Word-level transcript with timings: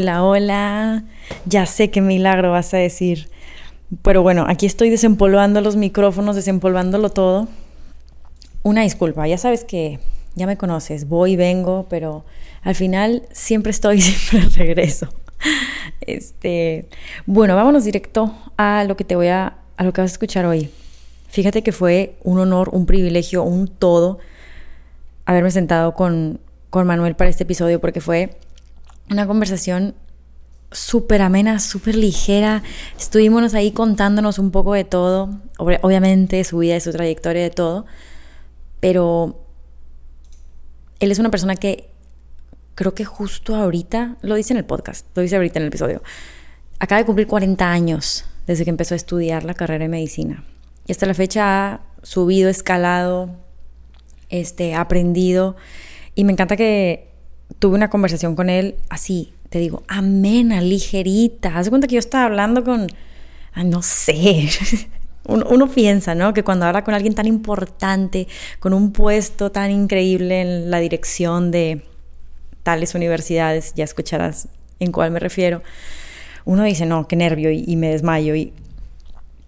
Hola, 0.00 0.24
hola. 0.24 1.04
Ya 1.44 1.66
sé 1.66 1.90
qué 1.90 2.00
milagro 2.00 2.52
vas 2.52 2.72
a 2.72 2.78
decir. 2.78 3.28
Pero 4.00 4.22
bueno, 4.22 4.46
aquí 4.48 4.64
estoy 4.64 4.88
desempolvando 4.88 5.60
los 5.60 5.76
micrófonos, 5.76 6.36
desempolvándolo 6.36 7.10
todo. 7.10 7.48
Una 8.62 8.80
disculpa, 8.80 9.28
ya 9.28 9.36
sabes 9.36 9.62
que 9.62 9.98
ya 10.36 10.46
me 10.46 10.56
conoces, 10.56 11.06
voy 11.06 11.32
y 11.32 11.36
vengo, 11.36 11.84
pero 11.90 12.24
al 12.62 12.74
final 12.74 13.24
siempre 13.32 13.72
estoy, 13.72 14.00
siempre 14.00 14.48
regreso. 14.64 15.06
Este, 16.00 16.88
bueno, 17.26 17.54
vámonos 17.54 17.84
directo 17.84 18.34
a 18.56 18.84
lo 18.84 18.96
que 18.96 19.04
te 19.04 19.16
voy 19.16 19.28
a, 19.28 19.58
a 19.76 19.84
lo 19.84 19.92
que 19.92 20.00
vas 20.00 20.12
a 20.12 20.14
escuchar 20.14 20.46
hoy. 20.46 20.70
Fíjate 21.28 21.62
que 21.62 21.72
fue 21.72 22.16
un 22.24 22.38
honor, 22.38 22.70
un 22.72 22.86
privilegio, 22.86 23.42
un 23.42 23.68
todo 23.68 24.18
haberme 25.26 25.50
sentado 25.50 25.92
con, 25.92 26.40
con 26.70 26.86
Manuel 26.86 27.16
para 27.16 27.28
este 27.28 27.42
episodio 27.42 27.82
porque 27.82 28.00
fue 28.00 28.38
una 29.10 29.26
conversación 29.26 29.94
súper 30.72 31.20
amena, 31.20 31.58
súper 31.58 31.96
ligera. 31.96 32.62
Estuvimos 32.98 33.54
ahí 33.54 33.72
contándonos 33.72 34.38
un 34.38 34.50
poco 34.50 34.74
de 34.74 34.84
todo, 34.84 35.40
obviamente 35.58 36.44
su 36.44 36.58
vida 36.58 36.78
su 36.80 36.92
trayectoria 36.92 37.42
de 37.42 37.50
todo, 37.50 37.86
pero 38.78 39.44
él 41.00 41.10
es 41.10 41.18
una 41.18 41.30
persona 41.30 41.56
que 41.56 41.90
creo 42.74 42.94
que 42.94 43.04
justo 43.04 43.56
ahorita, 43.56 44.16
lo 44.22 44.36
dice 44.36 44.52
en 44.52 44.58
el 44.58 44.64
podcast, 44.64 45.06
lo 45.14 45.22
dice 45.22 45.36
ahorita 45.36 45.58
en 45.58 45.64
el 45.64 45.68
episodio, 45.68 46.02
acaba 46.78 47.00
de 47.00 47.04
cumplir 47.04 47.26
40 47.26 47.70
años 47.70 48.24
desde 48.46 48.64
que 48.64 48.70
empezó 48.70 48.94
a 48.94 48.96
estudiar 48.96 49.44
la 49.44 49.54
carrera 49.54 49.84
de 49.84 49.88
medicina. 49.88 50.44
Y 50.86 50.92
hasta 50.92 51.06
la 51.06 51.14
fecha 51.14 51.44
ha 51.44 51.80
subido, 52.02 52.48
escalado, 52.48 53.36
este, 54.28 54.74
aprendido. 54.74 55.56
Y 56.14 56.24
me 56.24 56.32
encanta 56.32 56.56
que 56.56 57.09
tuve 57.58 57.74
una 57.74 57.90
conversación 57.90 58.36
con 58.36 58.50
él 58.50 58.76
así, 58.88 59.32
te 59.50 59.58
digo, 59.58 59.82
amena, 59.88 60.60
ligerita. 60.60 61.58
Haz 61.58 61.68
cuenta 61.68 61.88
que 61.88 61.94
yo 61.94 61.98
estaba 61.98 62.24
hablando 62.24 62.62
con, 62.64 62.86
no 63.64 63.82
sé, 63.82 64.48
uno, 65.26 65.68
piensa, 65.68 66.14
¿no? 66.14 66.32
Que 66.32 66.44
cuando 66.44 66.66
habla 66.66 66.84
con 66.84 66.94
alguien 66.94 67.14
tan 67.14 67.26
importante, 67.26 68.28
con 68.60 68.72
un 68.72 68.92
puesto 68.92 69.50
tan 69.50 69.70
increíble 69.70 70.40
en 70.40 70.70
la 70.70 70.78
dirección 70.78 71.50
de 71.50 71.84
tales 72.62 72.94
universidades, 72.94 73.74
ya 73.74 73.84
escucharás 73.84 74.48
en 74.78 74.92
cuál 74.92 75.10
me 75.10 75.18
refiero, 75.18 75.62
uno 76.44 76.62
dice, 76.64 76.86
no, 76.86 77.06
qué 77.06 77.16
nervio 77.16 77.50
y, 77.50 77.76
me 77.76 77.90
desmayo. 77.90 78.34
Y, 78.34 78.52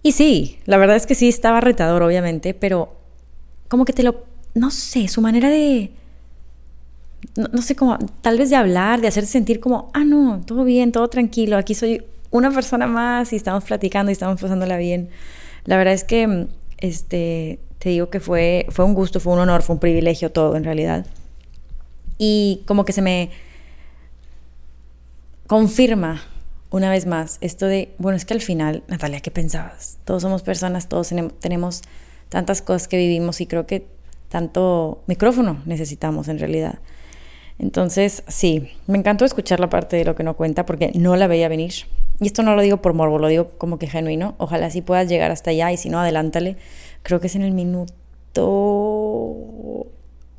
y 0.03 0.11
sí, 0.11 0.59
la 0.65 0.77
verdad 0.77 0.95
es 0.95 1.05
que 1.05 1.15
sí 1.15 1.29
estaba 1.29 1.61
retador, 1.61 2.03
obviamente, 2.03 2.53
pero 2.53 2.95
como 3.67 3.85
que 3.85 3.93
te 3.93 4.03
lo, 4.03 4.25
no 4.53 4.69
sé, 4.69 5.07
su 5.07 5.21
manera 5.21 5.49
de 5.49 5.91
no, 7.35 7.61
sé 7.61 7.75
cómo, 7.75 7.97
tal 8.21 8.37
vez 8.37 8.49
de 8.49 8.55
hablar, 8.55 9.01
de 9.01 9.07
hacerse 9.07 9.31
sentir 9.31 9.59
como, 9.59 9.89
ah, 9.93 10.03
no, 10.03 10.41
todo 10.45 10.63
bien, 10.63 10.91
todo 10.91 11.07
tranquilo, 11.07 11.57
aquí 11.57 11.75
soy 11.75 12.03
una 12.31 12.51
persona 12.51 12.87
más 12.87 13.33
y 13.33 13.35
estamos 13.35 13.63
platicando 13.63 14.11
y 14.11 14.13
estamos 14.13 14.41
pasándola 14.41 14.77
bien. 14.77 15.09
La 15.65 15.77
verdad 15.77 15.93
es 15.93 16.03
que, 16.03 16.47
este, 16.79 17.59
te 17.79 17.89
digo 17.89 18.09
que 18.09 18.19
fue, 18.19 18.65
fue 18.69 18.85
un 18.85 18.93
gusto, 18.93 19.19
fue 19.19 19.33
un 19.33 19.39
honor, 19.39 19.61
fue 19.61 19.75
un 19.75 19.79
privilegio 19.79 20.31
todo 20.31 20.55
en 20.55 20.63
realidad. 20.63 21.05
Y 22.17 22.61
como 22.65 22.85
que 22.85 22.93
se 22.93 23.01
me 23.01 23.29
confirma 25.47 26.21
una 26.69 26.89
vez 26.89 27.05
más 27.05 27.37
esto 27.41 27.67
de, 27.67 27.93
bueno, 27.99 28.15
es 28.15 28.25
que 28.25 28.33
al 28.33 28.41
final, 28.41 28.83
Natalia, 28.87 29.19
¿qué 29.19 29.29
pensabas? 29.29 29.99
Todos 30.05 30.23
somos 30.23 30.41
personas, 30.41 30.89
todos 30.89 31.13
tenemos 31.39 31.81
tantas 32.29 32.61
cosas 32.61 32.87
que 32.87 32.97
vivimos 32.97 33.41
y 33.41 33.45
creo 33.45 33.67
que 33.67 33.85
tanto 34.29 35.03
micrófono 35.05 35.61
necesitamos 35.65 36.27
en 36.29 36.39
realidad. 36.39 36.79
Entonces, 37.59 38.23
sí, 38.27 38.71
me 38.87 38.97
encantó 38.97 39.25
escuchar 39.25 39.59
la 39.59 39.69
parte 39.69 39.95
de 39.97 40.05
lo 40.05 40.15
que 40.15 40.23
no 40.23 40.35
cuenta 40.35 40.65
porque 40.65 40.91
no 40.95 41.15
la 41.15 41.27
veía 41.27 41.47
venir. 41.47 41.73
Y 42.19 42.27
esto 42.27 42.43
no 42.43 42.55
lo 42.55 42.61
digo 42.61 42.77
por 42.77 42.93
morbo, 42.93 43.19
lo 43.19 43.27
digo 43.27 43.49
como 43.57 43.79
que 43.79 43.87
genuino. 43.87 44.35
Ojalá 44.37 44.69
sí 44.69 44.81
puedas 44.81 45.07
llegar 45.07 45.31
hasta 45.31 45.51
allá 45.51 45.71
y 45.71 45.77
si 45.77 45.89
no, 45.89 45.99
adelántale. 45.99 46.57
Creo 47.03 47.19
que 47.19 47.27
es 47.27 47.35
en 47.35 47.41
el 47.43 47.51
minuto. 47.51 47.93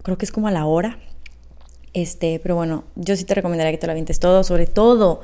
Creo 0.02 0.18
que 0.18 0.24
es 0.24 0.32
como 0.32 0.48
a 0.48 0.50
la 0.50 0.66
hora. 0.66 0.98
Este, 1.92 2.40
pero 2.40 2.56
bueno, 2.56 2.84
yo 2.96 3.16
sí 3.16 3.24
te 3.24 3.34
recomendaría 3.34 3.72
que 3.72 3.78
te 3.78 3.86
lo 3.86 3.92
avientes 3.92 4.18
todo, 4.18 4.42
sobre 4.42 4.66
todo 4.66 5.20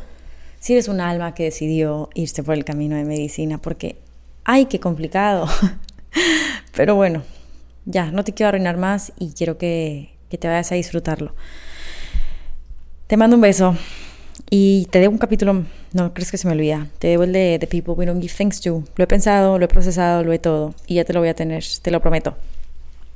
si 0.60 0.74
eres 0.74 0.86
un 0.88 1.00
alma 1.00 1.34
que 1.34 1.44
decidió 1.44 2.10
irse 2.14 2.44
por 2.44 2.54
el 2.54 2.64
camino 2.64 2.94
de 2.94 3.04
medicina, 3.04 3.58
porque 3.58 3.96
ay, 4.44 4.66
qué 4.66 4.78
complicado. 4.78 5.48
pero 6.76 6.94
bueno, 6.94 7.22
ya, 7.86 8.12
no 8.12 8.22
te 8.22 8.34
quiero 8.34 8.48
arruinar 8.48 8.76
más 8.76 9.12
y 9.18 9.32
quiero 9.32 9.58
que, 9.58 10.14
que 10.28 10.38
te 10.38 10.46
vayas 10.46 10.70
a 10.70 10.76
disfrutarlo. 10.76 11.34
Te 13.10 13.16
mando 13.16 13.34
un 13.34 13.42
beso 13.42 13.76
y 14.50 14.86
te 14.92 15.00
debo 15.00 15.12
un 15.12 15.18
capítulo, 15.18 15.64
no 15.92 16.14
crees 16.14 16.30
que 16.30 16.38
se 16.38 16.46
me 16.46 16.52
olvida, 16.52 16.86
te 17.00 17.08
debo 17.08 17.24
el 17.24 17.32
de 17.32 17.56
The 17.58 17.66
People 17.66 17.94
We 17.94 18.06
Don't 18.06 18.22
Give 18.22 18.32
Thanks 18.32 18.60
To. 18.60 18.84
Lo 18.94 19.02
he 19.02 19.06
pensado, 19.08 19.58
lo 19.58 19.64
he 19.64 19.66
procesado, 19.66 20.22
lo 20.22 20.32
he 20.32 20.38
todo 20.38 20.76
y 20.86 20.94
ya 20.94 21.04
te 21.04 21.12
lo 21.12 21.18
voy 21.18 21.28
a 21.28 21.34
tener, 21.34 21.64
te 21.82 21.90
lo 21.90 21.98
prometo. 21.98 22.36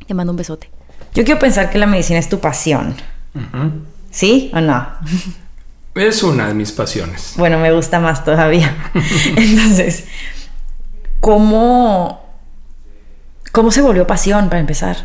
Te 0.05 0.13
mando 0.13 0.33
un 0.33 0.37
besote. 0.37 0.69
Yo 1.15 1.23
quiero 1.23 1.39
pensar 1.39 1.71
que 1.71 1.79
la 1.79 1.87
medicina 1.87 2.19
es 2.19 2.29
tu 2.29 2.41
pasión. 2.41 2.97
¿Sí 4.11 4.51
o 4.53 4.61
no? 4.61 4.85
Es 5.95 6.25
una 6.25 6.49
de 6.49 6.55
mis 6.55 6.73
pasiones. 6.73 7.35
Bueno, 7.37 7.61
me 7.61 7.71
gusta 7.71 8.01
más 8.01 8.25
todavía. 8.25 8.77
Entonces, 9.37 10.07
¿cómo, 11.21 12.21
¿cómo 13.53 13.71
se 13.71 13.81
volvió 13.81 14.09
pasión 14.09 14.49
para 14.49 14.59
empezar? 14.59 14.97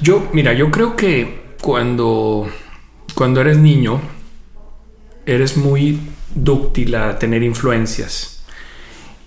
Yo, 0.00 0.26
mira, 0.32 0.54
yo 0.54 0.70
creo 0.70 0.96
que 0.96 1.52
cuando 1.60 2.48
cuando 3.14 3.40
eres 3.40 3.58
niño, 3.58 4.00
eres 5.26 5.56
muy 5.56 6.00
dúctil 6.34 6.94
a 6.94 7.18
tener 7.18 7.42
influencias. 7.42 8.44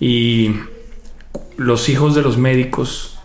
Y 0.00 0.54
los 1.56 1.88
hijos 1.88 2.14
de 2.14 2.22
los 2.22 2.38
médicos 2.38 3.18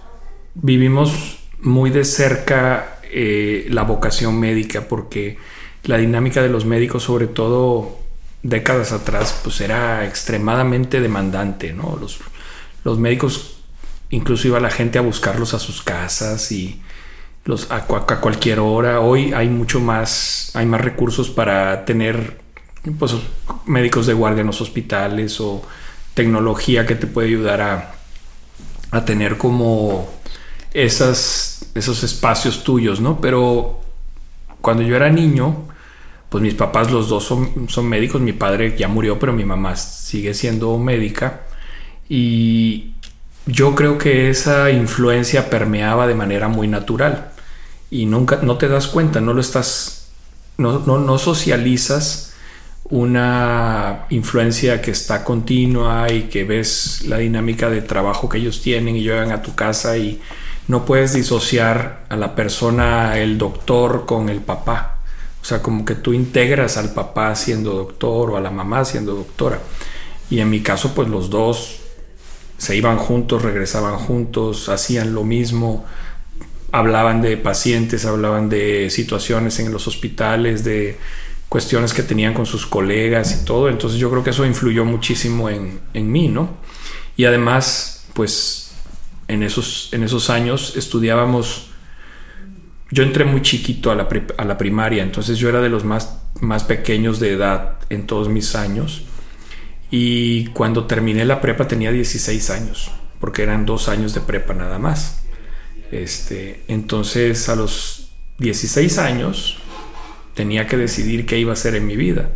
vivimos 0.56 1.40
muy 1.62 1.90
de 1.90 2.06
cerca 2.06 3.00
eh, 3.04 3.68
la 3.70 3.84
vocación 3.84 4.40
médica 4.40 4.88
porque 4.88 5.38
la 5.84 5.98
dinámica 5.98 6.42
de 6.42 6.50
los 6.50 6.66
médicos, 6.66 7.04
sobre 7.04 7.28
todo 7.28 8.00
décadas 8.42 8.92
atrás, 8.92 9.40
pues 9.44 9.62
era 9.62 10.06
extremadamente 10.06 11.00
demandante, 11.00 11.74
¿no? 11.74 11.98
Los, 12.00 12.20
los 12.84 13.00
médicos, 13.00 13.58
incluso 14.10 14.48
iba 14.48 14.60
la 14.60 14.70
gente 14.70 14.98
a 14.98 15.02
buscarlos 15.02 15.54
a 15.54 15.60
sus 15.60 15.82
casas 15.82 16.52
y 16.52 16.82
los, 17.46 17.72
a, 17.72 17.86
cualquier 17.86 18.60
hora. 18.60 19.00
Hoy 19.00 19.34
hay 19.34 19.50
mucho 19.50 19.80
más, 19.80 20.52
hay 20.54 20.66
más 20.66 20.82
recursos 20.82 21.30
para 21.30 21.86
tener 21.86 22.40
pues, 22.98 23.16
médicos 23.66 24.08
de 24.08 24.14
guardia 24.14 24.42
en 24.42 24.48
los 24.48 24.62
hospitales 24.62 25.40
o 25.42 25.62
tecnología 26.14 26.86
que 26.86 26.96
te 26.96 27.08
puede 27.08 27.30
ayudar 27.30 27.62
a, 27.62 27.96
a 28.92 29.06
tener 29.06 29.38
como 29.38 30.10
esas, 30.74 31.66
esos 31.76 32.04
espacios 32.04 32.64
tuyos, 32.64 33.02
¿no? 33.02 33.20
Pero 33.20 33.82
cuando 34.62 34.84
yo 34.84 34.96
era 34.96 35.10
niño, 35.10 35.66
pues 36.30 36.42
mis 36.42 36.54
papás 36.54 36.92
los 36.92 37.10
dos 37.10 37.24
son, 37.24 37.68
son 37.70 37.88
médicos, 37.88 38.22
mi 38.22 38.34
padre 38.34 38.76
ya 38.78 38.88
murió, 38.88 39.20
pero 39.20 39.34
mi 39.34 39.46
mamá 39.46 39.76
sigue 39.76 40.34
siendo 40.34 40.78
médica 40.78 41.42
y 42.08 42.94
yo 43.46 43.76
creo 43.76 43.98
que 43.98 44.30
esa 44.30 44.72
influencia 44.72 45.50
permeaba 45.50 46.08
de 46.08 46.16
manera 46.16 46.48
muy 46.48 46.68
natural 46.68 47.33
y 47.94 48.08
nunca 48.08 48.40
no 48.42 48.58
te 48.58 48.68
das 48.68 48.88
cuenta, 48.88 49.22
no 49.22 49.36
lo 49.36 49.40
estás, 49.40 50.08
no, 50.58 50.80
no, 50.80 51.18
socializas 51.20 52.34
una 52.86 54.08
influencia 54.10 54.82
que 54.82 54.90
está 54.90 55.24
continua 55.24 56.12
y 56.12 56.24
que 56.24 56.44
ves 56.44 57.04
la 57.06 57.18
dinámica 57.20 57.70
de 57.70 57.82
trabajo 57.84 58.28
que 58.28 58.40
ellos 58.40 58.62
tienen 58.62 58.96
y 58.96 59.04
llegan 59.04 59.32
a 59.32 59.44
tu 59.44 59.54
casa 59.54 59.96
y 59.96 60.20
no 60.68 60.86
puedes 60.86 61.14
disociar 61.14 62.06
a 62.10 62.16
la 62.16 62.34
persona, 62.34 63.20
el 63.20 63.38
doctor 63.38 64.08
con 64.08 64.30
el 64.30 64.40
papá. 64.40 64.98
O 65.44 65.46
sea, 65.46 65.62
como 65.62 65.86
que 65.86 65.94
tú 65.94 66.14
integras 66.14 66.78
al 66.78 66.94
papá 66.94 67.36
siendo 67.36 67.74
doctor 67.74 68.32
o 68.32 68.38
a 68.38 68.42
la 68.42 68.50
mamá 68.50 68.86
siendo 68.86 69.14
doctora. 69.14 69.60
Y 70.32 70.40
en 70.40 70.50
mi 70.50 70.62
caso, 70.62 70.96
pues 70.96 71.10
los 71.10 71.30
dos 71.30 71.80
se 72.58 72.76
iban 72.76 72.98
juntos, 72.98 73.44
regresaban 73.44 73.98
juntos, 73.98 74.68
hacían 74.70 75.14
lo 75.14 75.24
mismo, 75.24 75.86
hablaban 76.74 77.22
de 77.22 77.38
pacientes, 77.38 78.04
hablaban 78.06 78.50
de 78.50 78.90
situaciones 78.90 79.60
en 79.60 79.72
los 79.72 79.88
hospitales, 79.88 80.64
de 80.64 80.98
cuestiones 81.48 81.94
que 81.94 82.02
tenían 82.02 82.34
con 82.34 82.48
sus 82.48 82.66
colegas 82.66 83.40
y 83.40 83.46
todo. 83.46 83.70
Entonces 83.70 84.00
yo 84.00 84.10
creo 84.10 84.24
que 84.24 84.32
eso 84.32 84.44
influyó 84.44 84.84
muchísimo 84.84 85.52
en, 85.52 85.80
en 85.94 86.12
mí, 86.12 86.30
¿no? 86.30 86.58
Y 87.16 87.26
además, 87.26 88.08
pues 88.16 88.74
en 89.28 89.44
esos, 89.44 89.90
en 89.92 90.02
esos 90.02 90.32
años 90.32 90.76
estudiábamos, 90.76 91.70
yo 92.90 93.04
entré 93.04 93.24
muy 93.24 93.44
chiquito 93.44 93.92
a 93.92 93.96
la, 93.96 94.08
a 94.38 94.44
la 94.44 94.58
primaria, 94.58 95.04
entonces 95.04 95.38
yo 95.38 95.50
era 95.50 95.62
de 95.62 95.70
los 95.70 95.86
más, 95.86 96.18
más 96.42 96.64
pequeños 96.64 97.20
de 97.20 97.34
edad 97.34 97.78
en 97.92 98.08
todos 98.08 98.30
mis 98.30 98.56
años. 98.56 99.04
Y 99.92 100.46
cuando 100.48 100.86
terminé 100.86 101.24
la 101.24 101.40
prepa 101.40 101.68
tenía 101.68 101.92
16 101.92 102.50
años, 102.50 102.90
porque 103.20 103.44
eran 103.44 103.68
dos 103.68 103.90
años 103.90 104.16
de 104.16 104.22
prepa 104.22 104.56
nada 104.56 104.80
más. 104.80 105.23
Este, 105.92 106.64
entonces 106.68 107.50
a 107.50 107.56
los 107.56 108.12
16 108.40 108.98
años 108.98 109.58
tenía 110.34 110.68
que 110.68 110.78
decidir 110.78 111.26
qué 111.26 111.38
iba 111.38 111.52
a 111.52 111.54
hacer 111.54 111.76
en 111.76 111.86
mi 111.86 111.96
vida. 111.96 112.30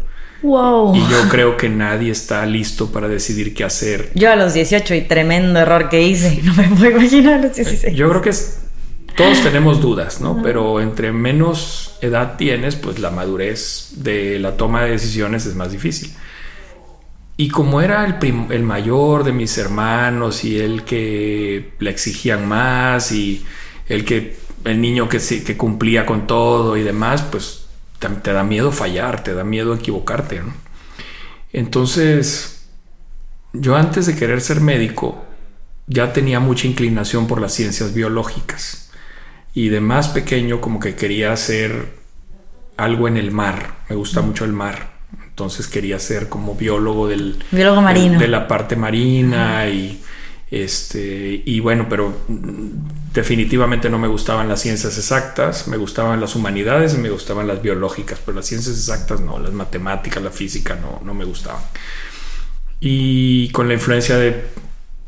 Wow. 0.44 0.96
Y 0.96 1.00
yo 1.00 1.30
creo 1.30 1.58
que 1.58 1.68
nadie 1.68 2.12
está 2.12 2.46
listo 2.46 2.92
para 2.92 3.08
decidir 3.08 3.54
qué 3.54 3.64
hacer. 3.64 4.12
Yo 4.14 4.32
a 4.32 4.36
los 4.36 4.54
18 4.54 4.94
y 4.94 5.02
tremendo 5.02 5.60
error 5.60 5.90
que 5.90 6.02
hice, 6.02 6.42
no 6.44 6.54
me 6.54 6.68
puedo 6.70 6.92
imaginar 6.92 7.36
a 7.36 7.42
los 7.44 7.56
16. 7.56 7.96
Yo 7.96 8.10
creo 8.10 8.22
que 8.22 8.30
es, 8.30 8.60
todos 9.16 9.42
tenemos 9.42 9.82
dudas, 9.82 10.22
¿no? 10.22 10.42
Pero 10.44 10.80
entre 10.80 11.12
menos 11.12 11.98
edad 12.02 12.38
tienes, 12.38 12.76
pues 12.76 13.00
la 13.00 13.10
madurez 13.10 13.90
de 13.96 14.38
la 14.38 14.58
toma 14.58 14.84
de 14.84 14.92
decisiones 14.92 15.46
es 15.48 15.56
más 15.56 15.72
difícil. 15.72 16.14
Y 17.38 17.50
como 17.50 17.82
era 17.82 18.04
el, 18.04 18.18
el 18.52 18.64
mayor 18.64 19.24
de 19.24 19.32
mis 19.32 19.58
hermanos 19.60 20.44
y 20.44 20.60
el 20.60 20.84
que 20.84 21.74
le 21.80 21.90
exigían 21.92 22.48
más 22.48 23.12
y 23.12 23.46
el 23.88 24.04
que 24.06 24.38
el 24.66 24.82
niño 24.82 25.08
que, 25.08 25.20
que 25.20 25.56
cumplía 25.56 26.06
con 26.06 26.28
todo 26.28 26.78
y 26.78 26.84
demás, 26.84 27.22
pues 27.22 27.68
te, 28.00 28.34
da 28.34 28.44
miedo 28.44 28.72
fallar, 28.72 29.24
te 29.24 29.34
da 29.34 29.44
miedo 29.44 29.74
equivocarte. 29.74 30.42
¿no? 30.42 30.54
Entonces, 31.54 32.68
yo 33.54 33.76
antes 33.76 34.06
de 34.08 34.16
querer 34.16 34.42
ser 34.42 34.60
médico, 34.60 35.24
ya 35.88 36.14
tenía 36.14 36.40
mucha 36.40 36.68
inclinación 36.68 37.28
por 37.28 37.40
las 37.40 37.54
ciencias 37.54 37.94
biológicas. 37.94 38.92
Y 39.54 39.70
de 39.70 39.80
más 39.80 40.10
pequeño 40.10 40.62
como 40.62 40.80
que 40.80 40.96
quería 40.96 41.32
hacer 41.32 41.94
algo 42.76 43.08
en 43.08 43.18
el 43.18 43.32
mar. 43.32 43.78
Me 43.90 43.96
gusta 43.96 44.22
mucho 44.22 44.46
el 44.46 44.54
mar. 44.54 44.97
Entonces 45.38 45.68
quería 45.68 46.00
ser 46.00 46.30
como 46.30 46.56
biólogo 46.56 47.08
del... 47.08 47.38
Biólogo 47.52 47.80
marino. 47.84 48.18
De, 48.18 48.28
la 48.28 48.48
parte 48.48 48.76
marina 48.76 49.70
y 49.70 50.02
este, 50.50 51.44
y 51.46 51.60
bueno, 51.60 51.86
pero 51.88 52.12
definitivamente 53.14 53.88
no 53.88 54.00
me 54.00 54.08
gustaban 54.08 54.48
las 54.48 54.62
ciencias 54.62 54.98
exactas, 54.98 55.68
me 55.68 55.78
gustaban 55.78 56.20
las 56.20 56.36
humanidades 56.36 56.96
y 56.96 56.98
me 56.98 57.12
gustaban 57.12 57.48
las 57.48 57.62
biológicas, 57.62 58.20
pero 58.26 58.38
las 58.38 58.48
ciencias 58.48 58.78
exactas 58.78 59.22
no, 59.22 59.38
las 59.38 59.54
matemáticas, 59.54 60.24
la 60.24 60.32
física 60.32 60.76
no, 60.76 61.02
no 61.06 61.14
me 61.14 61.24
gustaban. 61.24 61.62
Y 62.80 63.50
con 63.52 63.68
la 63.68 63.76
influencia 63.76 64.18
de, 64.18 64.44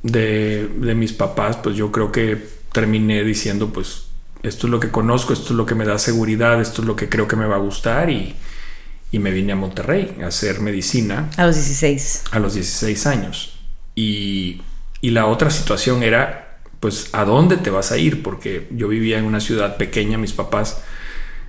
de, 0.04 0.68
de 0.68 0.94
mis 0.94 1.12
papás, 1.12 1.58
pues 1.58 1.76
yo 1.76 1.92
creo 1.92 2.12
que 2.12 2.38
terminé 2.72 3.24
diciendo, 3.24 3.74
pues 3.74 4.10
esto 4.44 4.68
es 4.68 4.72
lo 4.72 4.80
que 4.80 4.92
conozco, 4.92 5.34
esto 5.34 5.54
es 5.54 5.58
lo 5.58 5.66
que 5.66 5.74
me 5.74 5.86
da 5.86 5.98
seguridad, 5.98 6.62
esto 6.62 6.84
es 6.84 6.88
lo 6.88 6.96
que 6.96 7.10
creo 7.10 7.28
que 7.28 7.36
me 7.36 7.48
va 7.48 7.56
a 7.56 7.60
gustar 7.60 8.12
y, 8.12 8.36
y 9.12 9.20
me 9.20 9.32
vine 9.32 9.54
a 9.54 9.56
Monterrey 9.56 10.18
a 10.24 10.28
hacer 10.28 10.60
medicina. 10.60 11.30
A 11.38 11.46
los 11.46 11.56
16. 11.56 12.24
A 12.32 12.40
los 12.40 12.54
16 12.54 13.06
años. 13.08 13.54
Y 13.96 14.62
y 15.02 15.12
la 15.12 15.28
otra 15.28 15.50
situación 15.50 16.04
era, 16.04 16.60
pues, 16.80 17.10
¿a 17.14 17.24
dónde 17.24 17.58
te 17.58 17.70
vas 17.70 17.92
a 17.92 17.98
ir? 17.98 18.22
Porque 18.22 18.68
yo 18.72 18.88
vivía 18.88 19.18
en 19.18 19.26
una 19.26 19.40
ciudad 19.40 19.78
pequeña, 19.78 20.18
mis 20.18 20.34
papás 20.34 20.82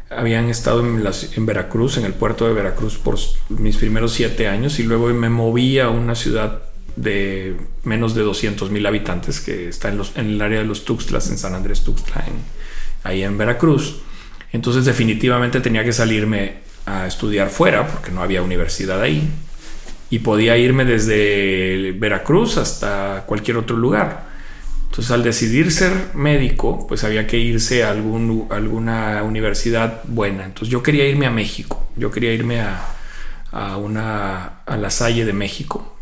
habían 0.08 0.48
estado 0.48 0.80
en, 0.80 1.04
en 1.36 1.46
Veracruz, 1.46 1.96
en 1.96 2.04
el 2.04 2.14
puerto 2.14 2.46
de 2.46 2.52
Veracruz, 2.52 2.96
por 2.96 3.16
mis 3.48 3.76
primeros 3.76 4.12
siete 4.12 4.48
años 4.48 4.80
y 4.80 4.82
luego 4.82 5.06
me 5.08 5.28
moví 5.28 5.78
a 5.78 5.88
una 5.88 6.16
ciudad 6.16 6.62
de 6.96 7.56
menos 7.84 8.16
de 8.16 8.22
200 8.22 8.70
mil 8.72 8.84
habitantes 8.86 9.40
que 9.40 9.68
está 9.68 9.88
en, 9.88 9.98
los, 9.98 10.16
en, 10.16 10.30
el 10.30 10.42
área 10.42 10.58
de 10.60 10.64
los 10.64 10.84
Tuxtlas, 10.84 11.30
en 11.30 11.38
San 11.38 11.54
Andrés 11.54 11.82
Tuxtla, 11.82 12.24
ahí 13.04 13.22
en 13.22 13.38
Veracruz. 13.38 14.00
Entonces 14.52 14.84
definitivamente 14.84 15.60
tenía 15.60 15.84
que 15.84 15.92
salirme 15.92 16.58
a 16.86 17.06
estudiar 17.06 17.50
fuera 17.50 17.86
porque 17.86 18.10
no 18.10 18.22
había 18.22 18.42
universidad 18.42 19.00
ahí 19.00 19.28
y 20.10 20.18
podía 20.18 20.56
irme 20.58 20.84
desde 20.84 21.92
Veracruz 21.92 22.56
hasta 22.56 23.24
cualquier 23.26 23.56
otro 23.56 23.76
lugar. 23.76 24.28
Entonces 24.90 25.12
al 25.12 25.22
decidir 25.22 25.70
ser 25.70 25.92
médico, 26.14 26.86
pues 26.88 27.04
había 27.04 27.26
que 27.28 27.38
irse 27.38 27.84
a 27.84 27.92
algún, 27.92 28.48
alguna 28.50 29.22
universidad 29.22 30.02
buena. 30.04 30.44
Entonces 30.44 30.68
yo 30.68 30.82
quería 30.82 31.06
irme 31.06 31.26
a 31.26 31.30
México, 31.30 31.88
yo 31.94 32.10
quería 32.10 32.34
irme 32.34 32.60
a, 32.60 32.96
a, 33.52 33.76
una, 33.76 34.62
a 34.66 34.76
la 34.76 34.90
Salle 34.90 35.24
de 35.24 35.32
México. 35.32 35.96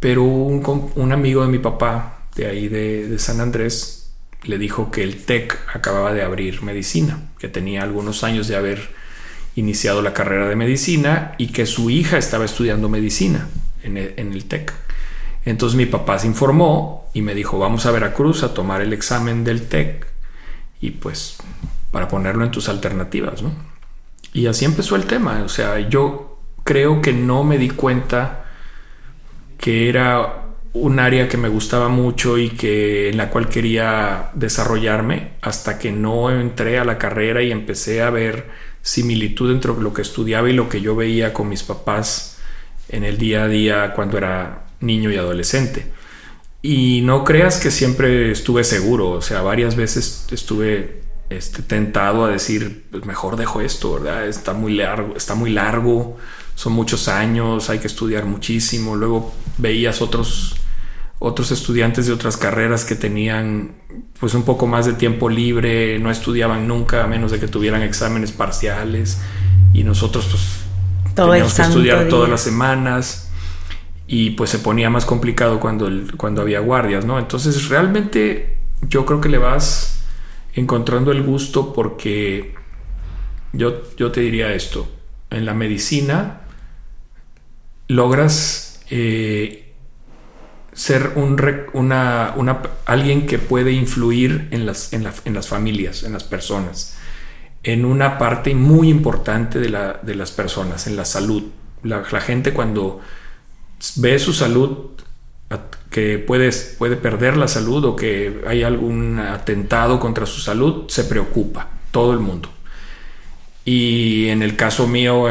Pero 0.00 0.24
un, 0.24 0.90
un 0.94 1.12
amigo 1.12 1.42
de 1.42 1.48
mi 1.48 1.58
papá, 1.58 2.24
de 2.34 2.46
ahí 2.46 2.68
de, 2.68 3.06
de 3.06 3.18
San 3.18 3.38
Andrés, 3.38 4.14
le 4.44 4.56
dijo 4.56 4.90
que 4.90 5.02
el 5.02 5.22
TEC 5.24 5.58
acababa 5.74 6.14
de 6.14 6.22
abrir 6.22 6.62
medicina, 6.62 7.28
que 7.38 7.48
tenía 7.48 7.82
algunos 7.82 8.24
años 8.24 8.48
de 8.48 8.56
haber 8.56 8.88
iniciado 9.56 10.02
la 10.02 10.14
carrera 10.14 10.48
de 10.48 10.56
medicina 10.56 11.34
y 11.38 11.48
que 11.48 11.66
su 11.66 11.90
hija 11.90 12.18
estaba 12.18 12.44
estudiando 12.44 12.88
medicina 12.88 13.48
en 13.82 13.96
el, 13.96 14.44
TEC. 14.44 14.72
Entonces 15.44 15.76
mi 15.76 15.86
papá 15.86 16.18
se 16.18 16.26
informó 16.26 17.08
y 17.14 17.22
me 17.22 17.34
dijo, 17.34 17.58
vamos 17.58 17.86
a 17.86 17.90
Veracruz 17.90 18.42
a 18.42 18.54
tomar 18.54 18.82
el 18.82 18.92
examen 18.92 19.44
del 19.44 19.68
TEC 19.68 20.06
y 20.80 20.90
pues 20.92 21.38
para 21.90 22.08
ponerlo 22.08 22.44
en 22.44 22.50
tus 22.50 22.68
alternativas, 22.68 23.42
¿no? 23.42 23.52
Y 24.32 24.46
así 24.46 24.64
empezó 24.64 24.94
el 24.94 25.06
tema, 25.06 25.42
o 25.44 25.48
sea, 25.48 25.80
yo 25.80 26.38
creo 26.62 27.00
que 27.00 27.12
no 27.12 27.42
me 27.42 27.58
di 27.58 27.70
cuenta 27.70 28.44
que 29.58 29.88
era 29.88 30.40
un 30.72 31.00
área 31.00 31.28
que 31.28 31.36
me 31.36 31.48
gustaba 31.48 31.88
mucho 31.88 32.38
y 32.38 32.50
que 32.50 33.08
en 33.08 33.16
la 33.16 33.28
cual 33.28 33.48
quería 33.48 34.30
desarrollarme 34.34 35.32
hasta 35.42 35.78
que 35.78 35.90
no 35.90 36.30
entré 36.30 36.78
a 36.78 36.84
la 36.84 36.96
carrera 36.96 37.42
y 37.42 37.50
empecé 37.50 38.02
a 38.02 38.10
ver 38.10 38.48
similitud 38.82 39.50
entre 39.50 39.72
lo 39.74 39.92
que 39.92 40.02
estudiaba 40.02 40.48
y 40.48 40.52
lo 40.52 40.68
que 40.68 40.80
yo 40.80 40.96
veía 40.96 41.32
con 41.32 41.48
mis 41.48 41.62
papás 41.62 42.38
en 42.88 43.04
el 43.04 43.18
día 43.18 43.44
a 43.44 43.48
día 43.48 43.92
cuando 43.94 44.18
era 44.18 44.66
niño 44.80 45.10
y 45.10 45.16
adolescente. 45.16 45.86
Y 46.62 47.00
no 47.02 47.24
creas 47.24 47.58
que 47.58 47.70
siempre 47.70 48.30
estuve 48.30 48.64
seguro, 48.64 49.10
o 49.10 49.22
sea, 49.22 49.42
varias 49.42 49.76
veces 49.76 50.26
estuve 50.30 51.02
este, 51.30 51.62
tentado 51.62 52.24
a 52.24 52.30
decir, 52.30 52.84
pues 52.90 53.06
mejor 53.06 53.36
dejo 53.36 53.60
esto, 53.60 53.94
¿verdad? 53.94 54.26
Está 54.26 54.52
muy 54.52 54.74
largo, 54.74 55.16
está 55.16 55.34
muy 55.34 55.50
largo, 55.50 56.18
son 56.54 56.74
muchos 56.74 57.08
años, 57.08 57.70
hay 57.70 57.78
que 57.78 57.86
estudiar 57.86 58.26
muchísimo. 58.26 58.96
Luego 58.96 59.32
veías 59.56 60.02
otros 60.02 60.56
otros 61.20 61.52
estudiantes 61.52 62.06
de 62.06 62.14
otras 62.14 62.38
carreras 62.38 62.86
que 62.86 62.96
tenían 62.96 63.76
pues 64.18 64.32
un 64.34 64.42
poco 64.42 64.66
más 64.66 64.86
de 64.86 64.94
tiempo 64.94 65.28
libre, 65.28 65.98
no 65.98 66.10
estudiaban 66.10 66.66
nunca 66.66 67.04
a 67.04 67.06
menos 67.06 67.30
de 67.30 67.38
que 67.38 67.46
tuvieran 67.46 67.82
exámenes 67.82 68.32
parciales. 68.32 69.20
Y 69.74 69.84
nosotros 69.84 70.26
pues 70.30 71.14
teníamos 71.14 71.54
que 71.54 71.62
estudiar 71.62 72.08
todas 72.08 72.28
las 72.28 72.40
semanas. 72.40 73.30
Y 74.06 74.30
pues 74.30 74.50
se 74.50 74.58
ponía 74.58 74.90
más 74.90 75.04
complicado 75.04 75.60
cuando, 75.60 75.86
el, 75.86 76.16
cuando 76.16 76.40
había 76.40 76.60
guardias, 76.60 77.04
¿no? 77.04 77.18
Entonces 77.18 77.68
realmente 77.68 78.58
yo 78.88 79.04
creo 79.04 79.20
que 79.20 79.28
le 79.28 79.38
vas 79.38 80.02
encontrando 80.54 81.12
el 81.12 81.22
gusto 81.22 81.74
porque 81.74 82.54
yo, 83.52 83.94
yo 83.96 84.10
te 84.10 84.22
diría 84.22 84.52
esto, 84.54 84.88
en 85.28 85.44
la 85.44 85.54
medicina 85.54 86.40
logras 87.88 88.80
eh, 88.90 89.69
ser 90.80 91.12
un, 91.16 91.38
una, 91.74 92.32
una, 92.36 92.62
alguien 92.86 93.26
que 93.26 93.38
puede 93.38 93.70
influir 93.72 94.48
en 94.50 94.64
las, 94.64 94.94
en, 94.94 95.04
las 95.34 95.46
familias, 95.46 96.04
en 96.04 96.14
las 96.14 96.24
personas, 96.24 96.96
en 97.62 97.84
una 97.84 98.16
parte 98.16 98.54
muy 98.54 98.88
importante 98.88 99.58
de, 99.58 99.68
la, 99.68 100.00
de 100.00 100.14
las 100.14 100.30
personas, 100.30 100.86
en 100.86 100.96
la 100.96 101.04
salud. 101.04 101.42
La, 101.82 102.02
gente 102.22 102.54
cuando 102.54 103.00
ve 103.96 104.18
su 104.18 104.32
salud, 104.32 104.92
que 105.90 106.16
puede, 106.18 106.50
puede 106.78 106.96
perder 106.96 107.36
la 107.36 107.48
salud 107.48 107.84
o 107.84 107.94
que 107.94 108.40
hay 108.46 108.62
algún 108.62 109.18
atentado 109.18 110.00
contra 110.00 110.24
su 110.24 110.40
salud, 110.40 110.88
se 110.88 111.04
preocupa, 111.04 111.68
todo 111.90 112.14
el 112.14 112.20
mundo. 112.20 112.48
Y 113.66 114.28
en 114.28 114.42
el 114.42 114.56
caso 114.56 114.88
mío 114.88 115.26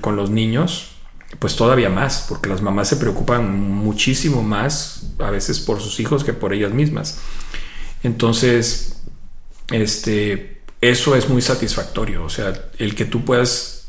con 0.00 0.14
los 0.14 0.30
niños, 0.30 0.93
pues 1.38 1.56
todavía 1.56 1.88
más, 1.88 2.26
porque 2.28 2.48
las 2.48 2.62
mamás 2.62 2.88
se 2.88 2.96
preocupan 2.96 3.60
muchísimo 3.60 4.42
más 4.42 5.06
a 5.18 5.30
veces 5.30 5.60
por 5.60 5.80
sus 5.80 6.00
hijos 6.00 6.24
que 6.24 6.32
por 6.32 6.52
ellas 6.52 6.72
mismas. 6.72 7.18
Entonces, 8.02 9.02
este, 9.70 10.62
eso 10.80 11.16
es 11.16 11.28
muy 11.28 11.42
satisfactorio, 11.42 12.24
o 12.24 12.30
sea, 12.30 12.52
el 12.78 12.94
que 12.94 13.04
tú 13.04 13.24
puedas 13.24 13.86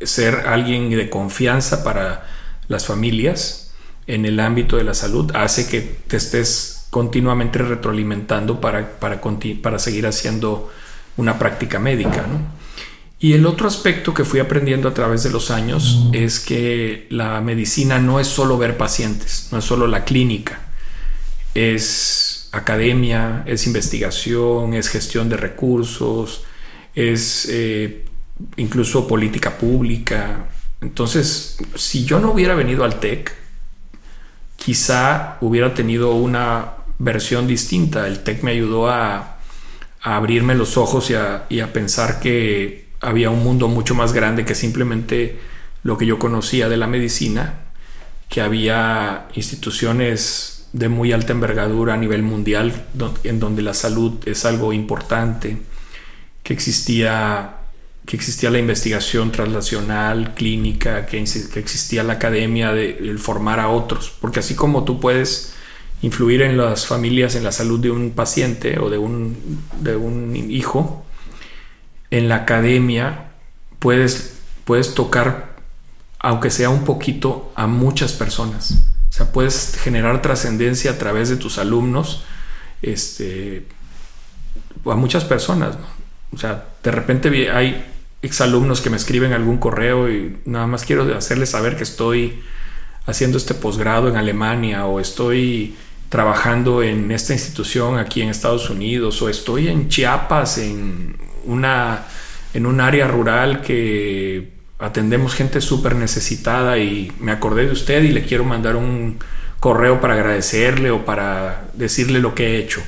ser 0.00 0.46
alguien 0.46 0.90
de 0.90 1.10
confianza 1.10 1.82
para 1.82 2.26
las 2.68 2.86
familias 2.86 3.72
en 4.06 4.24
el 4.24 4.38
ámbito 4.40 4.76
de 4.76 4.84
la 4.84 4.94
salud 4.94 5.30
hace 5.34 5.68
que 5.68 5.80
te 5.80 6.16
estés 6.16 6.86
continuamente 6.90 7.58
retroalimentando 7.58 8.60
para, 8.60 8.98
para, 8.98 9.20
para 9.62 9.78
seguir 9.78 10.06
haciendo 10.06 10.70
una 11.16 11.38
práctica 11.38 11.78
médica, 11.78 12.26
¿no? 12.26 12.57
Y 13.20 13.32
el 13.32 13.46
otro 13.46 13.66
aspecto 13.66 14.14
que 14.14 14.24
fui 14.24 14.38
aprendiendo 14.38 14.88
a 14.88 14.94
través 14.94 15.24
de 15.24 15.30
los 15.30 15.50
años 15.50 16.08
es 16.12 16.38
que 16.38 17.08
la 17.10 17.40
medicina 17.40 17.98
no 17.98 18.20
es 18.20 18.28
solo 18.28 18.58
ver 18.58 18.76
pacientes, 18.76 19.48
no 19.50 19.58
es 19.58 19.64
solo 19.64 19.88
la 19.88 20.04
clínica, 20.04 20.60
es 21.52 22.48
academia, 22.52 23.42
es 23.44 23.66
investigación, 23.66 24.72
es 24.74 24.88
gestión 24.88 25.28
de 25.28 25.36
recursos, 25.36 26.44
es 26.94 27.48
eh, 27.50 28.04
incluso 28.56 29.08
política 29.08 29.58
pública. 29.58 30.48
Entonces, 30.80 31.58
si 31.74 32.04
yo 32.04 32.20
no 32.20 32.30
hubiera 32.30 32.54
venido 32.54 32.84
al 32.84 33.00
TEC, 33.00 33.34
quizá 34.54 35.38
hubiera 35.40 35.74
tenido 35.74 36.14
una 36.14 36.74
versión 37.00 37.48
distinta. 37.48 38.06
El 38.06 38.22
TEC 38.22 38.44
me 38.44 38.52
ayudó 38.52 38.88
a, 38.88 39.34
abrirme 40.00 40.54
los 40.54 40.76
ojos 40.76 41.10
y 41.10 41.60
a 41.60 41.72
pensar 41.72 42.20
que 42.20 42.87
había 43.00 43.30
un 43.30 43.42
mundo 43.42 43.68
mucho 43.68 43.94
más 43.94 44.12
grande 44.12 44.44
que 44.44 44.54
simplemente 44.54 45.38
lo 45.82 45.98
que 45.98 46.06
yo 46.06 46.18
conocía 46.18 46.68
de 46.68 46.76
la 46.76 46.86
medicina, 46.86 47.60
que 48.28 48.40
había 48.40 49.28
instituciones 49.34 50.68
de 50.72 50.88
muy 50.88 51.12
alta 51.12 51.32
envergadura 51.32 51.94
a 51.94 51.96
nivel 51.96 52.22
mundial 52.22 52.86
en 53.24 53.40
donde 53.40 53.62
la 53.62 53.74
salud 53.74 54.14
es 54.26 54.44
algo 54.44 54.72
importante, 54.72 55.58
que 56.42 56.52
existía 56.52 57.54
que 58.08 58.16
existía 58.16 58.50
la 58.50 58.58
investigación 58.58 59.30
translacional, 59.32 60.32
clínica, 60.34 61.04
que, 61.04 61.18
existía 61.20 62.02
la 62.02 62.14
academia 62.14 62.72
de, 62.72 63.14
formar 63.18 63.60
a 63.60 63.68
otros, 63.68 64.10
porque 64.18 64.40
así 64.40 64.54
como 64.54 64.84
tú 64.84 64.98
puedes 64.98 65.52
influir 66.00 66.40
en 66.40 66.56
las 66.56 66.86
familias, 66.86 67.34
en 67.34 67.44
la 67.44 67.52
salud 67.52 67.78
de 67.78 67.90
un 67.90 68.12
paciente 68.12 68.78
o 68.78 68.88
de 68.88 68.96
un, 68.96 69.60
de 69.82 69.94
un 69.96 70.34
hijo, 70.50 71.04
en 72.10 72.28
la 72.28 72.36
academia 72.36 73.30
puedes, 73.78 74.38
puedes 74.64 74.94
tocar, 74.94 75.56
aunque 76.18 76.50
sea 76.50 76.70
un 76.70 76.84
poquito, 76.84 77.52
a 77.54 77.66
muchas 77.66 78.12
personas. 78.12 78.72
O 79.08 79.12
sea, 79.12 79.32
puedes 79.32 79.76
generar 79.76 80.22
trascendencia 80.22 80.92
a 80.92 80.98
través 80.98 81.28
de 81.28 81.36
tus 81.36 81.58
alumnos, 81.58 82.24
este, 82.82 83.66
a 84.84 84.94
muchas 84.94 85.24
personas. 85.24 85.76
O 86.32 86.38
sea, 86.38 86.66
de 86.82 86.90
repente 86.90 87.50
hay 87.50 87.84
exalumnos 88.22 88.80
que 88.80 88.90
me 88.90 88.96
escriben 88.96 89.32
algún 89.32 89.58
correo 89.58 90.10
y 90.10 90.38
nada 90.44 90.66
más 90.66 90.84
quiero 90.84 91.16
hacerles 91.16 91.50
saber 91.50 91.76
que 91.76 91.84
estoy 91.84 92.42
haciendo 93.06 93.38
este 93.38 93.54
posgrado 93.54 94.08
en 94.08 94.16
Alemania 94.16 94.86
o 94.86 95.00
estoy 95.00 95.76
trabajando 96.08 96.82
en 96.82 97.10
esta 97.10 97.32
institución 97.32 97.98
aquí 97.98 98.22
en 98.22 98.28
Estados 98.28 98.70
Unidos 98.70 99.20
o 99.22 99.28
estoy 99.28 99.68
en 99.68 99.88
Chiapas 99.88 100.58
en 100.58 101.16
una 101.44 102.04
en 102.54 102.66
un 102.66 102.80
área 102.80 103.06
rural 103.06 103.60
que 103.60 104.52
atendemos 104.78 105.34
gente 105.34 105.60
súper 105.60 105.96
necesitada 105.96 106.78
y 106.78 107.12
me 107.20 107.32
acordé 107.32 107.66
de 107.66 107.72
usted 107.72 108.02
y 108.02 108.08
le 108.08 108.24
quiero 108.24 108.44
mandar 108.44 108.76
un 108.76 109.18
correo 109.60 110.00
para 110.00 110.14
agradecerle 110.14 110.90
o 110.90 111.04
para 111.04 111.68
decirle 111.74 112.20
lo 112.20 112.34
que 112.34 112.46
he 112.46 112.58
hecho. 112.58 112.80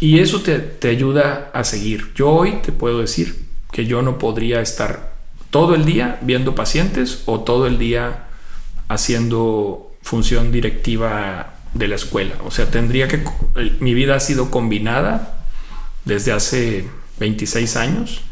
Y 0.00 0.18
eso 0.18 0.42
te, 0.42 0.58
te 0.58 0.88
ayuda 0.88 1.50
a 1.54 1.64
seguir. 1.64 2.12
Yo 2.14 2.28
hoy 2.30 2.58
te 2.64 2.72
puedo 2.72 3.00
decir 3.00 3.44
que 3.72 3.86
yo 3.86 4.02
no 4.02 4.18
podría 4.18 4.60
estar 4.60 5.14
todo 5.50 5.74
el 5.74 5.84
día 5.84 6.18
viendo 6.22 6.54
pacientes 6.54 7.22
o 7.26 7.40
todo 7.40 7.66
el 7.66 7.78
día 7.78 8.26
haciendo 8.88 9.92
función 10.02 10.52
directiva 10.52 11.54
de 11.72 11.88
la 11.88 11.94
escuela. 11.94 12.34
O 12.44 12.50
sea, 12.50 12.70
tendría 12.70 13.08
que... 13.08 13.24
Mi 13.80 13.94
vida 13.94 14.16
ha 14.16 14.20
sido 14.20 14.50
combinada 14.50 15.46
desde 16.04 16.32
hace 16.32 16.88
26 17.18 17.76
años 17.76 18.22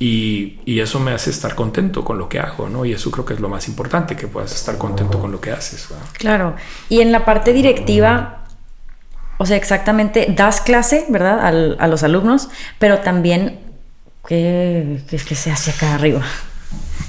y, 0.00 0.80
eso 0.80 1.00
me 1.00 1.12
hace 1.12 1.30
estar 1.30 1.54
contento 1.56 2.04
con 2.04 2.18
lo 2.18 2.28
que 2.28 2.38
hago, 2.38 2.68
¿no? 2.68 2.84
Y 2.84 2.92
eso 2.92 3.10
creo 3.10 3.24
que 3.24 3.34
es 3.34 3.40
lo 3.40 3.48
más 3.48 3.66
importante, 3.66 4.14
que 4.14 4.28
puedas 4.28 4.54
estar 4.54 4.78
contento 4.78 5.18
con 5.18 5.32
lo 5.32 5.40
que 5.40 5.50
haces. 5.50 5.88
Claro. 6.12 6.54
Y 6.88 7.00
en 7.00 7.10
la 7.10 7.24
parte 7.24 7.52
directiva, 7.52 8.44
o 9.38 9.46
sea, 9.46 9.56
exactamente, 9.56 10.32
das 10.36 10.60
clase, 10.60 11.06
¿verdad? 11.08 11.44
a 11.78 11.86
los 11.88 12.02
alumnos, 12.04 12.48
pero 12.78 12.98
también, 12.98 13.58
¿qué, 14.26 15.02
qué, 15.08 15.16
qué 15.16 15.34
se 15.34 15.50
hace 15.50 15.72
acá 15.72 15.94
arriba? 15.94 16.22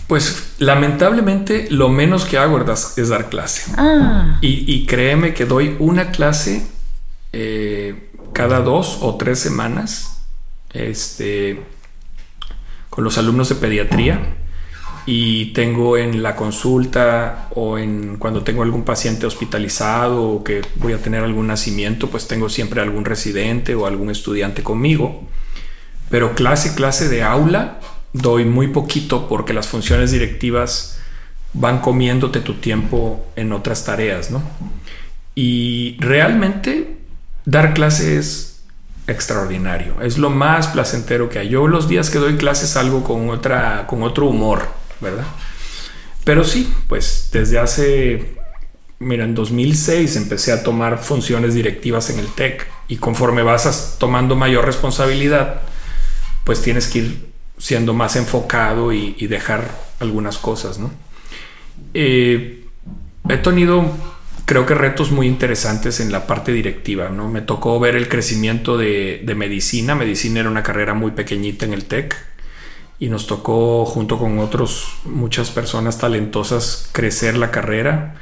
Pues 0.08 0.54
lamentablemente 0.58 1.68
lo 1.70 1.90
menos 1.90 2.26
que 2.26 2.40
hago 2.40 2.60
es, 2.60 3.10
dar 3.10 3.30
clase. 3.30 3.72
Ah. 3.78 4.40
Y, 4.42 4.88
créeme 4.88 5.36
que 5.36 5.46
doy 5.46 5.76
una 5.78 6.10
clase 6.10 6.66
eh, 7.32 8.10
cada 8.34 8.62
dos 8.62 8.98
o 9.02 9.18
tres 9.18 9.38
semanas 9.38 10.19
este, 10.74 11.62
con 12.90 13.04
los 13.04 13.18
alumnos 13.18 13.50
de 13.50 13.56
pediatría. 13.56 14.36
Y 15.06 15.54
tengo 15.54 15.98
en 15.98 16.22
la 16.22 16.36
consulta 16.36 17.48
o 17.56 17.80
en 17.80 18.18
cuando 18.18 18.44
tengo 18.44 18.62
algún 18.62 18.84
paciente 18.84 19.26
hospitalizado 19.26 20.24
o 20.24 20.44
que 20.44 20.62
voy 20.76 20.94
a 20.94 21.02
tener 21.02 21.24
algún 21.24 21.48
nacimiento, 21.48 22.10
pues 22.10 22.28
tengo 22.28 22.48
siempre 22.48 22.82
algún 22.82 23.06
residente 23.06 23.74
o 23.74 23.88
algún 23.88 24.12
estudiante 24.12 24.62
conmigo. 24.62 25.28
Pero 26.10 26.36
clase, 26.36 26.76
clase 26.76 27.10
de 27.10 27.24
aula, 27.24 27.80
doy 28.14 28.46
muy 28.46 28.68
poquito 28.68 29.28
porque 29.28 29.54
las 29.54 29.68
funciones 29.68 30.12
directivas 30.12 31.00
van 31.54 31.80
comiéndote 31.80 32.42
tu 32.42 32.56
tiempo 32.56 33.26
en 33.36 33.52
otras 33.52 33.86
tareas, 33.86 34.30
¿no? 34.30 34.44
Y 35.36 35.98
realmente 36.00 36.98
dar 37.46 37.74
clases 37.74 38.08
es 38.08 38.59
extraordinario, 39.10 40.02
es 40.02 40.18
lo 40.18 40.30
más 40.30 40.68
placentero 40.68 41.30
que 41.30 41.40
hay. 41.40 41.50
Yo 41.50 41.68
los 41.68 41.88
días 41.88 42.10
que 42.10 42.20
doy 42.20 42.38
clases 42.38 42.70
salgo 42.70 43.04
con 43.04 43.30
otra 43.30 43.88
con 43.88 44.04
otro 44.04 44.28
humor, 44.28 44.68
¿verdad? 45.02 45.26
Pero 46.24 46.44
sí, 46.44 46.74
pues 46.88 47.30
desde 47.32 47.60
hace 47.60 48.40
mira, 49.00 49.24
en 49.24 49.34
2006 49.34 50.16
empecé 50.18 50.52
a 50.52 50.64
tomar 50.64 51.00
funciones 51.00 51.54
directivas 51.54 52.10
en 52.10 52.20
el 52.20 52.28
TEC 52.28 52.68
y 52.88 52.98
conforme 52.98 53.44
vas 53.44 53.96
tomando 53.98 54.36
mayor 54.36 54.66
responsabilidad, 54.66 55.62
pues 56.44 56.62
tienes 56.62 56.88
que 56.88 57.00
ir 57.00 57.30
siendo 57.58 57.94
más 57.94 58.16
enfocado 58.16 58.94
y, 58.94 59.28
dejar 59.28 59.70
algunas 60.00 60.38
cosas, 60.38 60.80
¿no? 60.80 60.92
Eh, 61.94 62.66
he 63.28 63.38
tenido, 63.38 63.86
creo 64.50 64.66
que 64.66 64.74
retos 64.74 65.12
muy 65.12 65.28
interesantes 65.28 66.00
en 66.00 66.12
la 66.12 66.26
parte 66.26 66.52
directiva, 66.52 67.10
¿no? 67.10 67.30
Me 67.30 67.42
tocó 67.42 67.80
ver 67.80 67.96
el 67.96 68.10
crecimiento 68.10 68.80
de, 68.80 69.22
medicina. 69.38 69.94
Medicina 69.94 70.40
era 70.40 70.50
una 70.50 70.64
carrera 70.64 70.96
muy 70.96 71.12
pequeñita 71.12 71.68
en 71.68 71.74
el 71.74 71.86
TEC 71.86 72.16
y 72.98 73.10
nos 73.10 73.28
tocó, 73.28 73.86
junto 73.86 74.18
con 74.18 74.40
otros, 74.40 74.88
muchas 75.06 75.52
personas 75.52 76.00
talentosas, 76.00 76.90
crecer 76.94 77.38
la 77.38 77.52
carrera, 77.52 78.16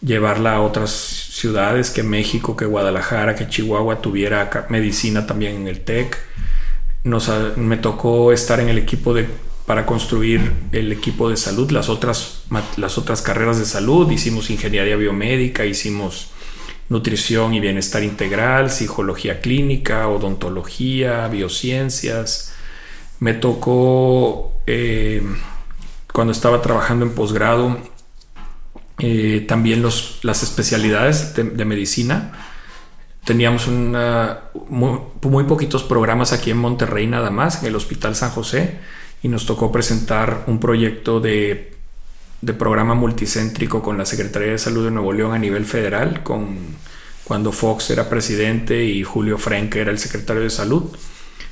llevarla 0.00 0.56
a 0.56 0.62
otras 0.62 0.90
ciudades, 0.90 1.90
que 1.90 2.02
México, 2.02 2.56
que 2.56 2.64
Guadalajara, 2.64 3.36
que 3.36 3.48
Chihuahua 3.48 4.00
tuviera 4.00 4.66
medicina 4.68 5.28
también 5.28 5.54
en 5.54 5.68
el 5.68 5.82
TEC 5.82 6.18
nos, 7.04 7.30
me 7.56 7.76
tocó 7.76 8.32
estar 8.32 8.58
en 8.58 8.68
el 8.68 8.78
equipo 8.78 9.14
de, 9.14 9.28
para 9.66 9.86
construir 9.86 10.52
el 10.72 10.92
equipo 10.92 11.28
de 11.28 11.36
salud, 11.36 11.70
las 11.70 11.88
otras, 11.88 12.42
las 12.76 12.98
otras 12.98 13.22
carreras 13.22 13.58
de 13.58 13.64
salud, 13.64 14.10
hicimos 14.10 14.50
ingeniería 14.50 14.96
biomédica, 14.96 15.64
hicimos 15.64 16.30
nutrición 16.88 17.54
y 17.54 17.60
bienestar 17.60 18.02
integral, 18.02 18.70
psicología 18.70 19.40
clínica, 19.40 20.08
odontología, 20.08 21.28
biociencias. 21.28 22.52
Me 23.20 23.34
tocó, 23.34 24.60
eh, 24.66 25.22
cuando 26.12 26.32
estaba 26.32 26.60
trabajando 26.60 27.04
en 27.04 27.14
posgrado, 27.14 27.78
eh, 28.98 29.44
también 29.48 29.80
los, 29.80 30.18
las 30.22 30.42
especialidades 30.42 31.34
de 31.34 31.64
medicina. 31.64 32.32
Teníamos 33.24 33.68
una, 33.68 34.50
muy, 34.68 35.44
poquitos 35.44 35.84
programas 35.84 36.32
aquí 36.32 36.50
en 36.50 36.56
Monterrey 36.56 37.06
nada 37.06 37.30
más, 37.30 37.62
en 37.62 37.68
el 37.68 37.76
Hospital 37.76 38.16
San 38.16 38.30
José, 38.30 38.80
y 39.22 39.28
nos 39.28 39.46
tocó 39.46 39.70
presentar 39.70 40.44
un 40.46 40.58
proyecto 40.58 41.20
de, 41.20 41.74
de 42.40 42.54
programa 42.54 42.94
multicéntrico 42.94 43.82
con 43.82 43.96
la 43.96 44.04
Secretaría 44.04 44.52
de 44.52 44.58
Salud 44.58 44.84
de 44.84 44.90
Nuevo 44.90 45.12
León 45.12 45.32
a 45.32 45.38
nivel 45.38 45.64
federal, 45.64 46.22
con, 46.22 46.58
cuando 47.24 47.52
Fox 47.52 47.90
era 47.90 48.08
presidente 48.08 48.84
y 48.84 49.04
Julio 49.04 49.38
Frenk 49.38 49.74
era 49.76 49.90
el 49.90 49.98
secretario 49.98 50.42
de 50.42 50.50
Salud. 50.50 50.84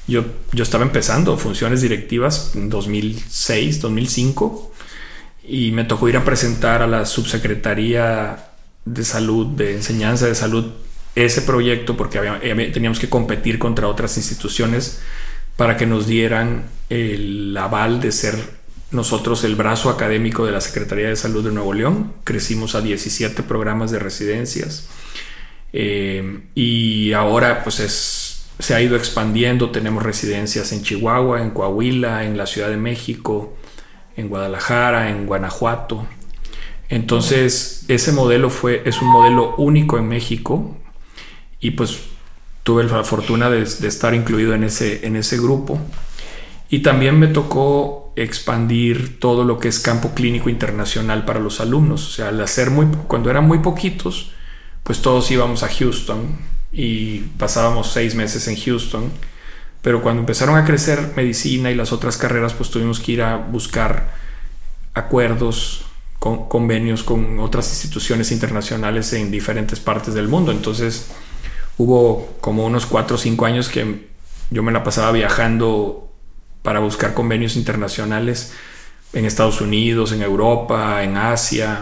Yo, 0.09 0.25
yo 0.53 0.65
estaba 0.65 0.85
empezando 0.85 1.37
funciones 1.37 1.83
directivas 1.83 2.53
en 2.57 2.69
2006, 2.69 3.81
2005, 3.81 4.73
y 5.45 5.71
me 5.71 5.85
tocó 5.85 6.09
ir 6.09 6.17
a 6.17 6.25
presentar 6.25 6.83
a 6.83 6.89
la 6.89 7.07
Subsecretaría 7.07 8.49
de 8.85 9.05
Salud, 9.05 9.47
de 9.47 9.75
Enseñanza 9.75 10.27
de 10.27 10.35
Salud 10.35 10.67
ese 11.15 11.43
proyecto 11.43 11.97
porque 11.97 12.21
teníamos 12.73 13.01
que 13.01 13.09
competir 13.09 13.59
contra 13.59 13.89
otras 13.89 14.17
instituciones 14.17 15.01
para 15.57 15.77
que 15.77 15.87
nos 15.87 16.07
dieran 16.07 16.65
el 16.89 17.57
aval 17.57 18.01
de 18.01 18.13
ser 18.13 18.61
nosotros 18.91 19.45
el 19.45 19.55
brazo 19.55 19.89
académico 19.89 20.45
de 20.45 20.53
la 20.53 20.61
Secretaría 20.61 21.09
de 21.09 21.17
Salud 21.17 21.45
de 21.45 21.53
Nuevo 21.53 21.73
León. 21.73 22.13
Crecimos 22.25 22.75
a 22.75 22.81
17 22.81 23.43
programas 23.45 23.91
de 23.91 24.01
residencias 24.01 24.89
eh, 25.73 26.41
y 26.55 27.13
ahora 27.13 27.63
pues 27.63 27.79
es, 27.81 28.47
se 28.59 28.75
ha 28.75 28.81
ido 28.81 28.97
expandiendo. 28.97 29.71
Tenemos 29.71 30.03
residencias 30.03 30.73
en 30.73 30.83
Chihuahua, 30.83 31.41
en 31.41 31.51
Coahuila, 31.51 32.25
en 32.25 32.37
la 32.37 32.47
Ciudad 32.47 32.69
de 32.69 32.77
México, 32.77 33.57
en 34.17 34.29
Guadalajara, 34.29 35.11
en 35.11 35.27
Guanajuato. 35.27 36.07
Entonces, 36.89 37.85
ese 37.87 38.11
modelo 38.11 38.51
fue, 38.51 38.83
es 38.85 39.01
un 39.01 39.09
modelo 39.09 39.55
único 39.57 39.97
en 39.99 40.09
México 40.09 40.77
y 41.61 41.73
pues 41.73 42.10
tuve 42.71 42.85
la 42.85 43.03
fortuna 43.03 43.51
de, 43.51 43.63
estar 43.63 44.15
incluido 44.15 44.55
en 44.55 44.63
ese, 44.63 45.05
en 45.05 45.17
ese 45.17 45.39
grupo. 45.39 45.81
Y 46.69 46.85
también 46.85 47.19
me 47.19 47.27
tocó 47.27 48.13
expandir 48.15 49.19
todo 49.19 49.43
lo 49.43 49.59
que 49.59 49.67
es 49.67 49.81
campo 49.81 50.15
clínico 50.15 50.49
internacional 50.49 51.25
para 51.25 51.41
los 51.41 51.61
alumnos. 51.61 52.07
O 52.07 52.11
sea, 52.13 52.29
al 52.29 52.41
hacer 52.41 52.71
muy, 52.71 52.87
cuando 53.09 53.29
eran 53.29 53.49
muy 53.49 53.59
poquitos, 53.59 54.31
pues 54.85 55.03
todos 55.03 55.29
íbamos 55.33 55.65
a 55.65 55.69
Houston 55.69 56.39
y 56.71 57.19
pasábamos 57.39 57.91
seis 57.91 58.15
meses 58.15 58.47
en 58.47 58.55
Houston 58.57 59.11
Pero 59.83 60.01
cuando 60.01 60.21
empezaron 60.21 60.57
a 60.57 60.65
crecer 60.65 61.15
medicina 61.17 61.73
y 61.73 61.75
las 61.75 61.93
otras 61.93 62.17
carreras, 62.17 62.55
pues 62.55 62.71
tuvimos 62.71 63.01
que 63.01 63.11
ir 63.11 63.23
a 63.23 63.37
buscar 63.37 64.15
acuerdos, 64.95 65.87
con, 66.21 66.49
convenios 66.49 67.03
con 67.03 67.41
otras 67.41 67.69
instituciones 67.69 68.31
internacionales 68.31 69.13
en 69.13 69.33
diferentes 69.33 69.81
partes 69.81 70.15
del 70.15 70.29
mundo. 70.29 70.53
Entonces 70.53 71.11
hubo 71.81 72.29
como 72.43 72.67
unos 72.67 72.85
cuatro 72.85 73.17
o 73.17 73.19
cinco 73.19 73.47
años 73.47 73.71
que 73.71 74.07
yo 74.51 74.63
me 74.63 74.71
la 74.71 74.85
pasaba 74.85 75.13
viajando 75.13 76.13
para 76.63 76.81
buscar 76.81 77.15
convenios 77.15 77.57
internacionales 77.57 78.53
en 79.15 79.25
Estados 79.25 79.63
Unidos, 79.63 80.13
en 80.13 80.21
Europa, 80.21 81.03
en 81.03 81.17
Asia. 81.17 81.81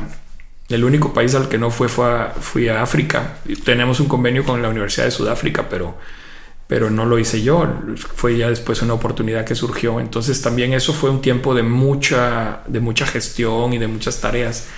El 0.68 0.84
único 0.84 1.12
país 1.12 1.34
al 1.34 1.48
que 1.48 1.58
no 1.58 1.72
fue 1.72 1.88
fue 1.88 2.06
a, 2.06 2.30
fui 2.30 2.68
a 2.68 2.80
África. 2.80 3.38
Tenemos 3.64 3.98
un 3.98 4.06
convenio 4.06 4.44
con 4.44 4.62
la 4.62 4.68
Universidad 4.68 5.06
de 5.06 5.10
Sudáfrica, 5.10 5.68
pero 5.68 5.96
pero 6.68 6.90
no 6.90 7.06
lo 7.06 7.18
hice 7.18 7.42
yo, 7.42 7.66
fue 7.96 8.36
ya 8.36 8.50
después 8.50 8.82
una 8.82 8.92
oportunidad 8.92 9.44
que 9.46 9.54
surgió. 9.54 9.98
Entonces 10.00 10.42
también 10.42 10.74
eso 10.74 10.92
fue 10.92 11.10
un 11.10 11.22
tiempo 11.22 11.54
de 11.54 11.62
mucha, 11.64 12.60
de 12.68 12.78
mucha 12.78 13.06
gestión 13.06 13.72
y 13.72 13.78
de 13.78 13.88
muchas 13.88 14.20
tareas. 14.20 14.68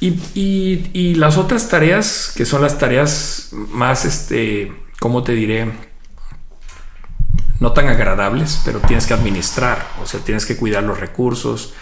Y, 0.00 1.14
las 1.14 1.38
otras 1.38 1.68
tareas, 1.68 2.32
que 2.36 2.44
son 2.44 2.62
las 2.62 2.78
tareas 2.78 3.48
más, 3.52 4.04
este, 4.04 4.72
¿cómo 5.00 5.22
te 5.22 5.32
diré? 5.32 5.72
No 7.60 7.72
tan 7.72 7.88
agradables, 7.88 8.60
pero 8.64 8.80
tienes 8.80 9.06
que 9.06 9.14
administrar, 9.14 9.88
o 10.02 10.06
sea, 10.06 10.20
tienes 10.20 10.44
que 10.44 10.56
cuidar 10.56 10.82
los 10.82 11.00
recursos, 11.00 11.72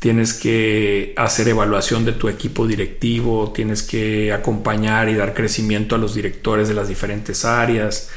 tienes 0.00 0.32
que 0.32 1.12
hacer 1.18 1.48
evaluación 1.48 2.06
de 2.06 2.12
tu 2.12 2.30
equipo 2.30 2.66
directivo, 2.66 3.52
tienes 3.54 3.82
que 3.82 4.32
acompañar 4.32 5.10
y 5.10 5.14
dar 5.14 5.34
crecimiento 5.34 5.94
a 5.94 5.98
los 5.98 6.14
directores 6.14 6.68
de 6.68 6.74
las 6.74 6.88
diferentes 6.88 7.44
áreas, 7.44 8.08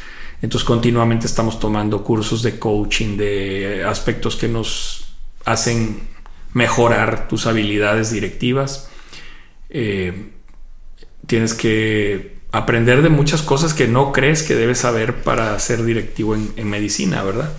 entonces 0.43 0.67
continuamente 0.67 1.25
estamos 1.25 1.57
tomando 1.57 2.03
cursos 2.03 2.43
de 2.43 2.59
coaching, 2.59 3.15
de 3.15 3.85
aspectos 3.85 4.35
que 4.35 4.49
nos 4.49 5.15
hacen 5.45 6.01
mejorar 6.53 7.29
tus 7.29 7.47
habilidades 7.47 8.11
directivas. 8.11 8.89
Eh, 9.73 10.29
tienes 11.27 11.53
que 11.53 12.37
aprender 12.51 13.01
de 13.01 13.09
muchas 13.09 13.41
cosas 13.41 13.73
que 13.73 13.87
no 13.87 14.11
crees 14.11 14.43
que 14.43 14.55
debes 14.55 14.77
saber 14.77 15.23
para 15.23 15.57
ser 15.59 15.83
directivo 15.83 16.35
en, 16.35 16.69
medicina, 16.69 17.23
¿verdad? 17.23 17.51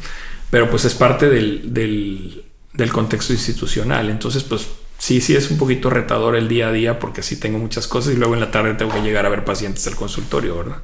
Pero 0.50 0.70
pues 0.70 0.84
es 0.84 0.94
parte 0.94 1.28
del, 1.28 1.74
del, 1.74 2.92
contexto 2.92 3.32
institucional. 3.32 4.08
Entonces, 4.08 4.44
pues 4.44 4.68
sí, 4.98 5.20
sí 5.20 5.34
es 5.34 5.50
un 5.50 5.58
poquito 5.58 5.90
retador 5.90 6.36
el 6.36 6.46
día 6.46 6.68
a 6.68 6.72
día 6.72 7.00
porque 7.00 7.24
sí 7.24 7.40
tengo 7.40 7.58
muchas 7.58 7.88
cosas 7.88 8.14
y 8.14 8.16
luego 8.16 8.34
en 8.34 8.40
la 8.40 8.52
tarde 8.52 8.74
tengo 8.74 8.92
que 8.92 9.02
llegar 9.02 9.26
a 9.26 9.30
ver 9.30 9.44
pacientes 9.44 9.84
al 9.88 9.96
consultorio, 9.96 10.56
¿verdad? 10.58 10.78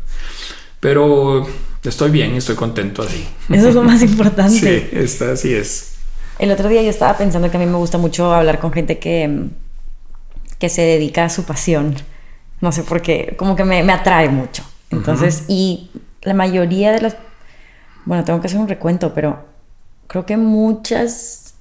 Pero 0.81 1.47
estoy 1.85 2.11
bien, 2.11 2.35
estoy 2.35 2.57
contento 2.57 3.03
así. 3.03 3.25
Eso 3.49 3.69
es 3.69 3.75
lo 3.77 3.83
más 3.83 4.03
importante. 4.03 4.59
sí, 4.91 4.97
está, 4.99 5.33
así 5.33 5.55
es. 5.55 5.93
El 6.41 6.51
otro 6.51 6.69
día 6.69 6.83
yo 6.83 6.91
estaba 6.91 7.17
pensando 7.17 7.49
que 7.49 7.59
a 7.59 7.61
mí 7.61 7.67
me 7.67 7.77
gusta 7.77 7.99
mucho 7.99 8.35
hablar 8.35 8.59
con 8.59 8.73
gente 8.73 8.99
que, 8.99 9.51
que 10.61 10.69
se 10.69 10.83
dedica 10.83 11.25
a 11.25 11.31
su 11.31 11.45
pasión. 11.45 11.97
No 12.61 12.71
sé 12.71 12.85
por 12.85 13.03
qué, 13.03 13.35
como 13.37 13.57
que 13.57 13.65
me, 13.65 13.83
me 13.83 13.93
atrae 13.93 14.29
mucho. 14.29 14.63
Entonces, 14.91 15.45
y 15.49 15.91
la 16.23 16.35
mayoría 16.35 16.93
de 16.93 17.01
las... 17.01 17.17
Bueno, 18.05 18.25
tengo 18.25 18.41
que 18.41 18.47
hacer 18.47 18.61
un 18.61 18.69
recuento, 18.69 19.15
pero 19.15 19.45
creo 20.07 20.27
que 20.27 20.37
muchas, 20.37 21.55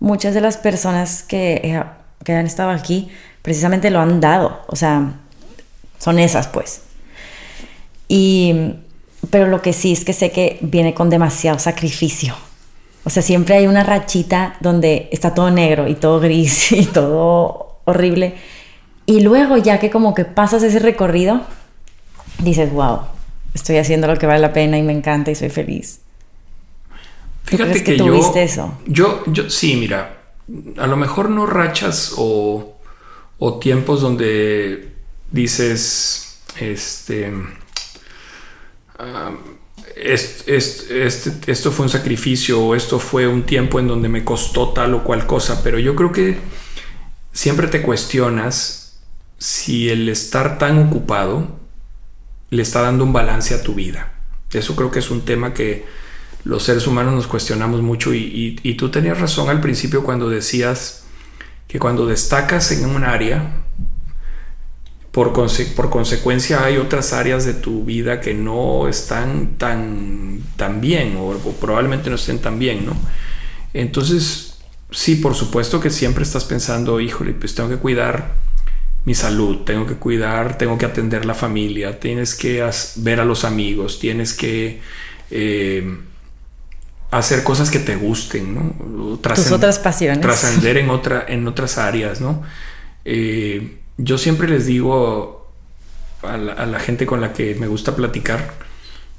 muchas 0.00 0.34
de 0.34 0.40
las 0.40 0.56
personas 0.56 1.22
que, 1.22 1.80
que 2.24 2.32
han 2.32 2.46
estado 2.46 2.70
aquí 2.70 3.08
precisamente 3.42 3.90
lo 3.90 4.00
han 4.00 4.20
dado. 4.20 4.60
O 4.66 4.74
sea, 4.74 5.12
son 5.98 6.18
esas, 6.18 6.48
pues. 6.48 6.82
Y, 8.08 8.74
pero 9.30 9.46
lo 9.46 9.62
que 9.62 9.72
sí 9.72 9.92
es 9.92 10.04
que 10.04 10.12
sé 10.12 10.32
que 10.32 10.58
viene 10.62 10.94
con 10.94 11.10
demasiado 11.10 11.58
sacrificio. 11.58 12.34
O 13.04 13.10
sea, 13.10 13.22
siempre 13.22 13.56
hay 13.56 13.66
una 13.66 13.84
rachita 13.84 14.56
donde 14.60 15.08
está 15.12 15.34
todo 15.34 15.50
negro 15.50 15.86
y 15.88 15.94
todo 15.94 16.20
gris 16.20 16.72
y 16.72 16.86
todo 16.86 17.67
horrible. 17.88 18.34
Y 19.06 19.20
luego 19.20 19.56
ya 19.56 19.80
que 19.80 19.90
como 19.90 20.14
que 20.14 20.24
pasas 20.24 20.62
ese 20.62 20.78
recorrido, 20.78 21.42
dices, 22.40 22.72
wow, 22.72 23.00
estoy 23.54 23.78
haciendo 23.78 24.06
lo 24.06 24.16
que 24.16 24.26
vale 24.26 24.40
la 24.40 24.52
pena 24.52 24.78
y 24.78 24.82
me 24.82 24.92
encanta 24.92 25.30
y 25.30 25.34
soy 25.34 25.50
feliz. 25.50 26.00
Fíjate 27.44 27.82
que, 27.82 27.94
tuviste 27.94 28.42
eso? 28.42 28.78
Yo, 28.86 29.22
yo, 29.26 29.48
sí, 29.48 29.76
mira, 29.76 30.18
a 30.76 30.86
lo 30.86 30.96
mejor 30.96 31.30
no 31.30 31.46
rachas 31.46 32.14
o, 32.18 32.76
o 33.38 33.58
tiempos 33.58 34.02
donde 34.02 34.92
dices, 35.30 36.40
este, 36.60 37.32
esto 41.46 41.72
fue 41.72 41.86
un 41.86 41.90
sacrificio 41.90 42.60
o 42.60 42.74
esto 42.74 42.98
fue 42.98 43.26
un 43.26 43.44
tiempo 43.44 43.78
en 43.78 43.88
donde 43.88 44.08
me 44.08 44.24
costó 44.24 44.70
tal 44.70 44.94
o 44.94 45.04
cual 45.04 45.26
cosa, 45.26 45.62
pero 45.62 45.78
yo 45.78 45.94
creo 45.94 46.12
que 46.12 46.36
siempre 47.32 47.68
te 47.68 47.82
cuestionas 47.82 48.98
si 49.38 49.88
el 49.88 50.08
estar 50.08 50.58
tan 50.58 50.78
ocupado 50.78 51.58
le 52.50 52.62
está 52.62 52.82
dando 52.82 53.04
un 53.04 53.12
balance 53.12 53.54
a 53.54 53.62
tu 53.62 53.74
vida. 53.74 54.12
Eso 54.52 54.74
creo 54.74 54.90
que 54.90 54.98
es 54.98 55.10
un 55.10 55.22
tema 55.22 55.52
que 55.52 55.84
los 56.44 56.62
seres 56.62 56.86
humanos 56.86 57.12
nos 57.14 57.26
cuestionamos 57.26 57.82
mucho 57.82 58.14
y, 58.14 58.74
tú 58.78 58.90
tenías 58.90 59.20
razón 59.20 59.50
al 59.50 59.60
principio 59.60 60.02
cuando 60.02 60.30
decías 60.30 61.04
que 61.66 61.78
cuando 61.78 62.06
destacas 62.06 62.72
en 62.72 62.86
un 62.86 63.04
área, 63.04 63.64
por, 65.12 65.32
por, 65.32 65.90
consecuencia 65.90 66.64
hay 66.64 66.78
otras 66.78 67.12
áreas 67.12 67.44
de 67.44 67.54
tu 67.54 67.84
vida 67.84 68.20
que 68.20 68.34
no 68.34 68.88
están 68.88 69.56
tan, 69.58 70.40
tan 70.56 70.80
bien 70.80 71.16
o, 71.18 71.34
probablemente 71.60 72.08
no 72.08 72.16
estén 72.16 72.38
tan 72.38 72.58
bien, 72.58 72.86
¿no? 72.86 72.96
Entonces, 73.74 74.47
sí, 74.90 75.16
por 75.16 75.34
supuesto 75.34 75.80
que 75.80 75.90
siempre 75.90 76.24
estás 76.24 76.44
pensando, 76.44 77.00
híjole, 77.00 77.32
pues 77.32 77.54
tengo 77.54 77.68
que 77.68 77.76
cuidar 77.76 78.34
mi 79.04 79.14
salud, 79.14 79.64
tengo 79.64 79.86
que 79.86 79.94
cuidar, 79.94 80.58
tengo 80.58 80.76
que 80.76 80.86
atender 80.86 81.24
la 81.24 81.34
familia, 81.34 81.98
tienes 81.98 82.34
que 82.34 82.68
ver 82.96 83.20
a 83.20 83.24
los 83.24 83.44
amigos, 83.44 83.98
tienes 83.98 84.34
que 84.34 84.80
eh, 85.30 85.98
hacer 87.10 87.42
cosas 87.42 87.70
que 87.70 87.78
te 87.78 87.96
gusten, 87.96 88.54
¿no? 88.54 89.18
Tus 89.34 89.50
otras 89.52 89.78
pasiones. 89.78 90.20
Trascender 90.20 90.76
en, 90.76 90.90
otra, 90.90 91.24
en 91.26 91.46
otras 91.48 91.78
áreas, 91.78 92.20
¿no? 92.20 92.42
Eh, 93.04 93.78
yo 93.96 94.18
siempre 94.18 94.48
les 94.48 94.66
digo 94.66 95.50
a 96.22 96.36
la, 96.36 96.80
gente 96.80 97.06
con 97.06 97.20
la 97.20 97.32
que 97.32 97.54
me 97.54 97.66
gusta 97.66 97.94
platicar 97.96 98.54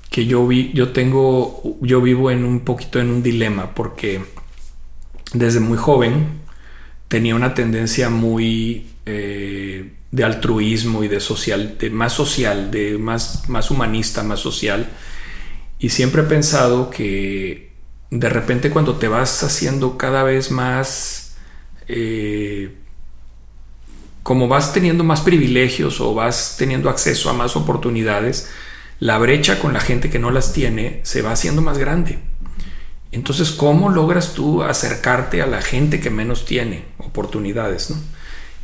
que 0.10 0.25
yo 0.25 0.45
vi, 0.47 0.71
yo 0.73 0.89
tengo, 0.89 1.77
yo 1.82 2.01
vivo 2.01 2.32
en 2.32 2.43
un 2.43 2.62
poquito 2.62 2.99
en 2.99 3.10
un 3.10 3.23
dilema 3.23 3.73
porque 3.73 4.21
desde 5.33 5.59
muy 5.59 5.77
joven 5.77 6.39
tenía 7.07 7.35
una 7.35 7.53
tendencia 7.53 8.09
muy 8.09 8.87
eh, 9.05 9.93
de 10.11 10.23
altruismo 10.23 11.03
y 11.03 11.07
de 11.07 11.19
social, 11.19 11.77
de 11.79 11.89
más 11.89 12.13
social, 12.13 12.71
de 12.71 12.97
más, 12.97 13.49
más 13.49 13.71
humanista, 13.71 14.23
más 14.23 14.39
social. 14.39 14.89
Y 15.79 15.89
siempre 15.89 16.23
he 16.23 16.25
pensado 16.25 16.89
que 16.89 17.71
de 18.11 18.29
repente 18.29 18.69
cuando 18.69 18.95
te 18.95 19.07
vas 19.07 19.43
haciendo 19.43 19.97
cada 19.97 20.23
vez 20.23 20.51
más 20.51 21.35
eh, 21.87 22.75
como 24.29 24.47
vas 24.47 24.73
teniendo 24.73 25.03
más 25.03 25.21
privilegios 25.21 25.99
o 26.01 26.13
vas 26.13 26.55
teniendo 26.59 26.89
acceso 26.89 27.31
a 27.31 27.33
más 27.33 27.55
oportunidades, 27.55 28.49
la 28.99 29.17
brecha 29.17 29.59
con 29.59 29.73
la 29.73 29.79
gente 29.79 30.11
que 30.11 30.19
no 30.19 30.29
las 30.29 30.53
tiene 30.53 30.99
se 31.03 31.23
va 31.23 31.31
haciendo 31.31 31.63
más 31.63 31.79
grande. 31.79 32.19
Entonces, 33.11 33.51
¿cómo 33.51 33.89
logras 33.89 34.33
tú 34.33 34.63
acercarte 34.63 35.41
a 35.41 35.47
la 35.47 35.61
gente 35.61 35.99
que 35.99 36.09
menos 36.09 36.45
tiene 36.45 36.85
oportunidades? 36.97 37.93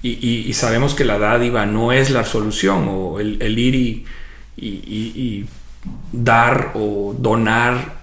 Y, 0.01 0.53
sabemos 0.53 0.93
que 0.93 1.03
la 1.03 1.17
dádiva 1.17 1.65
no 1.65 1.91
es 1.91 2.11
la 2.11 2.23
solución, 2.25 2.87
o 2.87 3.19
el, 3.19 3.57
ir 3.57 4.05
y, 4.55 5.45
dar 6.11 6.73
o 6.75 7.15
donar 7.17 7.95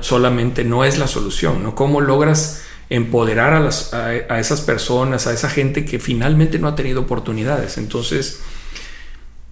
solamente 0.00 0.64
no 0.64 0.84
es 0.84 0.98
la 0.98 1.06
solución. 1.06 1.62
¿no? 1.62 1.74
¿Cómo 1.74 2.00
logras 2.00 2.64
empoderar 2.90 3.54
a, 3.54 4.38
esas 4.38 4.60
personas, 4.60 5.26
a 5.26 5.32
esa 5.32 5.48
gente 5.48 5.84
que 5.84 5.98
finalmente 5.98 6.58
no 6.58 6.68
ha 6.68 6.76
tenido 6.76 7.02
oportunidades. 7.02 7.78
Entonces, 7.78 8.40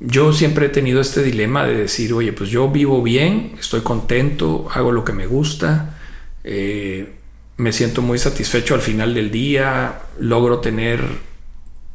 yo 0.01 0.33
siempre 0.33 0.67
he 0.67 0.69
tenido 0.69 1.01
este 1.01 1.23
dilema 1.23 1.65
de 1.65 1.77
decir, 1.77 2.13
oye, 2.13 2.33
pues 2.33 2.51
yo 2.51 2.69
vivo 2.71 3.03
bien, 3.03 3.55
estoy 3.59 3.81
contento, 3.81 4.69
hago 4.73 4.93
lo 4.93 5.05
que 5.05 5.13
me 5.13 5.27
gusta, 5.27 5.92
eh, 6.45 7.15
me 7.57 7.73
siento 7.73 8.03
muy 8.03 8.19
satisfecho 8.19 8.75
al 8.75 8.81
final 8.81 9.15
del 9.15 9.31
día, 9.31 10.01
logro 10.19 10.59
tener 10.61 11.01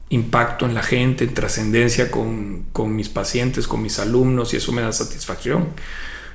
impacto 0.09 0.65
en 0.65 0.73
la 0.73 0.83
gente, 0.83 1.25
en 1.25 1.33
trascendencia 1.33 2.09
con, 2.09 2.65
con 2.71 2.95
mis 2.95 3.09
pacientes, 3.09 3.67
con 3.67 3.81
mis 3.81 3.99
alumnos 3.99 4.53
y 4.53 4.57
eso 4.57 4.71
me 4.71 4.81
da 4.81 4.91
satisfacción. 4.91 5.69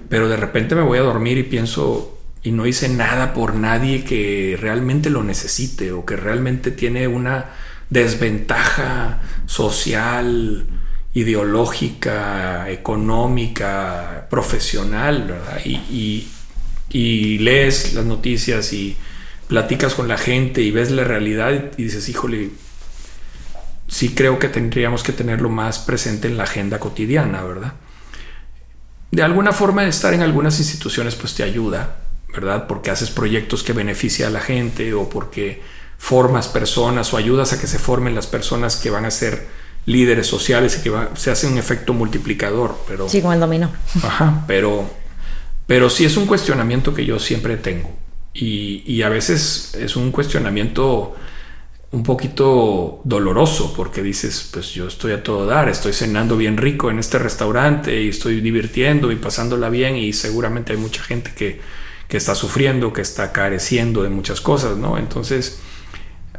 Pero 0.09 0.29
de 0.29 0.37
repente 0.37 0.75
me 0.75 0.83
voy 0.83 0.99
a 0.99 1.03
dormir 1.03 1.39
y 1.39 1.45
pienso, 1.45 2.19
y 2.43 2.53
no 2.53 2.67
hice 2.67 2.89
nada 2.89 3.33
por 3.35 3.55
nadie 3.55 4.05
que 4.05 4.59
realmente 4.61 5.11
lo 5.11 5.23
necesite 5.23 5.93
o 5.93 6.05
que 6.05 6.17
realmente 6.17 6.71
tiene 6.71 7.07
una 7.07 7.51
desventaja 7.89 9.21
social 9.47 10.67
ideológica, 11.15 12.71
económica, 12.71 14.27
profesional, 14.31 15.25
¿verdad? 15.29 15.61
Y, 15.65 15.75
y, 15.91 16.29
lees 17.39 17.95
las 17.95 18.05
noticias 18.05 18.73
y 18.73 18.97
platicas 19.49 19.95
con 19.95 20.09
la 20.09 20.19
gente 20.19 20.63
y 20.63 20.71
ves 20.71 20.91
la 20.91 21.05
realidad 21.05 21.73
y 21.77 21.85
dices, 21.85 22.09
híjole, 22.09 22.51
sí 23.89 24.15
creo 24.15 24.39
que 24.39 24.49
tendríamos 24.49 25.03
que 25.03 25.13
tenerlo 25.13 25.49
más 25.49 25.79
presente 25.79 26.29
en 26.29 26.37
la 26.37 26.45
agenda 26.45 26.79
cotidiana, 26.79 27.43
¿verdad? 27.43 27.75
De 29.11 29.23
alguna 29.23 29.53
forma 29.53 29.85
estar 29.85 30.15
en 30.15 30.23
algunas 30.23 30.59
instituciones 30.59 31.15
pues 31.15 31.35
te 31.35 31.43
ayuda, 31.43 31.97
¿verdad? 32.33 32.67
Porque 32.67 32.91
haces 32.91 33.11
proyectos 33.11 33.63
que 33.63 33.75
benefician 33.75 34.31
a 34.31 34.33
la 34.33 34.41
gente 34.41 34.95
o 34.95 35.09
porque 35.11 35.63
formas 35.99 36.49
personas 36.49 37.13
o 37.13 37.19
ayudas 37.19 37.53
a 37.53 37.61
que 37.61 37.67
se 37.67 37.79
formen 37.79 38.15
las 38.15 38.27
personas 38.27 38.77
que 38.77 38.91
van 38.91 39.05
a 39.05 39.11
ser 39.11 39.47
líderes 39.85 40.27
sociales 40.27 40.79
y 40.79 40.83
que 40.83 40.93
se 41.15 41.31
hace 41.31 41.47
un 41.47 41.59
efecto 41.59 41.93
multiplicador. 41.93 42.77
Pero, 42.89 43.09
sí, 43.09 43.21
como 43.21 43.35
el 43.35 43.41
dominó. 43.41 43.71
Ajá, 44.03 44.45
pero, 44.47 44.91
pero 45.67 45.91
sí 45.91 46.05
es 46.05 46.17
un 46.17 46.27
cuestionamiento 46.27 46.95
que 46.95 47.05
yo 47.05 47.19
siempre 47.19 47.57
tengo. 47.57 47.91
Y, 48.35 48.83
y 48.87 49.03
a 49.03 49.09
veces 49.09 49.75
es 49.79 49.97
un 49.97 50.11
cuestionamiento 50.11 51.15
un 51.93 52.03
poquito 52.03 53.03
doloroso 53.05 53.75
porque 53.77 54.03
dices, 54.03 54.49
pues 54.51 54.71
yo 54.71 54.89
estoy 54.89 55.13
a 55.13 55.23
todo 55.23 55.45
dar, 55.45 55.69
estoy 55.69 55.93
cenando 55.93 56.39
bien 56.39 56.57
rico 56.57 56.91
en 56.91 56.99
este 56.99 57.19
restaurante 57.19 58.03
y 58.03 58.09
estoy 58.09 58.41
divirtiendo 58.41 59.13
y 59.13 59.17
pasándola 59.17 59.69
bien 59.69 59.97
y 59.97 60.15
seguramente 60.15 60.73
hay 60.73 60.79
mucha 60.79 61.03
gente 61.03 61.33
que, 61.37 61.61
que 62.09 62.17
está 62.17 62.35
sufriendo, 62.35 62.95
que 62.95 63.03
está 63.03 63.33
careciendo 63.33 64.03
de 64.03 64.09
muchas 64.09 64.41
cosas, 64.41 64.79
¿no? 64.79 64.97
Entonces, 64.97 65.61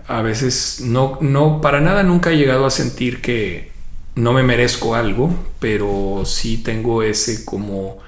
a 0.07 0.23
veces 0.23 0.81
no, 0.81 1.19
no, 1.21 1.62
para 1.62 1.81
nada 1.81 2.01
nunca 2.01 2.31
he 2.31 2.38
llegado 2.38 2.65
a 2.65 2.71
sentir 2.71 3.21
que 3.21 3.71
no 4.15 4.33
me 4.33 4.41
merezco 4.41 4.95
algo, 4.95 5.33
pero 5.59 6.23
sí 6.25 6.57
tengo 6.57 7.03
ese 7.03 7.45
como 7.45 7.99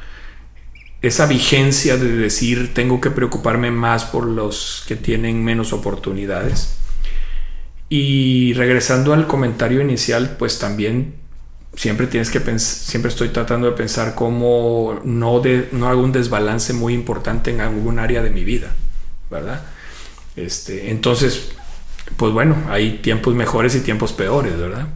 esa 1.08 1.28
vigencia 1.28 1.98
de 1.98 2.16
decir 2.16 2.74
tengo 2.74 3.00
que 3.00 3.12
preocuparme 3.12 3.70
más 3.70 4.06
por 4.06 4.26
los 4.26 4.84
que 4.88 4.96
tienen 4.96 5.44
menos 5.44 5.72
oportunidades. 5.72 6.78
Y 7.90 8.54
regresando 8.54 9.14
al 9.14 9.28
comentario 9.28 9.82
inicial, 9.82 10.36
pues 10.40 10.58
también 10.58 11.14
siempre 11.76 12.08
tienes 12.08 12.32
que 12.32 12.40
pensar, 12.40 12.76
siempre 12.76 13.10
estoy 13.10 13.30
tratando 13.30 13.68
de 13.68 13.74
pensar 13.74 14.16
cómo 14.16 15.00
no, 15.04 15.40
de, 15.42 15.70
no 15.72 15.90
hago 15.90 16.02
un 16.02 16.12
desbalance 16.12 16.74
muy 16.74 16.94
importante 16.94 17.52
en 17.52 17.62
algún 17.62 18.00
área 18.00 18.24
de 18.24 18.32
mi 18.32 18.44
vida, 18.44 18.74
¿verdad? 19.30 19.64
Este, 20.36 20.90
entonces, 20.90 21.52
pues 22.18 22.34
bueno, 22.34 22.56
hay 22.70 23.00
tiempos 23.04 23.36
mejores 23.36 23.76
y 23.76 23.82
tiempos 23.82 24.12
peores, 24.12 24.58
¿verdad? 24.58 24.88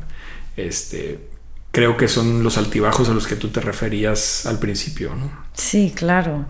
Este, 0.57 1.28
creo 1.71 1.97
que 1.97 2.07
son 2.07 2.43
los 2.43 2.57
altibajos 2.57 3.09
a 3.09 3.13
los 3.13 3.27
que 3.27 3.35
tú 3.35 3.49
te 3.49 3.61
referías 3.61 4.45
al 4.45 4.59
principio, 4.59 5.15
¿no? 5.15 5.31
Sí, 5.53 5.93
claro. 5.95 6.45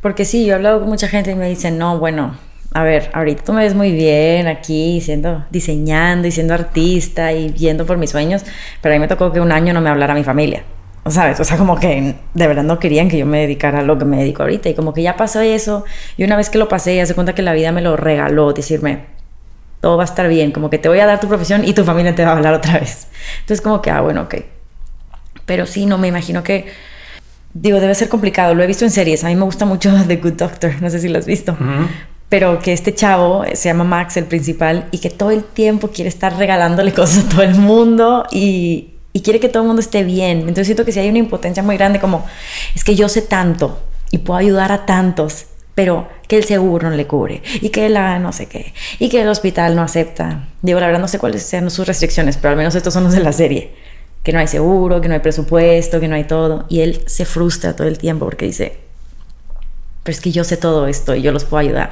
Porque 0.00 0.24
sí, 0.24 0.44
yo 0.44 0.52
he 0.52 0.56
hablado 0.56 0.80
con 0.80 0.88
mucha 0.88 1.08
gente 1.08 1.30
y 1.30 1.34
me 1.34 1.48
dicen, 1.48 1.78
no, 1.78 1.98
bueno, 1.98 2.36
a 2.74 2.82
ver, 2.82 3.10
ahorita 3.12 3.44
tú 3.44 3.52
me 3.52 3.62
ves 3.62 3.74
muy 3.74 3.92
bien 3.92 4.46
aquí, 4.46 5.00
siendo, 5.00 5.44
diseñando 5.50 6.26
y 6.26 6.32
siendo 6.32 6.54
artista 6.54 7.32
y 7.32 7.50
viendo 7.50 7.86
por 7.86 7.98
mis 7.98 8.10
sueños, 8.10 8.42
pero 8.80 8.94
a 8.94 8.96
mí 8.96 9.00
me 9.00 9.08
tocó 9.08 9.32
que 9.32 9.40
un 9.40 9.52
año 9.52 9.72
no 9.72 9.80
me 9.80 9.90
hablara 9.90 10.14
mi 10.14 10.24
familia. 10.24 10.64
¿Sabes? 11.08 11.40
O 11.40 11.44
sea, 11.44 11.56
como 11.58 11.80
que 11.80 12.14
de 12.32 12.46
verdad 12.46 12.62
no 12.62 12.78
querían 12.78 13.08
que 13.08 13.18
yo 13.18 13.26
me 13.26 13.40
dedicara 13.40 13.80
a 13.80 13.82
lo 13.82 13.98
que 13.98 14.04
me 14.04 14.18
dedico 14.18 14.42
ahorita. 14.42 14.68
Y 14.68 14.74
como 14.74 14.94
que 14.94 15.02
ya 15.02 15.16
pasó 15.16 15.40
eso, 15.40 15.84
y 16.16 16.22
una 16.22 16.36
vez 16.36 16.48
que 16.48 16.58
lo 16.58 16.68
pasé, 16.68 16.94
ya 16.94 17.06
se 17.06 17.14
cuenta 17.14 17.34
que 17.34 17.42
la 17.42 17.52
vida 17.52 17.72
me 17.72 17.82
lo 17.82 17.96
regaló, 17.96 18.52
decirme, 18.52 19.06
todo 19.82 19.96
va 19.96 20.04
a 20.04 20.06
estar 20.06 20.28
bien, 20.28 20.52
como 20.52 20.70
que 20.70 20.78
te 20.78 20.88
voy 20.88 21.00
a 21.00 21.06
dar 21.06 21.20
tu 21.20 21.26
profesión 21.26 21.64
y 21.64 21.72
tu 21.72 21.82
familia 21.84 22.14
te 22.14 22.24
va 22.24 22.30
a 22.30 22.36
hablar 22.36 22.54
otra 22.54 22.78
vez. 22.78 23.08
Entonces 23.40 23.60
como 23.60 23.82
que, 23.82 23.90
ah, 23.90 24.00
bueno, 24.00 24.22
ok. 24.22 24.36
Pero 25.44 25.66
sí, 25.66 25.86
no, 25.86 25.98
me 25.98 26.06
imagino 26.06 26.44
que, 26.44 26.66
digo, 27.52 27.80
debe 27.80 27.92
ser 27.96 28.08
complicado, 28.08 28.54
lo 28.54 28.62
he 28.62 28.66
visto 28.68 28.84
en 28.84 28.92
series, 28.92 29.24
a 29.24 29.26
mí 29.26 29.34
me 29.34 29.42
gusta 29.42 29.64
mucho 29.64 29.92
The 30.06 30.16
Good 30.16 30.34
Doctor, 30.34 30.80
no 30.80 30.88
sé 30.88 31.00
si 31.00 31.08
lo 31.08 31.18
has 31.18 31.26
visto. 31.26 31.56
Pero 32.28 32.60
que 32.60 32.72
este 32.72 32.94
chavo 32.94 33.44
se 33.52 33.68
llama 33.68 33.82
Max, 33.82 34.16
el 34.16 34.26
principal, 34.26 34.86
y 34.92 34.98
que 34.98 35.10
todo 35.10 35.32
el 35.32 35.42
tiempo 35.42 35.88
quiere 35.88 36.08
estar 36.08 36.36
regalándole 36.38 36.92
cosas 36.94 37.24
a 37.24 37.28
todo 37.28 37.42
el 37.42 37.56
mundo 37.56 38.24
y, 38.30 38.94
y 39.12 39.20
quiere 39.22 39.40
que 39.40 39.48
todo 39.48 39.64
el 39.64 39.66
mundo 39.66 39.80
esté 39.80 40.04
bien. 40.04 40.42
Entonces 40.42 40.68
siento 40.68 40.84
que 40.84 40.92
si 40.92 41.00
hay 41.00 41.08
una 41.08 41.18
impotencia 41.18 41.64
muy 41.64 41.76
grande 41.76 41.98
como, 41.98 42.24
es 42.76 42.84
que 42.84 42.94
yo 42.94 43.08
sé 43.08 43.20
tanto 43.20 43.80
y 44.12 44.18
puedo 44.18 44.38
ayudar 44.38 44.70
a 44.70 44.86
tantos 44.86 45.46
pero 45.74 46.08
que 46.28 46.36
el 46.36 46.44
seguro 46.44 46.90
no 46.90 46.96
le 46.96 47.06
cubre 47.06 47.42
y 47.60 47.70
que 47.70 47.88
la 47.88 48.18
no 48.18 48.32
sé 48.32 48.46
qué 48.46 48.74
y 48.98 49.08
que 49.08 49.22
el 49.22 49.28
hospital 49.28 49.74
no 49.74 49.82
acepta. 49.82 50.48
Digo, 50.60 50.80
la 50.80 50.86
verdad 50.86 51.00
no 51.00 51.08
sé 51.08 51.18
cuáles 51.18 51.42
sean 51.42 51.70
sus 51.70 51.86
restricciones, 51.86 52.36
pero 52.36 52.50
al 52.50 52.56
menos 52.56 52.74
estos 52.74 52.92
son 52.94 53.04
los 53.04 53.12
de 53.12 53.20
la 53.20 53.32
serie. 53.32 53.74
Que 54.22 54.32
no 54.32 54.38
hay 54.38 54.46
seguro, 54.46 55.00
que 55.00 55.08
no 55.08 55.14
hay 55.14 55.20
presupuesto, 55.20 55.98
que 55.98 56.08
no 56.08 56.14
hay 56.14 56.24
todo. 56.24 56.66
Y 56.68 56.80
él 56.80 57.02
se 57.06 57.24
frustra 57.24 57.74
todo 57.74 57.88
el 57.88 57.98
tiempo 57.98 58.26
porque 58.26 58.46
dice, 58.46 58.78
pero 60.02 60.14
es 60.14 60.20
que 60.20 60.30
yo 60.30 60.44
sé 60.44 60.56
todo 60.56 60.86
esto 60.86 61.14
y 61.14 61.22
yo 61.22 61.32
los 61.32 61.44
puedo 61.44 61.60
ayudar. 61.60 61.90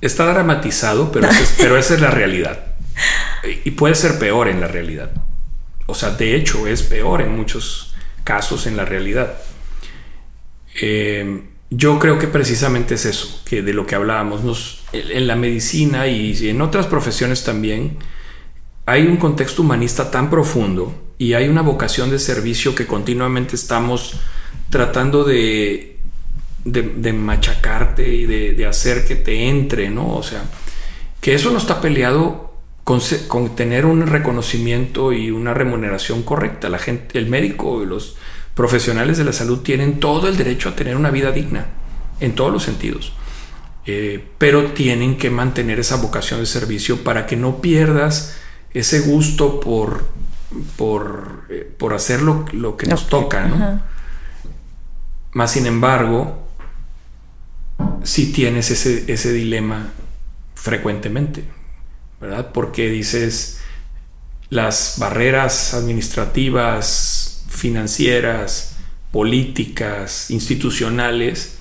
Está 0.00 0.24
dramatizado, 0.26 1.12
pero, 1.12 1.28
pero 1.58 1.76
esa 1.76 1.94
es 1.94 2.00
la 2.00 2.10
realidad. 2.10 2.60
Y 3.64 3.72
puede 3.72 3.94
ser 3.94 4.18
peor 4.18 4.48
en 4.48 4.60
la 4.60 4.68
realidad. 4.68 5.10
O 5.86 5.94
sea, 5.94 6.10
de 6.10 6.34
hecho 6.34 6.66
es 6.66 6.82
peor 6.82 7.22
en 7.22 7.36
muchos 7.36 7.94
casos 8.24 8.66
en 8.66 8.76
la 8.76 8.84
realidad. 8.84 9.34
Eh, 10.80 11.42
yo 11.70 11.98
creo 11.98 12.18
que 12.18 12.28
precisamente 12.28 12.94
es 12.94 13.06
eso, 13.06 13.40
que 13.44 13.62
de 13.62 13.72
lo 13.72 13.86
que 13.86 13.94
hablábamos, 13.94 14.84
en 14.92 15.26
la 15.26 15.36
medicina 15.36 16.06
y 16.06 16.48
en 16.48 16.60
otras 16.60 16.86
profesiones 16.86 17.44
también, 17.44 17.98
hay 18.86 19.06
un 19.06 19.16
contexto 19.16 19.62
humanista 19.62 20.10
tan 20.10 20.30
profundo 20.30 20.94
y 21.18 21.32
hay 21.32 21.48
una 21.48 21.62
vocación 21.62 22.10
de 22.10 22.18
servicio 22.18 22.74
que 22.74 22.86
continuamente 22.86 23.56
estamos 23.56 24.20
tratando 24.70 25.24
de, 25.24 25.98
de, 26.64 27.12
machacarte 27.12 28.14
y 28.14 28.26
de, 28.26 28.66
hacer 28.66 29.04
que 29.04 29.16
te 29.16 29.48
entre, 29.48 29.90
¿no? 29.90 30.14
O 30.16 30.22
sea, 30.22 30.44
que 31.20 31.34
eso 31.34 31.50
no 31.50 31.58
está 31.58 31.80
peleado 31.80 32.54
con, 32.84 33.00
con, 33.28 33.56
tener 33.56 33.86
un 33.86 34.06
reconocimiento 34.06 35.12
y 35.12 35.30
una 35.30 35.54
remuneración 35.54 36.22
correcta. 36.22 36.68
La 36.68 36.78
gente, 36.78 37.18
el 37.18 37.26
médico 37.26 37.84
los 37.84 38.16
profesionales 38.56 39.18
de 39.18 39.24
la 39.24 39.34
salud 39.34 39.58
tienen 39.58 40.00
todo 40.00 40.28
el 40.28 40.36
derecho 40.38 40.70
a 40.70 40.74
tener 40.74 40.96
una 40.96 41.10
vida 41.10 41.30
digna, 41.30 41.66
en 42.20 42.34
todos 42.34 42.50
los 42.50 42.62
sentidos. 42.62 43.12
Eh, 43.84 44.26
pero 44.38 44.72
tienen 44.72 45.18
que 45.18 45.30
mantener 45.30 45.78
esa 45.78 45.96
vocación 45.96 46.40
de 46.40 46.46
servicio 46.46 47.04
para 47.04 47.26
que 47.26 47.36
no 47.36 47.60
pierdas 47.60 48.34
ese 48.72 49.00
gusto 49.00 49.60
por, 49.60 50.08
por, 50.76 51.44
eh, 51.50 51.70
por 51.78 51.92
hacer 51.92 52.22
lo, 52.22 52.46
que 52.76 52.86
nos 52.86 53.08
toca. 53.08 53.46
¿no? 53.46 53.80
Más 55.34 55.52
sin 55.52 55.66
embargo, 55.66 56.48
si 58.04 58.32
tienes 58.32 58.70
ese, 58.70 59.04
ese 59.12 59.34
dilema 59.34 59.92
frecuentemente, 60.54 61.44
¿verdad? 62.22 62.52
Porque 62.54 62.88
dices, 62.88 63.60
las 64.48 64.96
barreras 64.98 65.74
administrativas, 65.74 67.35
financieras, 67.56 68.76
políticas, 69.12 70.30
institucionales, 70.30 71.58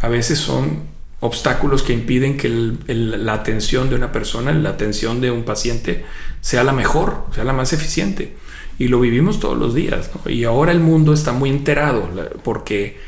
a 0.00 0.08
veces 0.08 0.38
son 0.38 0.82
obstáculos 1.20 1.82
que 1.82 1.92
impiden 1.92 2.36
que 2.36 2.48
la 2.88 3.32
atención 3.32 3.88
de 3.88 3.96
una 3.96 4.12
persona, 4.12 4.52
la 4.52 4.70
atención 4.70 5.20
de 5.20 5.30
un 5.30 5.44
paciente 5.44 6.04
sea 6.40 6.64
la 6.64 6.72
mejor, 6.72 7.26
sea 7.34 7.44
la 7.44 7.52
más 7.52 7.72
eficiente. 7.72 8.36
Y 8.78 8.88
lo 8.88 9.00
vivimos 9.00 9.40
todos 9.40 9.56
los 9.56 9.74
días. 9.74 10.10
Y 10.26 10.44
ahora 10.44 10.72
el 10.72 10.80
mundo 10.80 11.14
está 11.14 11.32
muy 11.32 11.48
enterado 11.48 12.10
porque 12.44 12.98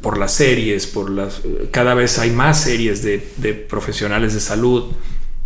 por 0.00 0.18
las 0.18 0.32
series, 0.32 0.86
por 0.86 1.10
las, 1.10 1.42
cada 1.70 1.94
vez 1.94 2.18
hay 2.18 2.30
más 2.30 2.62
series 2.62 3.02
de, 3.02 3.28
de 3.36 3.52
profesionales 3.54 4.34
de 4.34 4.40
salud, 4.40 4.92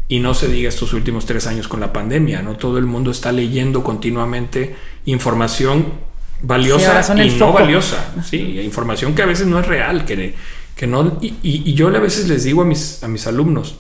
y 0.09 0.21
no 0.21 0.35
se 0.35 0.49
diga 0.49 0.69
estos 0.69 0.93
últimos 0.93 1.25
tres 1.27 1.47
años 1.47 1.69
con 1.69 1.81
la 1.81 1.93
pandemia, 1.93 2.43
¿no? 2.43 2.57
Todo 2.57 2.79
el 2.79 2.87
mundo 2.87 3.11
está 3.11 3.33
leyendo 3.33 3.83
continuamente 3.83 4.77
información 5.07 5.93
valiosa 6.43 7.25
y 7.25 7.31
no 7.31 7.53
valiosa, 7.53 8.13
sí, 8.23 8.61
información 8.61 9.15
que 9.15 9.23
a 9.23 9.27
veces 9.27 9.47
no 9.47 9.59
es 9.59 9.67
real, 9.67 10.05
que, 10.05 10.35
que 10.77 10.87
no, 10.87 11.19
y, 11.23 11.73
yo 11.73 11.89
a 11.89 12.01
veces 12.01 12.29
les 12.29 12.45
digo 12.45 12.63
a 12.63 12.65
mis, 12.67 13.03
a 13.03 13.09
mis 13.09 13.27
alumnos, 13.27 13.77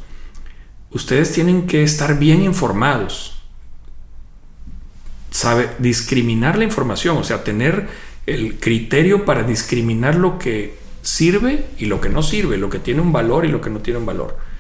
ustedes 0.91 1.33
tienen 1.33 1.67
que 1.67 1.83
estar 1.83 2.19
bien 2.19 2.43
informados, 2.43 3.43
sabe, 5.31 5.71
discriminar 5.79 6.57
la 6.57 6.65
información, 6.65 7.19
o 7.19 7.25
sea, 7.25 7.45
tener 7.45 7.89
el 8.25 8.59
criterio 8.59 9.27
para 9.27 9.43
discriminar 9.43 10.15
lo 10.15 10.39
que 10.39 10.79
sirve 11.03 11.67
y 11.77 11.85
lo 11.85 12.01
que 12.01 12.09
no 12.09 12.23
sirve, 12.23 12.57
lo 12.57 12.71
que 12.71 12.79
tiene 12.79 13.03
un 13.03 13.13
valor 13.13 13.45
y 13.45 13.49
lo 13.49 13.61
que 13.61 13.69
no 13.69 13.81
tiene 13.81 13.99
un 13.99 14.07
valor 14.07 14.54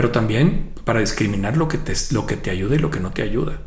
pero 0.00 0.12
también 0.12 0.72
para 0.86 1.00
discriminar 1.00 1.58
lo 1.58 1.68
que 1.68 1.76
te, 1.76 1.92
lo 2.12 2.24
que 2.24 2.38
te 2.38 2.48
ayuda 2.48 2.74
y 2.74 2.78
lo 2.78 2.90
que 2.90 3.00
no 3.00 3.10
te 3.10 3.20
ayuda. 3.20 3.60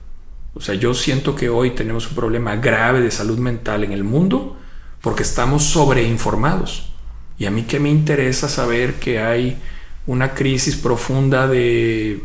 O 0.55 0.61
sea, 0.61 0.73
yo 0.73 0.95
siento 0.95 1.35
que 1.35 1.47
hoy 1.47 1.75
tenemos 1.75 2.07
un 2.07 2.15
problema 2.15 2.55
grave 2.55 3.01
de 3.01 3.11
salud 3.11 3.37
mental 3.37 3.83
en 3.83 3.91
el 3.91 4.03
mundo 4.03 4.57
porque 4.99 5.21
estamos 5.21 5.63
sobreinformados. 5.63 6.91
Y 7.37 7.45
a 7.45 7.51
mí 7.51 7.65
que 7.65 7.79
me 7.79 7.91
interesa 7.91 8.49
saber 8.49 8.95
que 8.95 9.19
hay 9.19 9.61
una 10.07 10.33
crisis 10.33 10.75
profunda 10.75 11.45
de 11.45 12.23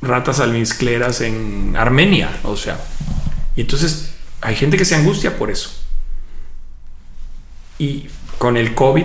ratas 0.00 0.40
almizcleras 0.40 1.20
en 1.20 1.74
Armenia, 1.76 2.30
o 2.44 2.56
sea. 2.56 2.82
Y 3.56 3.60
entonces 3.60 4.14
hay 4.40 4.56
gente 4.56 4.78
que 4.78 4.86
se 4.86 4.94
angustia 4.94 5.36
por 5.36 5.50
eso. 5.50 5.68
Y 7.78 8.06
con 8.38 8.56
el 8.56 8.74
COVID, 8.74 9.04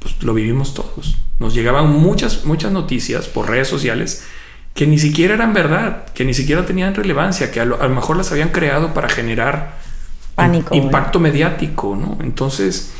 pues 0.00 0.20
lo 0.24 0.34
vivimos 0.34 0.74
todos. 0.74 1.21
Nos 1.42 1.54
llegaban 1.54 1.90
muchas, 1.90 2.44
muchas 2.44 2.70
noticias 2.72 3.26
por 3.26 3.50
redes 3.50 3.66
sociales 3.68 4.24
que 4.74 4.86
ni 4.86 4.98
siquiera 4.98 5.34
eran 5.34 5.52
verdad, 5.52 6.04
que 6.14 6.24
ni 6.24 6.34
siquiera 6.34 6.64
tenían 6.64 6.94
relevancia, 6.94 7.50
que 7.50 7.60
a 7.60 7.64
lo, 7.64 7.76
mejor 7.90 8.16
las 8.16 8.30
habían 8.32 8.50
creado 8.50 8.94
para 8.94 9.08
generar 9.08 9.78
Pánico, 10.34 10.74
impacto 10.74 11.20
mediático, 11.20 11.94
¿no? 11.94 12.16
Entonces, 12.22 12.92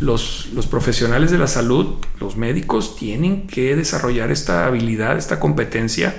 los, 0.00 0.50
los, 0.52 0.66
profesionales 0.66 1.30
de 1.30 1.38
la 1.38 1.46
salud, 1.46 1.94
los 2.20 2.36
médicos, 2.36 2.96
tienen 2.96 3.46
que 3.46 3.74
desarrollar 3.74 4.30
esta 4.30 4.66
habilidad, 4.66 5.16
esta 5.16 5.40
competencia 5.40 6.14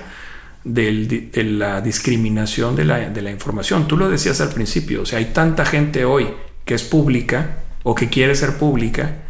del, 0.64 1.30
de 1.30 1.44
la 1.44 1.82
discriminación 1.82 2.74
de 2.74 2.84
la, 2.86 2.98
de 3.10 3.22
la 3.22 3.30
información. 3.30 3.86
Tú 3.86 3.96
lo 3.96 4.08
decías 4.08 4.40
al 4.40 4.48
principio, 4.48 5.02
o 5.02 5.06
sea, 5.06 5.18
hay 5.18 5.26
tanta 5.26 5.64
gente 5.64 6.04
hoy 6.04 6.28
que 6.64 6.74
es 6.74 6.82
pública 6.82 7.58
o 7.84 7.94
que 7.94 8.08
quiere 8.08 8.34
ser 8.34 8.56
pública 8.56 9.25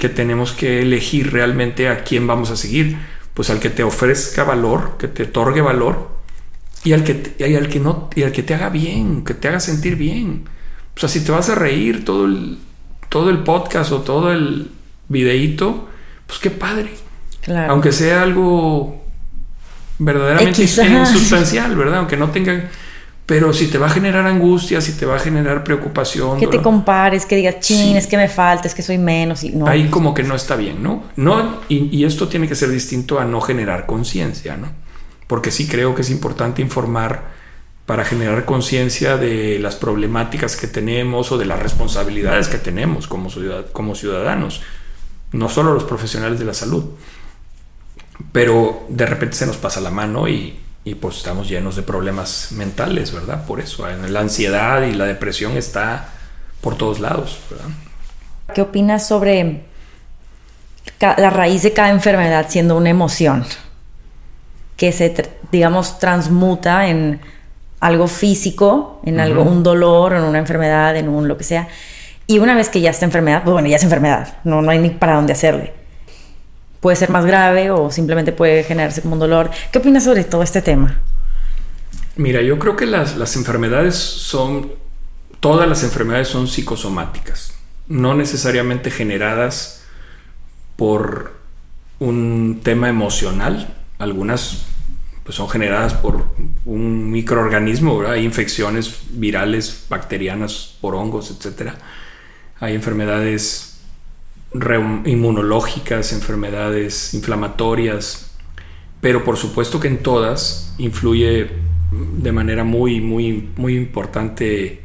que 0.00 0.08
tenemos 0.08 0.50
que 0.50 0.82
elegir 0.82 1.32
realmente 1.32 1.88
a 1.88 2.02
quién 2.02 2.26
vamos 2.26 2.50
a 2.50 2.56
seguir 2.56 2.96
pues 3.34 3.48
al 3.50 3.60
que 3.60 3.70
te 3.70 3.82
ofrezca 3.84 4.44
valor, 4.44 4.96
que 4.98 5.08
te 5.08 5.22
otorgue 5.22 5.60
valor 5.60 6.10
y 6.82 6.92
al 6.92 7.04
que, 7.04 7.34
y 7.38 7.54
al 7.54 7.68
que 7.68 7.78
no 7.78 8.10
y 8.14 8.22
al 8.22 8.32
que 8.32 8.42
te 8.42 8.54
haga 8.54 8.70
bien, 8.70 9.24
que 9.24 9.34
te 9.34 9.48
haga 9.48 9.60
sentir 9.60 9.96
bien. 9.96 10.44
O 10.96 11.00
sea, 11.00 11.08
si 11.08 11.24
te 11.24 11.30
vas 11.30 11.48
a 11.48 11.54
reír 11.54 12.04
todo 12.04 12.26
el, 12.26 12.58
todo 13.08 13.30
el 13.30 13.38
podcast 13.38 13.92
o 13.92 14.00
todo 14.00 14.32
el 14.32 14.70
videíto, 15.08 15.88
pues 16.26 16.38
qué 16.40 16.50
padre. 16.50 16.90
Claro. 17.40 17.72
Aunque 17.72 17.92
sea 17.92 18.22
algo 18.22 19.04
verdaderamente 19.98 20.62
insustancial, 20.62 21.76
¿verdad? 21.76 22.00
Aunque 22.00 22.16
no 22.16 22.30
tenga 22.30 22.68
pero 23.30 23.52
si 23.52 23.68
te 23.68 23.78
va 23.78 23.86
a 23.86 23.90
generar 23.90 24.26
angustia, 24.26 24.80
si 24.80 24.94
te 24.94 25.06
va 25.06 25.14
a 25.14 25.18
generar 25.20 25.62
preocupación. 25.62 26.36
Que 26.40 26.48
te 26.48 26.60
compares, 26.60 27.24
que 27.26 27.36
digas, 27.36 27.60
ching, 27.60 27.94
es 27.94 28.08
que 28.08 28.16
me 28.16 28.28
falta, 28.28 28.66
es 28.66 28.74
que 28.74 28.82
soy 28.82 28.98
menos. 28.98 29.44
Y 29.44 29.50
no. 29.50 29.68
Ahí 29.68 29.88
como 29.88 30.14
que 30.14 30.24
no 30.24 30.34
está 30.34 30.56
bien, 30.56 30.82
¿no? 30.82 31.04
no 31.14 31.60
y, 31.68 31.96
y 31.96 32.04
esto 32.04 32.26
tiene 32.26 32.48
que 32.48 32.56
ser 32.56 32.70
distinto 32.70 33.20
a 33.20 33.24
no 33.24 33.40
generar 33.40 33.86
conciencia, 33.86 34.56
¿no? 34.56 34.72
Porque 35.28 35.52
sí 35.52 35.68
creo 35.68 35.94
que 35.94 36.02
es 36.02 36.10
importante 36.10 36.60
informar 36.60 37.22
para 37.86 38.04
generar 38.04 38.46
conciencia 38.46 39.16
de 39.16 39.60
las 39.60 39.76
problemáticas 39.76 40.56
que 40.56 40.66
tenemos 40.66 41.30
o 41.30 41.38
de 41.38 41.44
las 41.44 41.60
responsabilidades 41.60 42.48
que 42.48 42.58
tenemos 42.58 43.06
como, 43.06 43.28
como 43.70 43.94
ciudadanos, 43.94 44.60
no 45.30 45.48
solo 45.48 45.72
los 45.72 45.84
profesionales 45.84 46.40
de 46.40 46.46
la 46.46 46.54
salud. 46.54 46.82
Pero 48.32 48.86
de 48.88 49.06
repente 49.06 49.36
se 49.36 49.46
nos 49.46 49.56
pasa 49.56 49.80
la 49.80 49.92
mano 49.92 50.26
y, 50.26 50.58
y 50.84 50.94
pues 50.94 51.18
estamos 51.18 51.48
llenos 51.48 51.76
de 51.76 51.82
problemas 51.82 52.52
mentales, 52.52 53.12
¿verdad? 53.12 53.44
Por 53.44 53.60
eso, 53.60 53.86
la 53.86 54.20
ansiedad 54.20 54.82
y 54.82 54.92
la 54.92 55.04
depresión 55.04 55.56
está 55.56 56.08
por 56.60 56.76
todos 56.76 57.00
lados, 57.00 57.38
¿verdad? 57.50 57.68
¿Qué 58.54 58.62
opinas 58.62 59.06
sobre 59.06 59.62
la 61.00 61.30
raíz 61.30 61.62
de 61.62 61.72
cada 61.72 61.90
enfermedad 61.90 62.46
siendo 62.48 62.76
una 62.76 62.90
emoción 62.90 63.44
que 64.76 64.92
se, 64.92 65.30
digamos, 65.52 65.98
transmuta 65.98 66.88
en 66.88 67.20
algo 67.80 68.08
físico, 68.08 69.00
en 69.04 69.20
algo, 69.20 69.42
un 69.42 69.62
dolor, 69.62 70.14
en 70.14 70.22
una 70.22 70.38
enfermedad, 70.38 70.96
en 70.96 71.08
un 71.08 71.28
lo 71.28 71.36
que 71.36 71.44
sea? 71.44 71.68
Y 72.26 72.38
una 72.38 72.54
vez 72.54 72.70
que 72.70 72.80
ya 72.80 72.90
está 72.90 73.04
enfermedad, 73.04 73.42
pues 73.42 73.52
bueno, 73.52 73.68
ya 73.68 73.76
es 73.76 73.84
enfermedad, 73.84 74.38
no, 74.44 74.62
no 74.62 74.70
hay 74.70 74.78
ni 74.78 74.90
para 74.90 75.16
dónde 75.16 75.34
hacerle 75.34 75.79
puede 76.80 76.96
ser 76.96 77.10
más 77.10 77.24
grave 77.24 77.70
o 77.70 77.90
simplemente 77.90 78.32
puede 78.32 78.64
generarse 78.64 79.02
como 79.02 79.14
un 79.14 79.20
dolor. 79.20 79.50
¿Qué 79.70 79.78
opinas 79.78 80.04
sobre 80.04 80.24
todo 80.24 80.42
este 80.42 80.62
tema? 80.62 81.00
Mira, 82.16 82.42
yo 82.42 82.58
creo 82.58 82.76
que 82.76 82.86
las, 82.86 83.16
las 83.16 83.36
enfermedades 83.36 83.94
son, 83.94 84.72
todas 85.40 85.68
las 85.68 85.84
enfermedades 85.84 86.28
son 86.28 86.48
psicosomáticas, 86.48 87.54
no 87.86 88.14
necesariamente 88.14 88.90
generadas 88.90 89.84
por 90.76 91.32
un 91.98 92.60
tema 92.62 92.88
emocional. 92.88 93.76
Algunas 93.98 94.64
pues, 95.22 95.36
son 95.36 95.48
generadas 95.48 95.94
por 95.94 96.26
un 96.64 97.10
microorganismo, 97.10 98.02
hay 98.02 98.24
infecciones 98.24 99.00
virales, 99.10 99.84
bacterianas, 99.88 100.76
por 100.80 100.94
hongos, 100.94 101.30
etc. 101.30 101.74
Hay 102.58 102.74
enfermedades 102.74 103.69
inmunológicas, 104.52 106.12
enfermedades 106.12 107.14
inflamatorias, 107.14 108.32
pero 109.00 109.24
por 109.24 109.36
supuesto 109.36 109.80
que 109.80 109.88
en 109.88 110.02
todas 110.02 110.74
influye 110.78 111.50
de 111.90 112.32
manera 112.32 112.64
muy, 112.64 113.00
muy, 113.00 113.48
muy 113.56 113.76
importante 113.76 114.82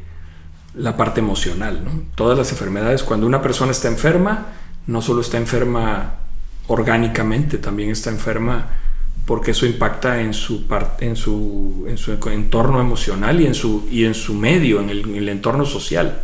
la 0.74 0.96
parte 0.96 1.20
emocional. 1.20 1.84
Todas 2.14 2.36
las 2.38 2.50
enfermedades, 2.52 3.02
cuando 3.02 3.26
una 3.26 3.42
persona 3.42 3.72
está 3.72 3.88
enferma, 3.88 4.48
no 4.86 5.02
solo 5.02 5.20
está 5.20 5.38
enferma 5.38 6.14
orgánicamente, 6.68 7.58
también 7.58 7.90
está 7.90 8.10
enferma 8.10 8.68
porque 9.24 9.50
eso 9.50 9.66
impacta 9.66 10.20
en 10.20 10.32
su, 10.32 10.66
en 11.00 11.16
su, 11.16 11.84
en 11.88 11.98
su 11.98 12.12
entorno 12.30 12.80
emocional 12.80 13.40
y 13.40 13.46
en 13.46 13.54
su, 13.54 13.88
y 13.90 14.04
en 14.04 14.14
su 14.14 14.34
medio, 14.34 14.80
en 14.80 14.90
el, 14.90 15.00
en 15.00 15.16
el 15.16 15.28
entorno 15.28 15.66
social. 15.66 16.22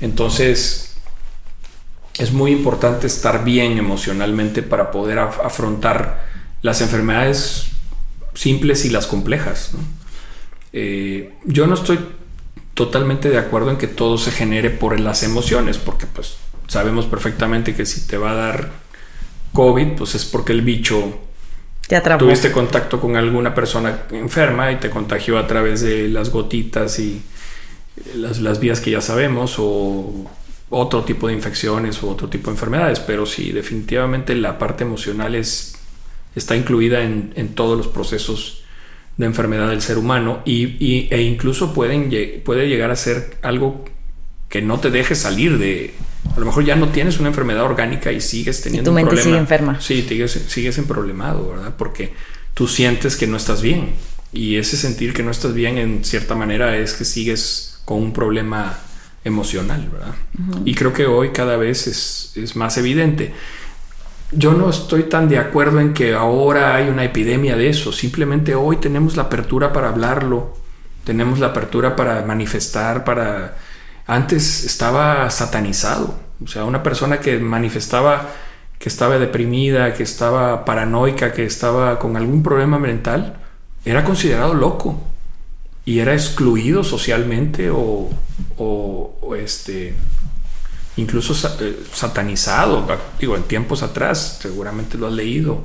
Entonces, 0.00 0.87
es 2.18 2.32
muy 2.32 2.50
importante 2.50 3.06
estar 3.06 3.44
bien 3.44 3.78
emocionalmente 3.78 4.62
para 4.62 4.90
poder 4.90 5.18
afrontar 5.18 6.26
las 6.62 6.80
enfermedades 6.80 7.66
simples 8.34 8.84
y 8.84 8.90
las 8.90 9.06
complejas. 9.06 9.72
Eh, 10.72 11.34
yo 11.44 11.66
no 11.66 11.74
estoy 11.74 11.98
totalmente 12.74 13.30
de 13.30 13.38
acuerdo 13.38 13.70
en 13.70 13.76
que 13.76 13.86
todo 13.86 14.18
se 14.18 14.30
genere 14.30 14.70
por 14.70 14.98
las 14.98 15.22
emociones, 15.22 15.78
porque 15.78 16.06
pues 16.06 16.36
sabemos 16.66 17.06
perfectamente 17.06 17.74
que 17.74 17.86
si 17.86 18.06
te 18.06 18.18
va 18.18 18.32
a 18.32 18.34
dar 18.34 18.70
COVID, 19.52 19.96
pues 19.96 20.14
es 20.14 20.24
porque 20.24 20.52
el 20.52 20.62
bicho 20.62 21.18
te 21.86 21.96
atrapó. 21.96 22.24
Tuviste 22.24 22.52
contacto 22.52 23.00
con 23.00 23.16
alguna 23.16 23.54
persona 23.54 24.02
enferma 24.10 24.70
y 24.72 24.76
te 24.76 24.90
contagió 24.90 25.38
a 25.38 25.46
través 25.46 25.80
de 25.80 26.08
las 26.08 26.30
gotitas 26.30 26.98
y 26.98 27.22
las, 28.14 28.38
las 28.40 28.60
vías 28.60 28.80
que 28.80 28.90
ya 28.90 29.00
sabemos 29.00 29.56
o 29.58 30.28
otro 30.70 31.04
tipo 31.04 31.28
de 31.28 31.34
infecciones 31.34 32.02
o 32.02 32.10
otro 32.10 32.28
tipo 32.28 32.50
de 32.50 32.56
enfermedades, 32.56 33.00
pero 33.00 33.26
sí, 33.26 33.52
definitivamente 33.52 34.34
la 34.34 34.58
parte 34.58 34.84
emocional 34.84 35.34
es, 35.34 35.76
está 36.34 36.56
incluida 36.56 37.02
en, 37.02 37.32
en 37.36 37.54
todos 37.54 37.76
los 37.76 37.88
procesos 37.88 38.62
de 39.18 39.26
enfermedad 39.26 39.68
del 39.68 39.82
ser 39.82 39.98
humano 39.98 40.42
y, 40.44 41.08
e 41.10 41.22
incluso 41.22 41.74
pueden, 41.74 42.10
puede 42.44 42.68
llegar 42.68 42.90
a 42.90 42.96
ser 42.96 43.36
algo 43.42 43.84
que 44.48 44.62
no 44.62 44.78
te 44.78 44.90
deje 44.90 45.14
salir 45.14 45.58
de... 45.58 45.92
A 46.34 46.40
lo 46.40 46.46
mejor 46.46 46.64
ya 46.64 46.76
no 46.76 46.88
tienes 46.88 47.18
una 47.18 47.28
enfermedad 47.28 47.64
orgánica 47.64 48.12
y 48.12 48.20
sigues 48.20 48.62
teniendo 48.62 48.90
tu 48.90 48.94
mente 48.94 49.10
un 49.10 49.16
problema. 49.16 49.24
sigue 49.24 49.38
enferma. 49.38 49.80
Sí, 49.80 50.06
sigues, 50.08 50.32
sigues 50.48 50.78
problemado 50.86 51.50
¿verdad? 51.50 51.74
Porque 51.76 52.12
tú 52.54 52.68
sientes 52.68 53.16
que 53.16 53.26
no 53.26 53.36
estás 53.36 53.60
bien. 53.60 53.94
Y 54.32 54.56
ese 54.56 54.76
sentir 54.76 55.12
que 55.12 55.22
no 55.22 55.30
estás 55.30 55.52
bien 55.52 55.78
en 55.78 56.04
cierta 56.04 56.34
manera 56.34 56.76
es 56.76 56.92
que 56.92 57.04
sigues 57.04 57.80
con 57.84 57.98
un 57.98 58.12
problema 58.12 58.78
emocional, 59.24 59.88
¿verdad? 59.92 60.14
Y 60.64 60.74
creo 60.74 60.92
que 60.92 61.06
hoy 61.06 61.30
cada 61.30 61.56
vez 61.56 61.86
es, 61.86 62.56
más 62.56 62.78
evidente. 62.78 63.32
Yo 64.32 64.52
no 64.52 64.68
estoy 64.68 65.04
tan 65.04 65.28
de 65.28 65.38
acuerdo 65.38 65.80
en 65.80 65.94
que 65.94 66.14
ahora 66.14 66.74
hay 66.74 66.88
una 66.88 67.04
epidemia 67.04 67.56
de 67.56 67.70
eso, 67.70 67.92
simplemente 67.92 68.54
hoy 68.54 68.76
tenemos 68.76 69.16
la 69.16 69.24
apertura 69.24 69.72
para 69.72 69.88
hablarlo, 69.88 70.56
tenemos 71.04 71.38
la 71.38 71.48
apertura 71.48 71.96
para 71.96 72.22
manifestar, 72.22 73.04
para... 73.04 73.56
Antes 74.06 74.64
estaba 74.64 75.28
satanizado, 75.30 76.18
o 76.42 76.46
sea, 76.46 76.64
una 76.64 76.82
persona 76.82 77.20
que 77.20 77.38
manifestaba 77.38 78.28
que 78.78 78.88
estaba 78.88 79.18
deprimida, 79.18 79.92
que 79.92 80.02
estaba 80.02 80.64
paranoica, 80.64 81.32
que 81.32 81.44
estaba 81.44 81.98
con 81.98 82.16
algún 82.16 82.42
problema 82.42 82.78
mental, 82.78 83.36
era 83.84 84.04
considerado 84.04 84.54
loco 84.54 85.00
y 85.84 85.98
era 85.98 86.12
excluido 86.12 86.84
socialmente 86.84 87.70
o, 87.70 88.10
o, 88.56 89.34
este 89.36 89.94
incluso 90.96 91.32
eh, 91.60 91.78
satanizado, 91.92 92.84
digo, 93.20 93.36
en 93.36 93.44
tiempos 93.44 93.82
atrás, 93.82 94.38
seguramente 94.42 94.98
lo 94.98 95.06
has 95.06 95.12
leído. 95.12 95.62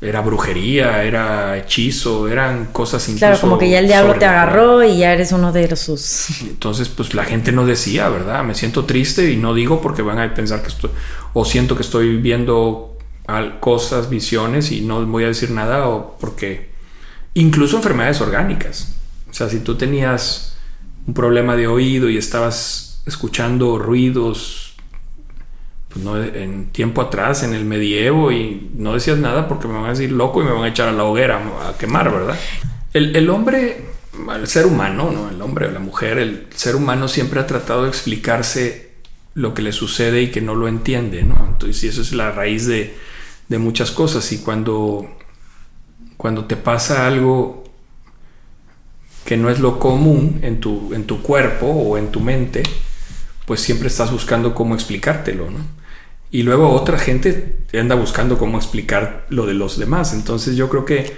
Era 0.00 0.22
brujería, 0.22 1.02
era 1.02 1.58
hechizo, 1.58 2.26
eran 2.26 2.66
cosas 2.66 3.06
incluso. 3.08 3.26
Claro, 3.26 3.40
como 3.40 3.58
que 3.58 3.68
ya 3.68 3.80
el 3.80 3.86
diablo 3.86 4.14
te 4.14 4.24
agarró 4.24 4.82
y 4.82 4.98
ya 4.98 5.12
eres 5.12 5.32
uno 5.32 5.52
de 5.52 5.68
los 5.68 5.80
sus. 5.80 6.40
Entonces, 6.42 6.88
pues 6.88 7.12
la 7.12 7.24
gente 7.24 7.52
no 7.52 7.66
decía, 7.66 8.08
¿verdad? 8.08 8.42
Me 8.42 8.54
siento 8.54 8.86
triste 8.86 9.30
y 9.30 9.36
no 9.36 9.52
digo 9.52 9.82
porque 9.82 10.00
van 10.00 10.18
a 10.18 10.32
pensar 10.32 10.62
que 10.62 10.68
estoy. 10.68 10.90
O 11.34 11.44
siento 11.44 11.76
que 11.76 11.82
estoy 11.82 12.16
viendo 12.16 12.96
cosas, 13.60 14.08
visiones 14.08 14.72
y 14.72 14.80
no 14.80 15.04
voy 15.04 15.24
a 15.24 15.28
decir 15.28 15.50
nada, 15.50 15.86
o 15.88 16.16
porque. 16.18 16.70
Incluso 17.34 17.76
enfermedades 17.76 18.20
orgánicas. 18.20 18.94
O 19.30 19.34
sea, 19.34 19.48
si 19.48 19.60
tú 19.60 19.76
tenías 19.76 20.49
un 21.10 21.14
problema 21.14 21.56
de 21.56 21.66
oído 21.66 22.08
y 22.08 22.16
estabas 22.16 23.02
escuchando 23.04 23.80
ruidos 23.80 24.76
pues 25.88 26.04
no, 26.04 26.22
en 26.22 26.66
tiempo 26.70 27.02
atrás, 27.02 27.42
en 27.42 27.52
el 27.52 27.64
medievo, 27.64 28.30
y 28.30 28.70
no 28.76 28.94
decías 28.94 29.18
nada 29.18 29.48
porque 29.48 29.66
me 29.66 29.74
van 29.74 29.86
a 29.86 29.88
decir 29.88 30.12
loco 30.12 30.40
y 30.40 30.44
me 30.44 30.52
van 30.52 30.62
a 30.62 30.68
echar 30.68 30.88
a 30.88 30.92
la 30.92 31.02
hoguera 31.02 31.42
a 31.68 31.76
quemar, 31.76 32.12
¿verdad? 32.12 32.38
El, 32.92 33.16
el 33.16 33.28
hombre, 33.28 33.86
el 34.32 34.46
ser 34.46 34.66
humano, 34.66 35.10
¿no? 35.10 35.30
El 35.30 35.42
hombre 35.42 35.66
o 35.66 35.72
la 35.72 35.80
mujer, 35.80 36.18
el 36.18 36.46
ser 36.54 36.76
humano 36.76 37.08
siempre 37.08 37.40
ha 37.40 37.46
tratado 37.48 37.82
de 37.82 37.88
explicarse 37.88 38.92
lo 39.34 39.52
que 39.52 39.62
le 39.62 39.72
sucede 39.72 40.22
y 40.22 40.30
que 40.30 40.40
no 40.40 40.54
lo 40.54 40.68
entiende, 40.68 41.24
¿no? 41.24 41.44
Entonces, 41.50 41.82
eso 41.82 42.02
es 42.02 42.12
la 42.12 42.30
raíz 42.30 42.68
de, 42.68 42.94
de 43.48 43.58
muchas 43.58 43.90
cosas. 43.90 44.30
Y 44.30 44.38
cuando, 44.38 45.10
cuando 46.16 46.44
te 46.44 46.56
pasa 46.56 47.08
algo 47.08 47.59
que 49.24 49.36
no 49.36 49.50
es 49.50 49.60
lo 49.60 49.78
común 49.78 50.40
en 50.42 50.60
tu, 50.60 50.92
en 50.94 51.04
tu 51.04 51.22
cuerpo 51.22 51.66
o 51.66 51.98
en 51.98 52.10
tu 52.10 52.20
mente, 52.20 52.62
pues 53.46 53.60
siempre 53.60 53.88
estás 53.88 54.10
buscando 54.10 54.54
cómo 54.54 54.74
explicártelo, 54.74 55.50
¿no? 55.50 55.58
Y 56.32 56.44
luego 56.44 56.70
otra 56.70 56.98
gente 56.98 57.56
anda 57.72 57.96
buscando 57.96 58.38
cómo 58.38 58.56
explicar 58.56 59.26
lo 59.30 59.46
de 59.46 59.54
los 59.54 59.78
demás. 59.78 60.12
Entonces 60.12 60.56
yo 60.56 60.68
creo 60.68 60.84
que 60.84 61.16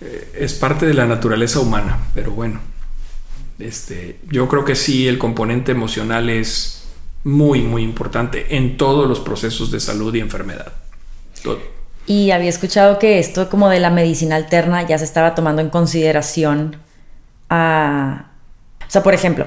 eh, 0.00 0.32
es 0.38 0.54
parte 0.54 0.86
de 0.86 0.94
la 0.94 1.06
naturaleza 1.06 1.60
humana, 1.60 1.98
pero 2.14 2.32
bueno, 2.32 2.60
este, 3.58 4.18
yo 4.30 4.48
creo 4.48 4.64
que 4.64 4.74
sí, 4.74 5.08
el 5.08 5.18
componente 5.18 5.72
emocional 5.72 6.30
es 6.30 6.84
muy, 7.24 7.60
muy 7.62 7.82
importante 7.82 8.56
en 8.56 8.76
todos 8.76 9.08
los 9.08 9.20
procesos 9.20 9.70
de 9.70 9.80
salud 9.80 10.14
y 10.14 10.20
enfermedad. 10.20 10.72
Y 12.06 12.30
había 12.30 12.48
escuchado 12.48 12.98
que 12.98 13.18
esto 13.18 13.50
como 13.50 13.68
de 13.68 13.80
la 13.80 13.90
medicina 13.90 14.36
alterna 14.36 14.86
ya 14.86 14.98
se 14.98 15.04
estaba 15.04 15.34
tomando 15.34 15.60
en 15.60 15.70
consideración 15.70 16.76
O 17.48 18.88
sea, 18.88 19.02
por 19.02 19.14
ejemplo, 19.14 19.46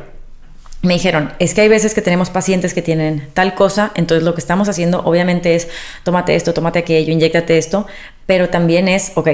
me 0.81 0.93
dijeron, 0.93 1.33
es 1.39 1.53
que 1.53 1.61
hay 1.61 1.67
veces 1.67 1.93
que 1.93 2.01
tenemos 2.01 2.29
pacientes 2.29 2.73
que 2.73 2.81
tienen 2.81 3.27
tal 3.33 3.53
cosa, 3.53 3.91
entonces 3.95 4.23
lo 4.23 4.33
que 4.33 4.39
estamos 4.39 4.69
haciendo 4.69 5.01
obviamente 5.03 5.55
es, 5.55 5.67
tómate 6.03 6.35
esto, 6.35 6.53
tómate 6.53 6.79
aquello, 6.79 7.11
inyectate 7.11 7.57
esto, 7.57 7.85
pero 8.25 8.49
también 8.49 8.87
es, 8.87 9.11
ok, 9.15 9.29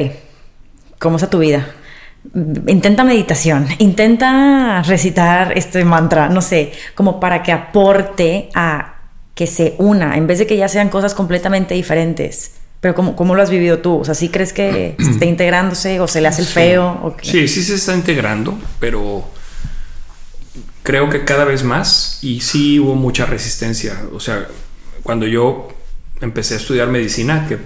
¿cómo 0.98 1.18
está 1.18 1.30
tu 1.30 1.40
vida? 1.40 1.68
Intenta 2.68 3.04
meditación, 3.04 3.68
intenta 3.78 4.82
recitar 4.82 5.56
este 5.56 5.86
mantra, 5.86 6.30
no 6.30 6.42
sé, 6.42 6.72
como 6.96 7.20
para 7.20 7.44
que 7.44 7.52
aporte 7.52 8.50
a 8.56 8.96
que 9.36 9.46
se 9.46 9.76
una, 9.78 10.18
en 10.18 10.26
vez 10.26 10.40
de 10.40 10.48
que 10.48 10.58
ya 10.58 10.68
sean 10.68 10.90
cosas 10.90 11.14
completamente 11.14 11.76
diferentes. 11.76 12.54
Pero 12.86 12.94
¿cómo, 12.94 13.16
cómo 13.16 13.34
lo 13.34 13.42
has 13.42 13.50
vivido 13.50 13.80
tú? 13.80 13.98
O 13.98 14.06
sea, 14.06 14.14
¿sí 14.14 14.30
crees 14.30 14.54
que 14.54 14.96
se 15.04 15.10
está 15.10 15.26
integrándose 15.26 16.00
o 16.00 16.08
se 16.08 16.22
le 16.22 16.28
hace 16.28 16.44
el 16.44 16.48
feo? 16.48 16.86
¿o 17.02 17.16
Sí, 17.20 17.48
sí 17.48 17.64
se 17.64 17.74
está 17.74 17.96
integrando, 17.96 18.56
pero 18.80 19.28
creo 20.84 21.10
que 21.10 21.26
cada 21.26 21.46
vez 21.46 21.64
más 21.64 22.20
y 22.22 22.42
sí 22.42 22.80
hubo 22.80 22.94
mucha 22.94 23.26
resistencia. 23.26 24.04
O 24.14 24.20
sea, 24.20 24.48
cuando 25.02 25.26
yo 25.26 25.68
empecé 26.22 26.54
a 26.54 26.58
estudiar 26.58 26.90
medicina, 26.90 27.48
que 27.48 27.58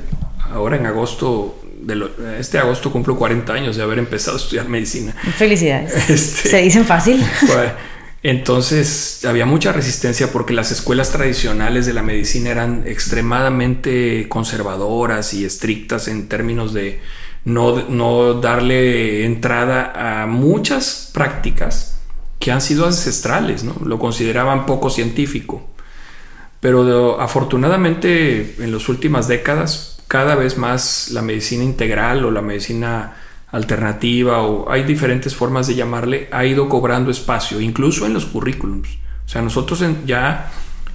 ahora 0.53 0.77
en 0.77 0.85
agosto, 0.85 1.59
de 1.81 2.39
este 2.39 2.57
agosto 2.57 2.89
cumplo 2.89 3.17
40 3.17 3.51
años 3.51 3.75
de 3.75 3.83
haber 3.83 3.99
empezado 3.99 4.37
a 4.37 4.39
estudiar 4.39 4.69
medicina. 4.69 5.13
Felicidades. 5.37 5.91
Este, 6.09 6.47
¿Se 6.47 6.61
dicen 6.61 6.85
fácil? 6.85 7.21
entonces 8.21 9.23
había 9.25 9.45
mucha 9.45 9.71
resistencia 9.71 10.31
porque 10.31 10.53
las 10.53 10.71
escuelas 10.71 11.11
tradicionales 11.11 11.85
de 11.85 11.93
la 11.93 12.03
medicina 12.03 12.49
eran 12.49 12.83
extremadamente 12.85 14.27
conservadoras 14.27 15.33
y 15.33 15.45
estrictas 15.45 16.07
en 16.07 16.27
términos 16.27 16.73
de 16.73 16.99
no, 17.45 17.87
no 17.87 18.33
darle 18.35 19.25
entrada 19.25 20.23
a 20.23 20.27
muchas 20.27 21.09
prácticas 21.13 21.99
que 22.39 22.51
han 22.51 22.61
sido 22.61 22.85
ancestrales, 22.85 23.63
¿no? 23.63 23.75
Lo 23.85 23.99
consideraban 23.99 24.65
poco 24.65 24.89
científico. 24.89 25.69
Pero 26.59 27.21
afortunadamente 27.21 28.55
en 28.59 28.73
las 28.73 28.89
últimas 28.89 29.29
décadas 29.29 30.03
cada 30.09 30.35
vez 30.35 30.57
más 30.57 31.11
la 31.11 31.21
medicina 31.21 31.63
integral 31.63 32.25
o 32.25 32.31
la 32.31 32.41
medicina 32.41 33.15
alternativa 33.51 34.43
o 34.43 34.71
hay 34.71 34.83
diferentes 34.83 35.35
formas 35.35 35.67
de 35.67 35.75
llamarle 35.75 36.27
ha 36.31 36.45
ido 36.45 36.69
cobrando 36.69 37.09
espacio, 37.09 37.59
incluso 37.59 38.05
en 38.05 38.13
los 38.13 38.25
currículums. 38.25 38.89
O 39.25 39.29
sea, 39.29 39.41
nosotros 39.41 39.83
ya 40.05 40.51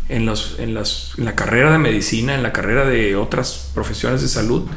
en, 0.09 0.27
los, 0.27 0.59
en, 0.59 0.75
las, 0.75 1.13
la 1.17 1.35
carrera 1.35 1.73
de 1.73 1.79
medicina, 1.79 2.35
en 2.35 2.43
la 2.43 2.53
carrera 2.53 2.85
de 2.85 3.17
otras 3.17 3.71
profesiones 3.75 4.23
de 4.23 4.29
salud, 4.29 4.69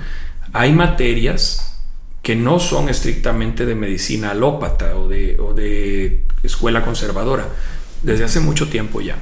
hay 0.53 0.71
materias 0.71 1.79
que 2.21 2.35
no 2.35 2.59
son 2.59 2.89
estrictamente 2.89 3.65
de 3.65 3.75
medicina 3.75 4.31
alópata 4.31 4.97
o 4.97 5.07
de, 5.07 5.39
o 5.39 5.53
de 5.53 6.25
escuela 6.43 6.83
conservadora, 6.83 7.47
desde 8.03 8.23
hace 8.23 8.39
mucho 8.39 8.69
tiempo 8.69 9.01
ya. 9.01 9.17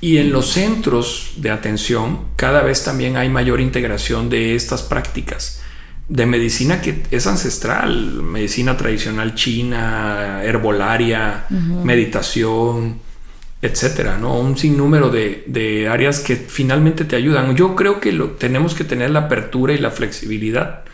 Y 0.00 0.18
en 0.18 0.32
los 0.32 0.46
centros 0.46 1.34
de 1.36 1.50
atención 1.50 2.26
cada 2.36 2.62
vez 2.62 2.84
también 2.84 3.16
hay 3.16 3.28
mayor 3.28 3.60
integración 3.60 4.28
de 4.28 4.54
estas 4.54 4.82
prácticas 4.82 5.63
de 6.08 6.26
medicina 6.26 6.80
que 6.80 7.02
es 7.10 7.26
ancestral, 7.26 8.22
medicina 8.22 8.76
tradicional 8.76 9.34
china, 9.34 10.42
herbolaria, 10.42 11.46
meditación, 11.50 13.00
etcétera, 13.62 14.18
¿no? 14.18 14.38
Un 14.38 14.58
sinnúmero 14.58 15.08
de, 15.08 15.44
de, 15.46 15.88
áreas 15.88 16.20
que 16.20 16.36
finalmente 16.36 17.04
te 17.04 17.16
ayudan. 17.16 17.56
Yo 17.56 17.74
creo 17.74 18.00
que 18.00 18.12
lo, 18.12 18.32
tenemos 18.32 18.74
que 18.74 18.84
tener 18.84 19.10
la 19.10 19.20
apertura 19.20 19.72
y 19.72 19.78
la 19.78 19.90
flexibilidad 19.90 20.84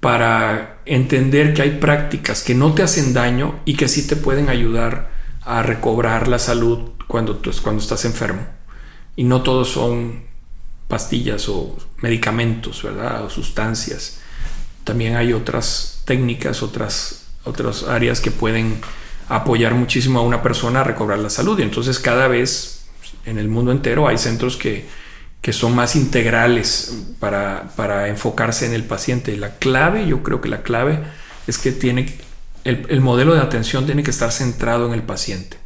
para 0.00 0.78
entender 0.84 1.54
que 1.54 1.62
hay 1.62 1.70
prácticas 1.78 2.42
que 2.42 2.54
no 2.54 2.74
te 2.74 2.82
hacen 2.82 3.14
daño 3.14 3.60
y 3.64 3.74
que 3.74 3.88
sí 3.88 4.06
te 4.06 4.16
pueden 4.16 4.48
ayudar 4.48 5.10
a 5.42 5.62
recobrar 5.62 6.26
la 6.26 6.40
salud 6.40 6.90
cuando, 7.06 7.40
cuando 7.62 7.80
estás 7.80 8.04
enfermo. 8.04 8.46
Y 9.14 9.24
no 9.24 9.42
todos 9.42 9.68
son 9.68 10.24
pastillas 10.88 11.48
o 11.48 11.76
medicamentos, 12.06 12.82
¿verdad? 12.82 13.24
O 13.24 13.30
sustancias. 13.30 14.18
También 14.84 15.16
hay 15.16 15.32
otras 15.32 16.02
técnicas, 16.04 16.62
otras, 16.62 17.26
otras 17.44 17.82
áreas 17.82 18.20
que 18.20 18.30
pueden 18.30 18.80
apoyar 19.28 19.74
muchísimo 19.74 20.20
a 20.20 20.22
una 20.22 20.42
persona 20.42 20.80
a 20.80 20.84
recobrar 20.84 21.18
la 21.18 21.30
salud. 21.30 21.58
Y 21.58 21.62
entonces 21.62 21.98
cada 21.98 22.28
vez 22.28 22.86
en 23.24 23.38
el 23.38 23.48
mundo 23.48 23.72
entero 23.72 24.06
hay 24.08 24.18
centros 24.18 24.56
que 24.56 24.86
que 25.46 25.52
son 25.52 25.76
más 25.76 25.94
integrales 25.94 27.04
para, 27.20 27.68
para, 27.76 28.08
enfocarse 28.08 28.66
en 28.66 28.72
el 28.72 28.82
paciente. 28.82 29.36
La 29.36 29.58
clave, 29.58 30.04
yo 30.08 30.24
creo 30.24 30.40
que 30.40 30.48
la 30.48 30.62
clave 30.62 31.04
es 31.46 31.56
que 31.58 31.70
tiene 31.70 32.12
el, 32.64 32.84
el, 32.88 33.00
modelo 33.00 33.32
de 33.32 33.40
atención 33.40 33.86
tiene 33.86 34.02
que 34.02 34.10
estar 34.10 34.32
centrado 34.32 34.88
en 34.88 34.92
el 34.92 35.04
paciente, 35.04 35.56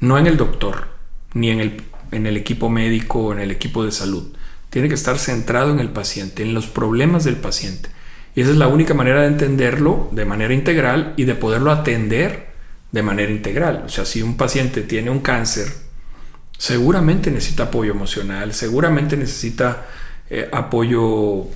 no 0.00 0.16
en 0.16 0.26
el 0.26 0.38
doctor, 0.38 0.88
ni 1.34 1.50
en 1.50 1.60
el, 1.60 1.82
en 2.10 2.26
el 2.26 2.38
equipo 2.38 2.70
médico 2.70 3.18
o 3.20 3.32
en 3.34 3.40
el 3.40 3.50
equipo 3.50 3.84
de 3.84 3.92
salud. 3.92 4.34
Tiene 4.70 4.88
que 4.88 4.94
estar 4.94 5.18
centrado 5.18 5.72
en 5.72 5.80
el 5.80 5.90
paciente, 5.90 6.42
en 6.42 6.54
los 6.54 6.66
problemas 6.66 7.24
del 7.24 7.36
paciente. 7.36 7.88
Y 8.34 8.42
esa 8.42 8.50
es 8.50 8.56
la 8.56 8.68
única 8.68 8.94
manera 8.94 9.22
de 9.22 9.28
entenderlo 9.28 10.08
de 10.12 10.24
manera 10.24 10.54
integral 10.54 11.14
y 11.16 11.24
de 11.24 11.34
poderlo 11.34 11.72
atender 11.72 12.48
de 12.92 13.02
manera 13.02 13.32
integral. 13.32 13.84
O 13.86 13.88
sea, 13.88 14.04
si 14.04 14.22
un 14.22 14.36
paciente 14.36 14.82
tiene 14.82 15.10
un 15.10 15.20
cáncer, 15.20 15.68
seguramente 16.56 17.30
necesita 17.30 17.64
apoyo 17.64 17.92
emocional, 17.92 18.52
seguramente 18.52 19.16
necesita 19.16 19.86
eh, 20.30 20.48
apoyo, 20.52 21.46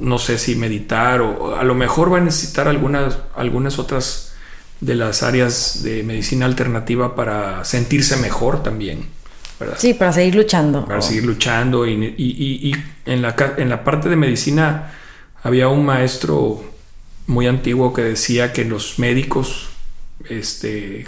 no 0.00 0.18
sé 0.18 0.38
si 0.38 0.56
meditar 0.56 1.20
o 1.20 1.56
a 1.56 1.64
lo 1.64 1.74
mejor 1.74 2.12
va 2.12 2.18
a 2.18 2.20
necesitar 2.20 2.68
algunas, 2.68 3.18
algunas 3.34 3.78
otras 3.78 4.32
de 4.80 4.94
las 4.94 5.22
áreas 5.22 5.82
de 5.82 6.02
medicina 6.02 6.46
alternativa 6.46 7.14
para 7.14 7.64
sentirse 7.64 8.16
mejor 8.16 8.62
también. 8.62 9.19
¿Verdad? 9.60 9.76
Sí, 9.78 9.94
para 9.94 10.12
seguir 10.12 10.34
luchando. 10.34 10.84
Para 10.86 11.02
seguir 11.02 11.24
luchando 11.24 11.86
y, 11.86 12.14
y, 12.18 12.72
en, 13.06 13.22
la, 13.22 13.36
en 13.58 13.68
la 13.68 13.84
parte 13.84 14.08
de 14.08 14.16
medicina 14.16 14.92
había 15.42 15.68
un 15.68 15.84
maestro 15.84 16.64
muy 17.26 17.46
antiguo 17.46 17.92
que 17.92 18.02
decía 18.02 18.52
que 18.52 18.64
los 18.64 18.98
médicos 18.98 19.68
este, 20.28 21.06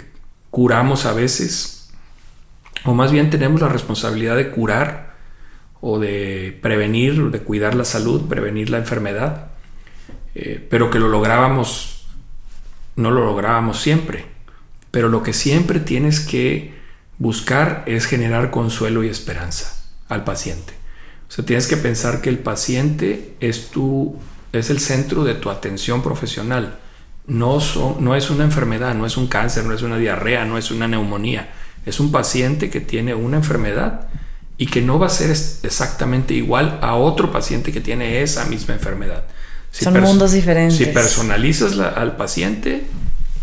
curamos 0.49 1.05
a 1.05 1.13
veces 1.13 1.83
o 2.85 2.93
más 2.93 3.11
bien 3.11 3.29
tenemos 3.29 3.61
la 3.61 3.69
responsabilidad 3.69 4.35
de 4.35 4.51
curar 4.51 5.13
o 5.79 5.99
de 5.99 6.57
prevenir, 6.61 7.31
de 7.31 7.39
cuidar 7.39 7.75
la 7.75 7.85
salud, 7.85 8.27
prevenir 8.27 8.69
la 8.69 8.77
enfermedad, 8.77 9.47
eh, 10.35 10.65
pero 10.69 10.89
que 10.89 10.99
lo 10.99 11.07
lográbamos, 11.07 12.07
no 12.95 13.11
lo 13.11 13.25
lográbamos 13.25 13.81
siempre, 13.81 14.25
pero 14.91 15.09
lo 15.09 15.23
que 15.23 15.33
siempre 15.33 15.79
tienes 15.79 16.19
que 16.19 16.72
buscar 17.17 17.83
es 17.85 18.05
generar 18.05 18.51
consuelo 18.51 19.03
y 19.03 19.07
esperanza 19.07 19.83
al 20.09 20.23
paciente. 20.23 20.73
O 21.29 21.31
sea, 21.31 21.45
tienes 21.45 21.67
que 21.67 21.77
pensar 21.77 22.21
que 22.21 22.29
el 22.29 22.39
paciente 22.39 23.35
es 23.39 23.69
tu, 23.69 24.17
es 24.51 24.69
el 24.69 24.79
centro 24.79 25.23
de 25.23 25.33
tu 25.33 25.49
atención 25.49 26.01
profesional. 26.01 26.79
No, 27.25 27.59
no 27.99 28.15
es 28.15 28.29
una 28.29 28.43
enfermedad, 28.43 28.93
no 28.95 29.05
es 29.05 29.17
un 29.17 29.27
cáncer, 29.27 29.63
no 29.65 29.73
es 29.73 29.81
una 29.81 29.97
diarrea, 29.97 30.45
no 30.45 30.57
es 30.57 30.71
una 30.71 30.87
neumonía 30.87 31.49
es 31.85 31.99
un 31.99 32.11
paciente 32.11 32.69
que 32.69 32.79
tiene 32.79 33.13
una 33.13 33.37
enfermedad 33.37 34.07
y 34.57 34.67
que 34.67 34.81
no 34.81 34.99
va 34.99 35.07
a 35.07 35.09
ser 35.09 35.31
exactamente 35.31 36.33
igual 36.33 36.79
a 36.81 36.95
otro 36.95 37.31
paciente 37.31 37.71
que 37.71 37.81
tiene 37.81 38.21
esa 38.21 38.45
misma 38.45 38.75
enfermedad. 38.75 39.23
Son 39.71 39.99
mundos 39.99 40.31
diferentes. 40.31 40.77
Si 40.77 40.85
personalizas 40.85 41.77
al 41.79 42.15
paciente, 42.15 42.85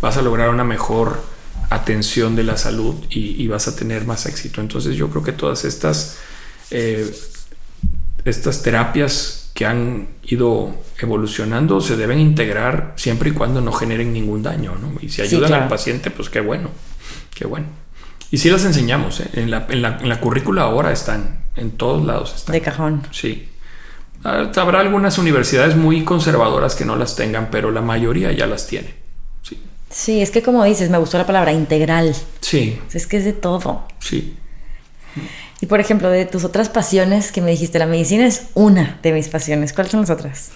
vas 0.01 0.17
a 0.17 0.23
lograr 0.23 0.51
una 0.51 0.65
mejor 0.65 1.23
atención 1.71 2.37
de 2.37 2.45
la 2.45 2.57
salud 2.57 2.97
y, 3.09 3.47
vas 3.47 3.69
a 3.69 3.77
tener 3.77 4.05
más 4.05 4.27
éxito. 4.27 4.61
Entonces 4.61 4.97
yo 4.97 5.09
creo 5.09 5.23
que 5.23 5.33
todas 5.33 5.65
estas 5.65 6.19
eh, 6.71 7.11
estas 8.25 8.63
terapias 8.63 9.51
que 9.55 9.67
han 9.67 10.09
ido 10.25 10.75
evolucionando 10.99 11.81
se 11.81 11.97
deben 11.97 12.19
integrar 12.19 12.95
siempre 12.97 13.31
y 13.31 13.33
cuando 13.33 13.61
no 13.61 13.73
generen 13.73 14.13
ningún 14.13 14.43
daño, 14.43 14.75
¿no? 14.81 14.95
Y 15.01 15.09
si 15.09 15.23
ayudan 15.23 15.53
al 15.55 15.69
paciente, 15.69 16.11
pues 16.11 16.29
qué 16.29 16.41
bueno, 16.41 16.71
qué 17.35 17.47
bueno. 17.47 17.67
Y 18.31 18.39
sí 18.39 18.51
las 18.51 18.65
enseñamos, 18.65 19.21
¿eh? 19.21 19.29
en, 19.35 19.51
la, 19.51 19.67
en, 19.69 19.83
la, 19.83 19.99
en, 20.01 20.09
la, 20.09 20.21
currícula 20.21 20.63
ahora 20.63 20.93
están, 20.93 21.45
en 21.57 21.73
todos 21.73 22.07
lados 22.07 22.35
están. 22.35 22.53
De 22.53 22.61
cajón. 22.61 23.03
Sí. 23.11 23.49
Ah, 24.23 24.51
habrá 24.57 24.81
algunas 24.81 25.19
universidades 25.19 25.77
muy 25.77 26.05
conservadoras 26.05 26.75
que 26.75 26.85
no 26.85 26.97
las 26.97 27.17
tengan, 27.17 27.49
pero 27.51 27.71
la 27.71 27.81
mayoría 27.81 28.31
ya 28.33 28.47
las 28.47 28.67
tiene. 28.67 29.00
Sí. 29.91 30.23
Es 30.23 30.31
que 30.31 30.43
como 30.43 30.65
dices, 30.65 30.89
me 30.91 30.99
gustó 30.99 31.19
la 31.19 31.27
palabra 31.27 31.53
integral. 31.53 32.15
Sí. 32.41 32.81
Es 32.93 33.07
que 33.07 33.19
es 33.19 33.25
de 33.25 33.33
todo. 33.33 33.87
Sí. 33.99 34.37
Y 35.61 35.67
por 35.67 35.81
ejemplo, 35.81 36.09
de 36.09 36.25
tus 36.25 36.45
otras 36.45 36.69
pasiones 36.69 37.33
que 37.33 37.43
me 37.43 37.51
dijiste, 37.51 37.79
la 37.79 37.87
medicina 37.87 38.27
es 38.27 38.47
una 38.55 38.99
de 39.03 39.13
mis 39.13 39.29
pasiones. 39.29 39.73
¿Cuáles 39.73 39.93
son 39.93 40.01
las 40.01 40.11
otras? 40.11 40.51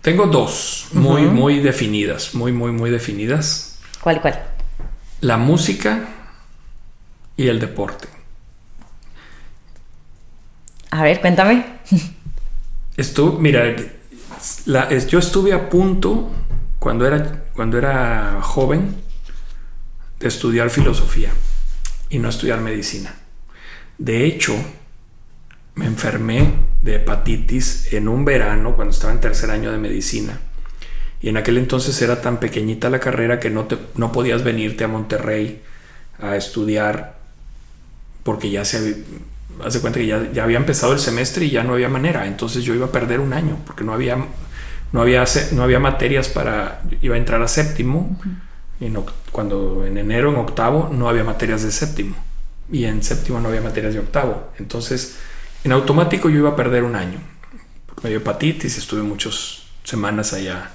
Tengo 0.00 0.26
dos 0.26 0.88
muy, 0.92 1.22
muy 1.22 1.60
definidas, 1.60 2.34
muy, 2.34 2.50
muy, 2.50 2.72
muy 2.72 2.90
definidas. 2.90 3.78
¿Cuál, 4.00 4.20
cuál? 4.20 4.42
La 5.20 5.36
música 5.36 6.08
y 7.36 7.46
el 7.46 7.60
deporte. 7.60 8.08
A 10.90 11.04
ver, 11.04 11.20
cuéntame. 11.20 11.64
Estuve, 12.96 13.40
mira, 13.40 13.76
yo 15.08 15.18
estuve 15.20 15.52
a 15.52 15.70
punto 15.70 16.30
cuando 16.80 17.06
era, 17.06 17.41
cuando 17.54 17.78
era 17.78 18.40
joven 18.42 18.96
de 20.20 20.28
estudiar 20.28 20.70
filosofía 20.70 21.30
y 22.08 22.18
no 22.18 22.28
estudiar 22.28 22.60
medicina. 22.60 23.14
De 23.98 24.24
hecho, 24.24 24.54
me 25.74 25.86
enfermé 25.86 26.52
de 26.82 26.96
hepatitis 26.96 27.92
en 27.92 28.08
un 28.08 28.24
verano 28.24 28.74
cuando 28.74 28.92
estaba 28.92 29.12
en 29.12 29.20
tercer 29.20 29.50
año 29.50 29.72
de 29.72 29.78
medicina. 29.78 30.40
Y 31.20 31.28
en 31.28 31.36
aquel 31.36 31.56
entonces 31.56 32.00
era 32.02 32.20
tan 32.20 32.40
pequeñita 32.40 32.90
la 32.90 32.98
carrera 32.98 33.38
que 33.38 33.48
no, 33.48 33.64
te, 33.64 33.78
no 33.94 34.10
podías 34.12 34.42
venirte 34.42 34.84
a 34.84 34.88
Monterrey 34.88 35.62
a 36.20 36.36
estudiar 36.36 37.16
porque 38.24 38.50
ya 38.50 38.64
se 38.64 39.04
hace 39.64 39.80
cuenta 39.80 40.00
que 40.00 40.06
ya, 40.06 40.30
ya, 40.32 40.44
había 40.44 40.56
empezado 40.56 40.92
el 40.92 40.98
semestre 40.98 41.44
y 41.44 41.50
ya 41.50 41.62
no 41.62 41.74
había 41.74 41.88
manera. 41.88 42.26
Entonces 42.26 42.64
yo 42.64 42.74
iba 42.74 42.86
a 42.86 42.92
perder 42.92 43.20
un 43.20 43.32
año 43.32 43.58
porque 43.66 43.84
no 43.84 43.92
había, 43.92 44.16
no 44.92 45.02
había, 45.02 45.24
no 45.52 45.62
había 45.62 45.80
materias 45.80 46.28
para, 46.28 46.82
iba 47.00 47.14
a 47.14 47.18
entrar 47.18 47.42
a 47.42 47.48
séptimo. 47.48 48.18
y 48.80 48.92
cuando 49.30 49.86
en 49.86 49.98
enero, 49.98 50.30
en 50.30 50.36
octavo, 50.36 50.90
no 50.92 51.08
había 51.08 51.24
materias 51.24 51.62
de 51.62 51.72
séptimo. 51.72 52.16
Y 52.70 52.84
en 52.84 53.02
séptimo 53.02 53.40
no 53.40 53.48
había 53.48 53.60
materias 53.60 53.94
de 53.94 54.00
octavo. 54.00 54.52
Entonces, 54.58 55.18
en 55.64 55.72
automático 55.72 56.28
yo 56.28 56.38
iba 56.38 56.50
a 56.50 56.56
perder 56.56 56.84
un 56.84 56.96
año. 56.96 57.18
Me 58.02 58.10
dio 58.10 58.18
hepatitis, 58.18 58.78
estuve 58.78 59.02
muchas 59.02 59.62
semanas 59.84 60.32
allá. 60.32 60.72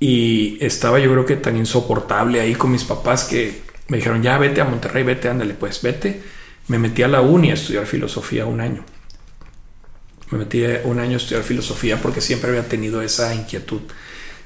Y 0.00 0.58
estaba 0.64 0.98
yo 0.98 1.10
creo 1.12 1.26
que 1.26 1.36
tan 1.36 1.56
insoportable 1.56 2.40
ahí 2.40 2.54
con 2.54 2.72
mis 2.72 2.84
papás 2.84 3.24
que 3.24 3.62
me 3.88 3.98
dijeron, 3.98 4.22
ya 4.22 4.38
vete 4.38 4.60
a 4.60 4.64
Monterrey, 4.64 5.04
vete, 5.04 5.28
ándale, 5.28 5.54
pues 5.54 5.82
vete 5.82 6.22
me 6.68 6.78
metí 6.78 7.02
a 7.02 7.08
la 7.08 7.20
uni 7.20 7.50
a 7.50 7.54
estudiar 7.54 7.86
filosofía 7.86 8.46
un 8.46 8.60
año. 8.60 8.84
Me 10.32 10.38
metí 10.38 10.64
un 10.84 10.98
año 10.98 11.14
a 11.14 11.16
estudiar 11.18 11.42
filosofía 11.44 12.00
porque 12.00 12.22
siempre 12.22 12.50
había 12.50 12.66
tenido 12.66 13.02
esa 13.02 13.34
inquietud. 13.34 13.82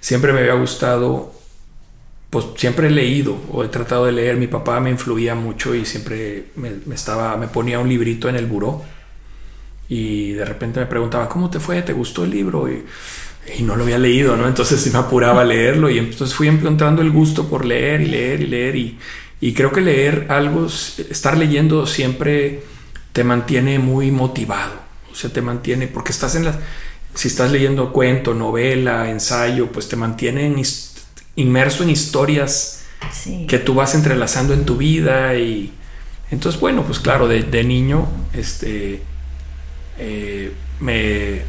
Siempre 0.01 0.33
me 0.33 0.41
había 0.41 0.55
gustado, 0.55 1.33
pues 2.29 2.45
siempre 2.57 2.89
he 2.89 2.91
leído 2.91 3.41
o 3.53 3.63
he 3.63 3.69
tratado 3.69 4.07
de 4.07 4.13
leer. 4.13 4.37
Mi 4.37 4.49
papá 4.49 4.81
me 4.81 4.91
influía 4.91 5.37
mucho 5.37 5.77
y 5.77 5.85
siempre 5.85 6.47
me, 6.57 6.73
estaba, 6.93 7.37
me 7.37 7.47
ponía 7.47 7.79
un 7.79 7.89
librito 7.89 8.29
en 8.29 8.35
el 8.35 8.47
buró 8.47 8.83
y 9.89 10.33
de 10.33 10.45
repente 10.45 10.81
me 10.81 10.87
preguntaba, 10.87 11.29
¿cómo 11.29 11.51
te 11.51 11.61
fue? 11.61 11.81
¿Te 11.83 11.93
gustó 11.93 12.25
el 12.25 12.31
libro? 12.31 12.69
Y, 12.69 12.85
no 13.63 13.77
lo 13.77 13.85
había 13.85 13.99
leído, 13.99 14.37
¿no? 14.37 14.49
Entonces 14.49 14.93
me 14.93 14.99
apuraba 14.99 15.43
a 15.43 15.45
leerlo 15.45 15.89
y 15.89 15.99
entonces 15.99 16.35
fui 16.35 16.49
encontrando 16.49 17.01
el 17.01 17.13
gusto 17.13 17.49
por 17.49 17.65
leer 17.65 18.01
y 18.01 18.07
leer 18.07 18.41
y 18.41 18.47
leer 18.49 18.77
y 19.41 19.55
creo 19.55 19.71
que 19.71 19.81
leer 19.81 20.27
algo, 20.31 20.67
estar 20.67 21.39
leyendo 21.39 21.87
siempre 21.87 22.65
te 23.13 23.23
mantiene 23.23 23.79
muy 23.79 24.11
motivado. 24.11 24.86
O 25.17 25.19
sea, 25.19 25.31
te 25.31 25.41
mantiene, 25.41 25.89
porque 25.89 26.13
estás 26.13 26.35
en 26.35 26.45
la... 26.45 26.59
Si 27.15 27.29
estás 27.29 27.51
leyendo 27.51 27.91
cuento, 27.91 28.35
novela, 28.35 29.11
ensayo, 29.11 29.73
pues 29.73 29.89
te 29.89 29.97
mantiene 29.97 30.55
inmerso 31.37 31.85
en 31.85 31.89
historias 31.89 32.85
que 33.49 33.59
tú 33.59 33.73
vas 33.73 33.95
entrelazando 33.95 34.53
en 34.53 34.67
tu 34.67 34.77
vida 34.77 35.35
y... 35.35 35.73
Entonces, 36.31 36.61
bueno, 36.61 36.83
pues 36.83 36.99
claro, 36.99 37.29
de, 37.29 37.65
niño, 37.65 38.07
este... 38.35 39.03
Eh, 39.99 40.53
me, 40.81 41.41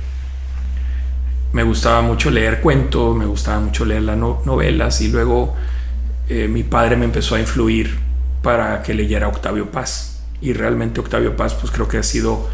me 1.51 1.63
gustaba 1.63 2.01
mucho 2.01 2.31
leer 2.31 2.61
cuentos, 2.61 3.17
me 3.17 3.25
gustaba 3.25 3.59
mucho 3.59 3.83
leer 3.83 4.03
las 4.03 4.17
novelas 4.17 5.01
y 5.01 5.09
luego 5.09 5.55
eh, 6.29 6.47
mi 6.47 6.63
padre 6.63 6.95
me 6.95 7.03
empezó 7.03 7.35
a 7.35 7.41
influir 7.41 7.99
para 8.41 8.81
que 8.81 8.93
leyera 8.93 9.27
Octavio 9.27 9.71
Paz. 9.71 10.23
Y 10.39 10.53
realmente 10.53 11.01
Octavio 11.01 11.35
Paz, 11.35 11.53
pues 11.55 11.69
creo 11.69 11.89
que 11.89 11.97
ha 11.97 12.03
sido 12.03 12.47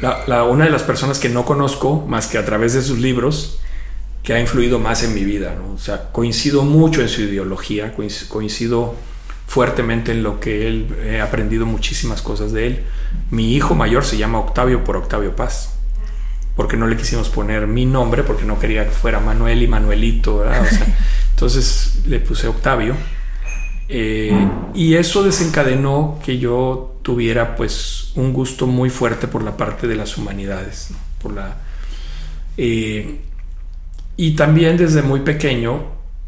la, 0.00 0.44
una 0.44 0.64
de 0.64 0.70
las 0.70 0.82
personas 0.82 1.18
que 1.18 1.28
no 1.28 1.44
conozco 1.44 2.04
más 2.06 2.26
que 2.26 2.38
a 2.38 2.44
través 2.44 2.74
de 2.74 2.82
sus 2.82 2.98
libros 2.98 3.60
que 4.22 4.34
ha 4.34 4.40
influido 4.40 4.78
más 4.78 5.02
en 5.02 5.14
mi 5.14 5.24
vida. 5.24 5.56
O 5.74 5.78
sea, 5.78 6.12
coincido 6.12 6.62
mucho 6.62 7.00
en 7.00 7.08
su 7.08 7.22
ideología, 7.22 7.94
coincido 7.94 8.94
fuertemente 9.46 10.12
en 10.12 10.22
lo 10.22 10.40
que 10.40 10.68
él, 10.68 10.94
he 11.02 11.20
aprendido 11.20 11.64
muchísimas 11.64 12.20
cosas 12.20 12.52
de 12.52 12.66
él. 12.66 12.84
Mi 13.30 13.54
hijo 13.54 13.74
mayor 13.74 14.04
se 14.04 14.18
llama 14.18 14.38
Octavio 14.38 14.84
por 14.84 14.96
Octavio 14.96 15.34
Paz, 15.34 15.74
porque 16.54 16.76
no 16.76 16.86
le 16.86 16.96
quisimos 16.96 17.30
poner 17.30 17.66
mi 17.66 17.86
nombre, 17.86 18.22
porque 18.22 18.44
no 18.44 18.58
quería 18.58 18.84
que 18.84 18.90
fuera 18.90 19.20
Manuel 19.20 19.62
y 19.62 19.66
Manuelito, 19.66 20.38
¿verdad? 20.38 20.62
O 20.62 20.74
sea, 20.74 20.86
Entonces 21.30 22.00
le 22.06 22.18
puse 22.20 22.48
Octavio. 22.48 22.96
Eh, 23.88 24.46
y 24.74 24.94
eso 24.94 25.22
desencadenó 25.22 26.18
que 26.22 26.38
yo 26.38 26.98
tuviera 27.02 27.56
pues 27.56 28.07
un 28.18 28.32
gusto 28.32 28.66
muy 28.66 28.90
fuerte 28.90 29.28
por 29.28 29.42
la 29.42 29.56
parte 29.56 29.86
de 29.86 29.96
las 29.96 30.16
humanidades. 30.18 30.90
Por 31.22 31.34
la, 31.34 31.56
eh, 32.56 33.20
y 34.16 34.32
también 34.32 34.76
desde 34.76 35.02
muy 35.02 35.20
pequeño, 35.20 35.84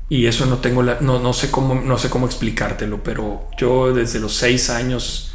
y 0.09 0.27
eso 0.27 0.47
no 0.47 0.59
tengo 0.59 0.83
la, 0.83 0.99
no, 1.01 1.19
no, 1.19 1.33
sé 1.33 1.51
cómo, 1.51 1.75
no 1.75 1.99
sé 1.99 2.09
cómo 2.09 2.27
explicártelo, 2.27 3.03
pero 3.03 3.49
yo 3.59 3.93
desde 3.93 4.21
los 4.21 4.35
seis 4.35 4.71
años 4.71 5.35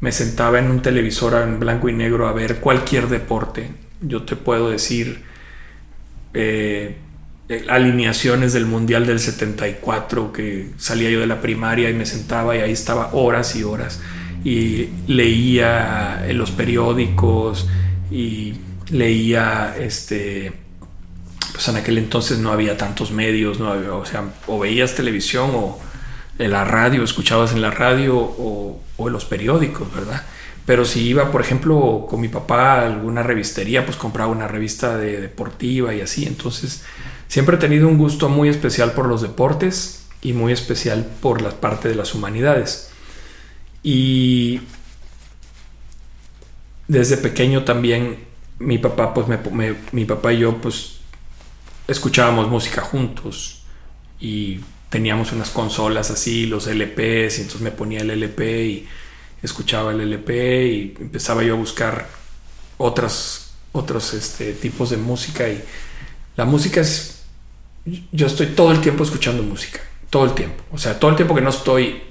me 0.00 0.12
sentaba 0.12 0.58
en 0.58 0.70
un 0.70 0.82
televisor 0.82 1.34
en 1.42 1.60
blanco 1.60 1.88
y 1.88 1.92
negro 1.92 2.26
a 2.26 2.32
ver 2.32 2.60
cualquier 2.60 3.08
deporte. 3.08 3.70
Yo 4.00 4.22
te 4.22 4.34
puedo 4.34 4.70
decir 4.70 5.24
eh, 6.32 6.96
alineaciones 7.68 8.54
del 8.54 8.64
Mundial 8.64 9.06
del 9.06 9.20
74, 9.20 10.32
que 10.32 10.70
salía 10.78 11.10
yo 11.10 11.20
de 11.20 11.26
la 11.26 11.42
primaria 11.42 11.90
y 11.90 11.94
me 11.94 12.06
sentaba 12.06 12.56
y 12.56 12.60
ahí 12.60 12.72
estaba 12.72 13.10
horas 13.12 13.54
y 13.56 13.64
horas 13.64 14.00
y 14.44 14.88
leía 15.06 16.24
en 16.26 16.38
los 16.38 16.50
periódicos 16.50 17.68
y 18.10 18.54
leía 18.90 19.76
este 19.78 20.52
pues 21.52 21.68
en 21.68 21.76
aquel 21.76 21.98
entonces 21.98 22.38
no 22.38 22.52
había 22.52 22.76
tantos 22.76 23.12
medios 23.12 23.60
no 23.60 23.72
o 23.98 24.06
sea 24.06 24.24
o 24.46 24.58
veías 24.58 24.94
televisión 24.94 25.50
o 25.54 25.78
en 26.38 26.50
la 26.50 26.64
radio 26.64 27.04
escuchabas 27.04 27.52
en 27.52 27.60
la 27.60 27.70
radio 27.70 28.16
o, 28.16 28.80
o 28.96 29.06
en 29.06 29.12
los 29.12 29.24
periódicos 29.26 29.94
verdad 29.94 30.24
pero 30.64 30.84
si 30.84 31.06
iba 31.08 31.30
por 31.30 31.40
ejemplo 31.40 32.06
con 32.08 32.20
mi 32.20 32.28
papá 32.28 32.80
a 32.80 32.86
alguna 32.86 33.22
revistería 33.22 33.84
pues 33.84 33.96
compraba 33.96 34.30
una 34.32 34.48
revista 34.48 34.96
de 34.96 35.20
deportiva 35.20 35.94
y 35.94 36.00
así. 36.00 36.26
Entonces 36.26 36.84
Siempre 37.30 37.54
he 37.54 37.58
tenido 37.60 37.86
un 37.86 37.96
gusto 37.96 38.28
muy 38.28 38.48
especial 38.48 38.90
por 38.90 39.06
los 39.06 39.22
deportes 39.22 40.02
y 40.20 40.32
muy 40.32 40.52
especial 40.52 41.06
por 41.20 41.42
la 41.42 41.50
parte 41.50 41.88
de 41.88 41.94
las 41.94 42.12
humanidades. 42.12 42.89
Y 43.82 44.60
desde 46.88 47.16
pequeño 47.16 47.64
también 47.64 48.18
mi 48.58 48.78
papá, 48.78 49.14
pues 49.14 49.26
mi 49.92 50.04
papá 50.04 50.32
y 50.32 50.38
yo, 50.38 50.56
pues 50.58 51.00
escuchábamos 51.88 52.48
música 52.48 52.82
juntos 52.82 53.62
y 54.20 54.60
teníamos 54.90 55.32
unas 55.32 55.50
consolas 55.50 56.10
así, 56.10 56.46
los 56.46 56.66
LPs, 56.66 57.38
y 57.38 57.42
entonces 57.42 57.60
me 57.60 57.70
ponía 57.70 58.00
el 58.00 58.10
LP 58.10 58.66
y 58.66 58.88
escuchaba 59.42 59.92
el 59.92 60.00
LP 60.00 60.66
y 60.66 60.94
empezaba 61.00 61.42
yo 61.42 61.54
a 61.54 61.58
buscar 61.58 62.08
otras, 62.76 63.52
otros 63.72 64.14
este, 64.14 64.52
tipos 64.52 64.90
de 64.90 64.96
música 64.98 65.48
y 65.48 65.62
la 66.36 66.44
música 66.44 66.80
es 66.80 67.16
yo 68.12 68.26
estoy 68.26 68.48
todo 68.48 68.72
el 68.72 68.80
tiempo 68.80 69.04
escuchando 69.04 69.42
música, 69.42 69.80
todo 70.10 70.24
el 70.24 70.34
tiempo. 70.34 70.62
O 70.72 70.78
sea, 70.78 70.98
todo 70.98 71.10
el 71.10 71.16
tiempo 71.16 71.34
que 71.34 71.40
no 71.40 71.50
estoy 71.50 72.02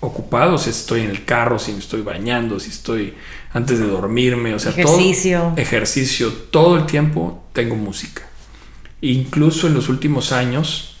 ocupado, 0.00 0.58
si 0.58 0.70
estoy 0.70 1.02
en 1.02 1.10
el 1.10 1.24
carro, 1.24 1.58
si 1.58 1.72
me 1.72 1.78
estoy 1.78 2.02
bañando, 2.02 2.60
si 2.60 2.70
estoy 2.70 3.14
antes 3.52 3.78
de 3.78 3.86
dormirme, 3.86 4.54
o 4.54 4.58
sea, 4.58 4.72
ejercicio. 4.72 5.40
todo 5.40 5.56
ejercicio, 5.56 6.32
todo 6.50 6.76
el 6.76 6.86
tiempo 6.86 7.44
tengo 7.52 7.74
música. 7.76 8.22
Incluso 9.00 9.66
en 9.66 9.74
los 9.74 9.88
últimos 9.88 10.32
años 10.32 10.96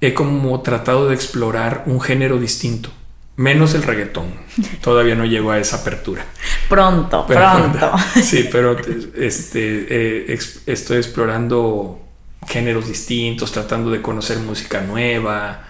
he 0.00 0.14
como 0.14 0.60
tratado 0.60 1.08
de 1.08 1.14
explorar 1.14 1.84
un 1.86 2.00
género 2.00 2.38
distinto 2.38 2.90
Menos 3.38 3.74
el 3.74 3.84
reggaetón. 3.84 4.34
Todavía 4.82 5.14
no 5.14 5.24
llego 5.24 5.52
a 5.52 5.60
esa 5.60 5.76
apertura. 5.76 6.26
Pronto, 6.68 7.24
pronto. 7.24 7.92
Sí, 8.20 8.48
pero 8.50 8.76
este, 9.16 10.32
eh, 10.32 10.38
estoy 10.66 10.96
explorando 10.96 12.00
géneros 12.48 12.88
distintos, 12.88 13.52
tratando 13.52 13.92
de 13.92 14.02
conocer 14.02 14.38
música 14.40 14.80
nueva. 14.80 15.67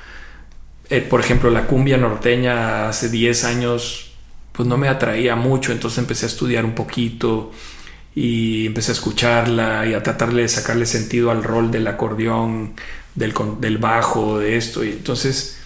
Eh, 0.90 1.00
por 1.02 1.20
ejemplo, 1.20 1.50
la 1.50 1.66
cumbia 1.66 1.96
norteña 1.96 2.88
hace 2.88 3.08
10 3.08 3.44
años 3.44 4.12
pues 4.52 4.68
no 4.68 4.76
me 4.76 4.88
atraía 4.88 5.36
mucho, 5.36 5.70
entonces 5.70 5.98
empecé 5.98 6.26
a 6.26 6.28
estudiar 6.28 6.64
un 6.64 6.74
poquito 6.74 7.52
y 8.12 8.66
empecé 8.66 8.90
a 8.90 8.94
escucharla 8.94 9.86
y 9.86 9.94
a 9.94 10.02
tratarle 10.02 10.42
de 10.42 10.48
sacarle 10.48 10.84
sentido 10.84 11.30
al 11.30 11.44
rol 11.44 11.70
del 11.70 11.86
acordeón, 11.86 12.74
del, 13.14 13.32
del 13.60 13.78
bajo, 13.78 14.40
de 14.40 14.56
esto. 14.56 14.82
Y 14.82 14.90
entonces 14.90 15.58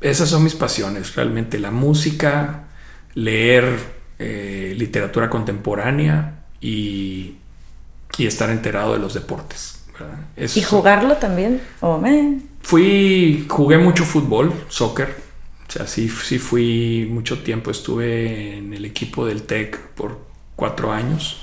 esas 0.00 0.28
son 0.28 0.44
mis 0.44 0.54
pasiones, 0.54 1.16
realmente 1.16 1.58
la 1.58 1.72
música, 1.72 2.66
leer 3.14 3.78
eh, 4.20 4.74
literatura 4.76 5.28
contemporánea 5.28 6.44
y, 6.60 7.34
estar 8.18 8.50
enterado 8.50 8.94
de 8.94 8.98
los 8.98 9.14
deportes. 9.14 9.84
¿Y 10.36 10.62
jugarlo 10.62 11.16
también? 11.18 11.60
Fui, 12.62 13.46
jugué 13.48 13.78
mucho 13.78 14.04
fútbol, 14.04 14.52
soccer. 14.68 15.16
O 15.68 15.70
sea, 15.70 15.86
sí, 15.86 16.08
sí 16.08 16.38
fui 16.38 17.06
mucho 17.10 17.40
tiempo, 17.40 17.70
estuve 17.70 18.56
en 18.56 18.72
el 18.72 18.84
equipo 18.84 19.26
del 19.26 19.42
TEC 19.42 19.78
por 19.94 20.20
cuatro 20.56 20.92
años, 20.92 21.40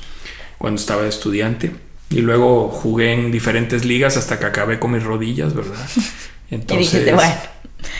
cuando 0.57 0.79
estaba 0.79 1.03
de 1.03 1.09
estudiante. 1.09 1.71
Y 2.09 2.21
luego 2.21 2.69
jugué 2.69 3.13
en 3.13 3.31
diferentes 3.31 3.85
ligas 3.85 4.17
hasta 4.17 4.39
que 4.39 4.45
acabé 4.45 4.79
con 4.79 4.91
mis 4.91 5.03
rodillas, 5.03 5.53
¿verdad? 5.53 5.87
Entonces, 6.49 7.13
bueno 7.13 7.55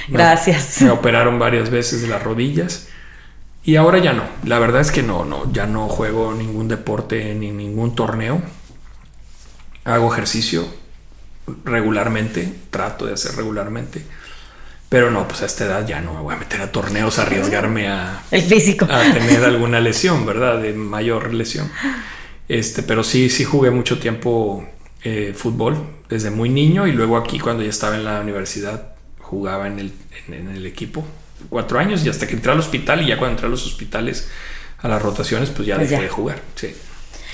Gracias. 0.07 0.82
Me, 0.82 0.89
operaron 0.89 1.39
varias 1.39 1.70
veces 1.70 2.01
de 2.01 2.07
las 2.07 2.24
rodillas. 2.24 2.88
Y 3.63 3.78
ahora 3.78 3.97
ya 3.97 4.13
no. 4.13 4.24
La 4.43 4.59
verdad 4.59 4.82
es 4.82 4.91
que 4.91 5.01
no, 5.01 5.26
no, 5.26 5.51
ya 5.51 5.66
no 5.66 5.88
juego 5.88 6.34
ningún 6.34 6.68
deporte 6.68 7.34
ni 7.34 7.51
ningún 7.51 7.95
torneo. 7.95 8.41
Hago 9.84 10.11
ejercicio 10.13 10.66
regularmente, 11.63 12.51
trato 12.69 13.05
de 13.05 13.13
hacer 13.13 13.35
regularmente. 13.35 14.03
Pero 14.89 15.11
no, 15.11 15.27
pues 15.27 15.41
a 15.41 15.45
esta 15.45 15.65
edad 15.65 15.87
ya 15.87 15.99
no 16.01 16.13
me 16.13 16.21
voy 16.21 16.35
a 16.35 16.37
meter 16.37 16.61
a 16.61 16.71
torneos, 16.71 17.17
a 17.19 17.23
arriesgarme 17.23 17.87
a. 17.87 18.23
El 18.31 18.43
físico. 18.43 18.87
A 18.89 19.01
tener 19.01 19.43
alguna 19.43 19.79
lesión, 19.79 20.25
¿verdad? 20.25 20.61
De 20.61 20.73
mayor 20.73 21.33
lesión. 21.33 21.71
Este, 22.47 22.83
pero 22.83 23.03
sí, 23.03 23.29
sí 23.29 23.43
jugué 23.43 23.71
mucho 23.71 23.97
tiempo 23.97 24.65
eh, 25.03 25.33
fútbol 25.35 25.95
desde 26.09 26.29
muy 26.29 26.49
niño 26.49 26.87
y 26.87 26.91
luego 26.91 27.17
aquí 27.17 27.39
cuando 27.39 27.63
ya 27.63 27.69
estaba 27.69 27.95
en 27.95 28.05
la 28.05 28.21
universidad 28.21 28.95
jugaba 29.19 29.67
en 29.67 29.79
el, 29.79 29.91
en, 30.27 30.49
el 30.49 30.65
equipo 30.67 31.03
cuatro 31.49 31.79
años 31.79 32.05
y 32.05 32.09
hasta 32.09 32.27
que 32.27 32.33
entré 32.33 32.51
al 32.51 32.59
hospital 32.59 33.01
y 33.01 33.07
ya 33.07 33.17
cuando 33.17 33.33
entré 33.33 33.47
a 33.47 33.49
los 33.49 33.65
hospitales 33.65 34.29
a 34.77 34.87
las 34.87 35.01
rotaciones 35.01 35.49
pues 35.49 35.67
ya 35.67 35.77
pues 35.77 35.89
dejé 35.89 36.03
de 36.03 36.09
jugar. 36.09 36.41
Sí, 36.55 36.75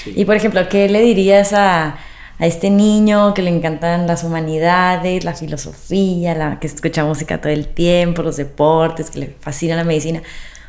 Y 0.05 0.23
por 0.23 0.35
ejemplo, 0.35 0.67
¿qué 0.69 0.87
le 0.87 1.01
dirías 1.01 1.51
a, 1.53 1.97
a, 2.41 2.45
este 2.45 2.69
niño 2.69 3.33
que 3.33 3.41
le 3.41 3.49
encantan 3.49 4.07
las 4.07 4.23
humanidades, 4.23 5.23
la 5.23 5.33
filosofía, 5.33 6.35
la 6.35 6.59
que 6.59 6.67
escucha 6.67 7.03
música 7.03 7.39
todo 7.39 7.51
el 7.51 7.67
tiempo, 7.67 8.23
los 8.23 8.37
deportes, 8.37 9.11
que 9.11 9.19
le 9.19 9.35
fascina 9.39 9.75
la 9.75 9.83
medicina? 9.83 10.21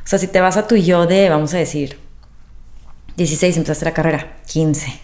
O 0.05 0.07
sea, 0.07 0.18
si 0.18 0.27
te 0.27 0.41
vas 0.41 0.57
a 0.57 0.66
tu 0.66 0.77
yo 0.77 1.07
de, 1.07 1.29
vamos 1.29 1.55
a 1.55 1.59
decir, 1.59 1.99
16 3.16 3.57
empezaste 3.57 3.85
la 3.85 3.95
carrera, 3.95 4.37
15, 4.47 5.01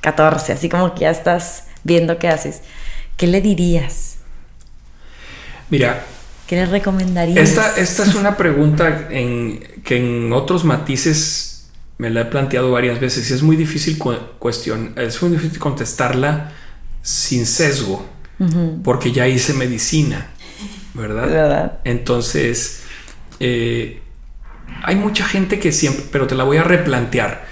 14, 0.00 0.52
así 0.54 0.68
como 0.68 0.94
que 0.94 1.00
ya 1.00 1.10
estás 1.10 1.64
viendo 1.84 2.18
qué 2.18 2.28
haces, 2.28 2.62
¿qué 3.16 3.26
le 3.26 3.40
dirías? 3.40 4.16
Mira. 5.68 6.04
¿Qué 6.46 6.56
le 6.56 6.66
recomendarías? 6.66 7.48
Esta, 7.48 7.76
esta 7.76 8.02
es 8.02 8.16
una 8.16 8.36
pregunta 8.36 9.06
en, 9.10 9.60
que 9.84 9.98
en 9.98 10.32
otros 10.32 10.64
matices 10.64 11.49
me 12.00 12.08
la 12.08 12.22
he 12.22 12.24
planteado 12.24 12.70
varias 12.70 12.98
veces 12.98 13.30
y 13.30 13.34
es 13.34 13.42
muy 13.42 13.56
difícil 13.56 13.98
cuestión, 14.38 14.94
es 14.96 15.20
muy 15.20 15.32
difícil 15.32 15.58
contestarla 15.58 16.50
sin 17.02 17.44
sesgo, 17.44 18.06
porque 18.82 19.12
ya 19.12 19.28
hice 19.28 19.52
medicina, 19.52 20.28
¿verdad? 20.94 21.28
¿verdad? 21.28 21.78
Entonces, 21.84 22.84
eh, 23.38 24.00
hay 24.82 24.96
mucha 24.96 25.26
gente 25.26 25.58
que 25.58 25.72
siempre, 25.72 26.06
pero 26.10 26.26
te 26.26 26.34
la 26.34 26.44
voy 26.44 26.56
a 26.56 26.64
replantear. 26.64 27.44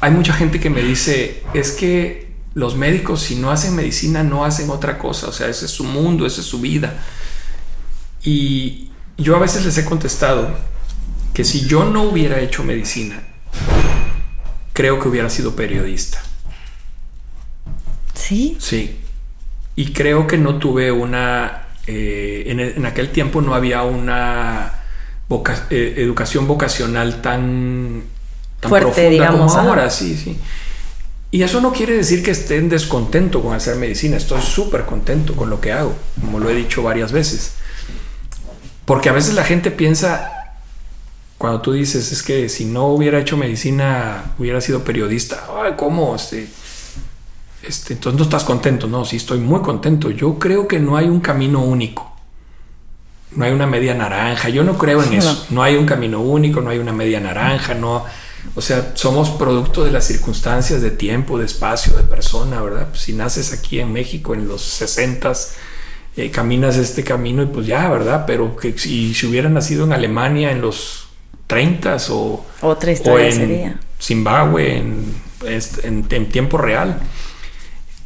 Hay 0.00 0.12
mucha 0.12 0.32
gente 0.32 0.60
que 0.60 0.70
me 0.70 0.80
dice, 0.80 1.42
es 1.52 1.72
que 1.72 2.32
los 2.54 2.76
médicos 2.76 3.20
si 3.20 3.34
no 3.34 3.50
hacen 3.50 3.76
medicina 3.76 4.22
no 4.22 4.46
hacen 4.46 4.70
otra 4.70 4.96
cosa, 4.96 5.28
o 5.28 5.32
sea, 5.32 5.48
ese 5.48 5.66
es 5.66 5.70
su 5.70 5.84
mundo, 5.84 6.24
esa 6.24 6.40
es 6.40 6.46
su 6.46 6.62
vida. 6.62 7.04
Y 8.22 8.88
yo 9.18 9.36
a 9.36 9.40
veces 9.40 9.66
les 9.66 9.76
he 9.76 9.84
contestado 9.84 10.56
que 11.34 11.44
si 11.44 11.66
yo 11.66 11.84
no 11.84 12.04
hubiera 12.04 12.40
hecho 12.40 12.64
medicina, 12.64 13.22
creo 14.72 14.98
que 14.98 15.08
hubiera 15.08 15.30
sido 15.30 15.56
periodista. 15.56 16.22
¿Sí? 18.14 18.56
Sí. 18.60 19.00
Y 19.76 19.92
creo 19.92 20.26
que 20.26 20.38
no 20.38 20.58
tuve 20.58 20.92
una... 20.92 21.68
Eh, 21.86 22.72
en, 22.76 22.86
aquel 22.86 23.10
tiempo 23.10 23.42
no 23.42 23.54
había 23.54 23.82
una 23.82 24.72
eh, 25.70 25.94
educación 25.98 26.46
vocacional 26.46 27.20
tan, 27.20 28.04
fuerte, 28.62 29.10
digamos, 29.10 29.52
como 29.52 29.68
ahora, 29.68 29.90
sí, 29.90 30.16
sí. 30.16 30.38
Y 31.30 31.42
eso 31.42 31.60
no 31.60 31.72
quiere 31.72 31.94
decir 31.94 32.22
que 32.22 32.30
esté 32.30 32.56
en 32.58 32.68
descontento 32.68 33.42
con 33.42 33.54
hacer 33.54 33.74
medicina. 33.76 34.16
Estoy 34.16 34.40
súper 34.40 34.84
contento 34.84 35.34
con 35.34 35.50
lo 35.50 35.60
que 35.60 35.72
hago, 35.72 35.94
como 36.20 36.38
lo 36.38 36.48
he 36.48 36.54
dicho 36.54 36.82
varias 36.82 37.10
veces. 37.10 37.54
Porque 38.84 39.08
a 39.08 39.12
veces 39.12 39.34
la 39.34 39.42
gente 39.42 39.70
piensa, 39.72 40.43
cuando 41.38 41.60
tú 41.60 41.72
dices, 41.72 42.12
es 42.12 42.22
que 42.22 42.48
si 42.48 42.64
no 42.64 42.86
hubiera 42.86 43.18
hecho 43.18 43.36
medicina, 43.36 44.34
hubiera 44.38 44.60
sido 44.60 44.84
periodista. 44.84 45.46
Ay, 45.62 45.72
¿cómo? 45.76 46.14
Este, 46.14 46.48
este, 47.62 47.94
entonces 47.94 48.18
no 48.18 48.24
estás 48.24 48.44
contento. 48.44 48.86
No, 48.86 49.04
sí, 49.04 49.16
estoy 49.16 49.38
muy 49.38 49.60
contento. 49.60 50.10
Yo 50.10 50.38
creo 50.38 50.68
que 50.68 50.78
no 50.78 50.96
hay 50.96 51.08
un 51.08 51.20
camino 51.20 51.62
único. 51.62 52.12
No 53.32 53.44
hay 53.44 53.52
una 53.52 53.66
media 53.66 53.94
naranja. 53.94 54.48
Yo 54.48 54.62
no 54.62 54.78
creo 54.78 55.02
en 55.02 55.12
eso. 55.14 55.46
No 55.50 55.62
hay 55.62 55.76
un 55.76 55.86
camino 55.86 56.20
único, 56.20 56.60
no 56.60 56.70
hay 56.70 56.78
una 56.78 56.92
media 56.92 57.20
naranja, 57.20 57.74
no. 57.74 58.04
O 58.54 58.60
sea, 58.60 58.92
somos 58.94 59.30
producto 59.30 59.84
de 59.84 59.90
las 59.90 60.04
circunstancias 60.04 60.82
de 60.82 60.90
tiempo, 60.90 61.38
de 61.38 61.46
espacio, 61.46 61.96
de 61.96 62.04
persona, 62.04 62.60
¿verdad? 62.62 62.88
Pues 62.90 63.00
si 63.00 63.12
naces 63.12 63.52
aquí 63.52 63.80
en 63.80 63.92
México 63.92 64.34
en 64.34 64.46
los 64.46 64.80
60s, 64.80 65.54
eh, 66.16 66.30
caminas 66.30 66.76
este 66.76 67.02
camino 67.02 67.42
y 67.42 67.46
pues 67.46 67.66
ya, 67.66 67.88
¿verdad? 67.88 68.24
Pero 68.26 68.54
que 68.54 68.78
si, 68.78 69.14
si 69.14 69.26
hubiera 69.26 69.48
nacido 69.48 69.84
en 69.84 69.92
Alemania 69.92 70.52
en 70.52 70.60
los 70.60 71.03
30 71.46 71.96
o, 72.10 72.44
Otra 72.62 72.92
historia 72.92 73.30
sería. 73.32 73.80
Zimbabue 74.00 74.78
en, 74.78 75.14
en, 75.82 76.28
tiempo 76.28 76.58
real. 76.58 76.98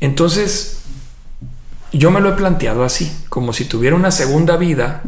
Entonces, 0.01 0.83
yo 1.93 2.11
me 2.11 2.21
lo 2.21 2.31
he 2.31 2.33
planteado 2.33 2.85
así, 2.85 3.11
como 3.29 3.53
si 3.53 3.65
tuviera 3.65 3.97
una 3.97 4.11
segunda 4.11 4.57
vida, 4.57 5.03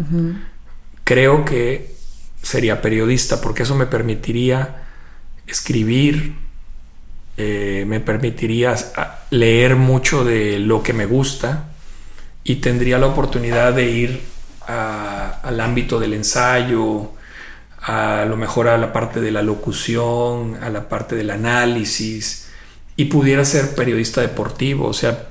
creo 1.05 1.45
que 1.45 1.95
sería 2.43 2.81
periodista, 2.81 3.41
porque 3.41 3.62
eso 3.62 3.74
me 3.74 3.87
permitiría 3.87 4.83
escribir, 5.47 6.35
eh, 7.37 7.85
me 7.87 8.01
permitiría 8.01 8.74
leer 9.31 9.76
mucho 9.76 10.24
de 10.24 10.59
lo 10.59 10.83
que 10.83 10.93
me 10.93 11.07
gusta, 11.07 11.66
y 12.43 12.57
tendría 12.57 12.99
la 12.99 13.07
oportunidad 13.07 13.74
de 13.74 13.91
ir 13.91 14.22
al 14.66 15.61
ámbito 15.61 16.01
del 16.01 16.14
ensayo, 16.14 17.12
a 17.83 18.24
lo 18.26 18.37
mejor 18.37 18.68
a 18.68 18.78
la 18.78 18.93
parte 18.93 19.20
de 19.20 19.31
la 19.31 19.43
locución, 19.43 20.57
a 20.62 20.70
la 20.70 20.89
parte 20.89 21.16
del 21.16 21.31
análisis, 21.31 22.49
y 22.97 23.07
pudiera 23.07 23.45
ser 23.45 23.74
periodista 23.74 24.20
deportivo. 24.20 24.87
O 24.87 24.93
sea, 24.93 25.28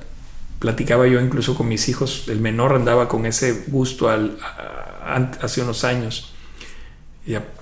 platicaba 0.58 1.06
yo 1.06 1.20
incluso 1.20 1.54
con 1.54 1.68
mis 1.68 1.88
hijos, 1.88 2.24
el 2.28 2.40
menor 2.40 2.74
andaba 2.74 3.08
con 3.08 3.26
ese 3.26 3.64
gusto 3.68 4.08
al, 4.08 4.36
hace 5.40 5.62
unos 5.62 5.84
años. 5.84 6.32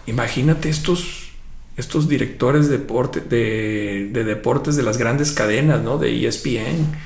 imagínate 0.06 0.68
estos, 0.70 1.30
estos 1.76 2.08
directores 2.08 2.68
de, 2.68 2.78
deporte, 2.78 3.20
de, 3.20 4.08
de, 4.12 4.24
deportes 4.24 4.76
de 4.76 4.82
las 4.82 4.96
grandes 4.96 5.32
cadenas, 5.32 5.82
¿no? 5.82 5.98
De 5.98 6.26
ESPN 6.26 6.96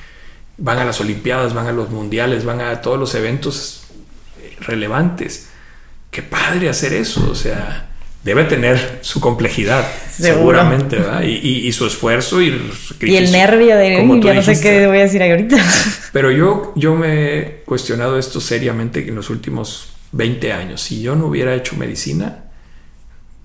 van 0.58 0.78
a 0.78 0.84
las 0.84 1.00
Olimpiadas, 1.00 1.54
van 1.54 1.66
a 1.66 1.72
los 1.72 1.90
Mundiales, 1.90 2.44
van 2.44 2.60
a 2.60 2.80
todos 2.80 2.98
los 2.98 3.14
eventos 3.14 3.84
relevantes. 4.60 5.48
Qué 6.12 6.20
padre 6.20 6.68
hacer 6.68 6.92
eso, 6.92 7.26
o 7.30 7.34
sea, 7.34 7.88
debe 8.22 8.44
tener 8.44 8.98
su 9.00 9.18
complejidad, 9.18 9.90
seguramente, 10.10 10.96
¿verdad? 10.96 11.22
Y, 11.22 11.72
su 11.72 11.86
esfuerzo 11.86 12.42
y, 12.42 12.48
y 13.00 13.16
el 13.16 13.32
nervio 13.32 13.78
de, 13.78 14.20
ya 14.22 14.34
no 14.34 14.42
sé 14.42 14.60
qué 14.60 14.86
voy 14.86 14.98
a 14.98 15.04
decir 15.04 15.22
ahorita. 15.22 15.56
Pero 16.12 16.30
yo, 16.30 16.74
yo 16.76 16.94
me 16.94 17.38
he 17.38 17.62
cuestionado 17.64 18.18
esto 18.18 18.42
seriamente 18.42 19.08
en 19.08 19.14
los 19.14 19.30
últimos 19.30 19.94
20 20.12 20.52
años. 20.52 20.82
Si 20.82 21.00
yo 21.00 21.16
no 21.16 21.28
hubiera 21.28 21.54
hecho 21.54 21.76
medicina, 21.76 22.44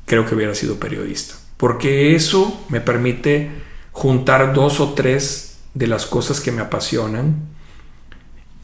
creo 0.05 0.25
que 0.25 0.35
hubiera 0.35 0.53
sido 0.53 0.77
periodista, 0.77 1.35
porque 1.55 2.15
eso 2.15 2.65
me 2.67 2.81
permite 2.81 3.49
juntar 3.93 4.53
dos 4.53 4.81
o 4.81 4.93
tres 4.93 5.59
de 5.73 5.87
las 5.87 6.05
cosas 6.05 6.41
que 6.41 6.51
me 6.51 6.61
apasionan 6.61 7.47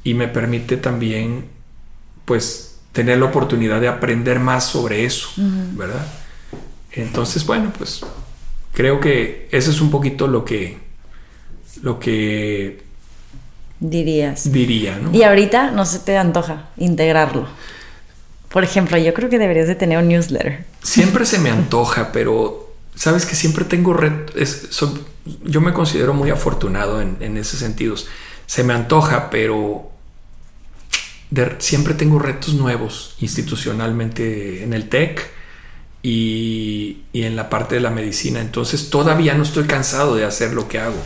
y 0.03 0.13
me 0.13 0.27
permite 0.27 0.75
también 0.75 1.45
pues 2.25 2.72
tener 2.93 3.17
la 3.17 3.25
oportunidad 3.25 3.81
de 3.81 3.89
aprender 3.89 4.39
más 4.39 4.65
sobre 4.65 5.03
eso, 5.03 5.29
¿verdad? 5.35 6.05
Entonces, 6.91 7.45
bueno, 7.45 7.73
pues 7.75 8.01
creo 8.71 8.99
que 8.99 9.49
eso 9.51 9.71
es 9.71 9.81
un 9.81 9.89
poquito 9.89 10.27
lo 10.27 10.45
que, 10.45 10.77
lo 11.81 11.99
que 11.99 12.83
dirías. 13.79 14.51
Diría, 14.51 14.99
¿no? 14.99 15.11
Y 15.11 15.23
ahorita 15.23 15.71
no 15.71 15.85
se 15.85 15.99
te 15.99 16.17
antoja 16.17 16.69
integrarlo. 16.77 17.47
Por 18.49 18.63
ejemplo, 18.63 18.95
yo 18.99 19.11
creo 19.15 19.27
que 19.27 19.39
deberías 19.39 19.67
de 19.67 19.73
tener 19.73 19.97
un 19.97 20.07
newsletter. 20.07 20.63
Siempre 20.83 21.25
se 21.25 21.39
me 21.39 21.49
antoja, 21.49 22.11
pero 22.11 22.75
sabes 22.93 23.25
que 23.25 23.35
siempre 23.35 23.65
tengo 23.65 23.95
retos. 23.95 24.69
Yo 25.43 25.61
me 25.61 25.73
considero 25.73 26.13
muy 26.13 26.29
afortunado 26.29 27.01
en, 27.01 27.17
en 27.21 27.37
esos 27.37 27.59
sentidos. 27.59 28.07
Se 28.45 28.63
me 28.63 28.73
antoja, 28.73 29.31
pero 29.31 29.92
siempre 31.59 31.93
tengo 31.93 32.19
retos 32.19 32.53
nuevos 32.53 33.15
institucionalmente 33.19 34.63
en 34.63 34.73
el 34.73 34.89
TEC 34.89 35.29
y, 36.01 37.03
y, 37.13 37.23
en 37.23 37.35
la 37.35 37.49
parte 37.49 37.75
de 37.75 37.81
la 37.81 37.89
medicina. 37.89 38.41
Entonces 38.41 38.89
todavía 38.89 39.33
no 39.33 39.43
estoy 39.43 39.65
cansado 39.65 40.15
de 40.15 40.25
hacer 40.25 40.53
lo 40.53 40.67
que 40.67 40.79
hago. 40.79 41.01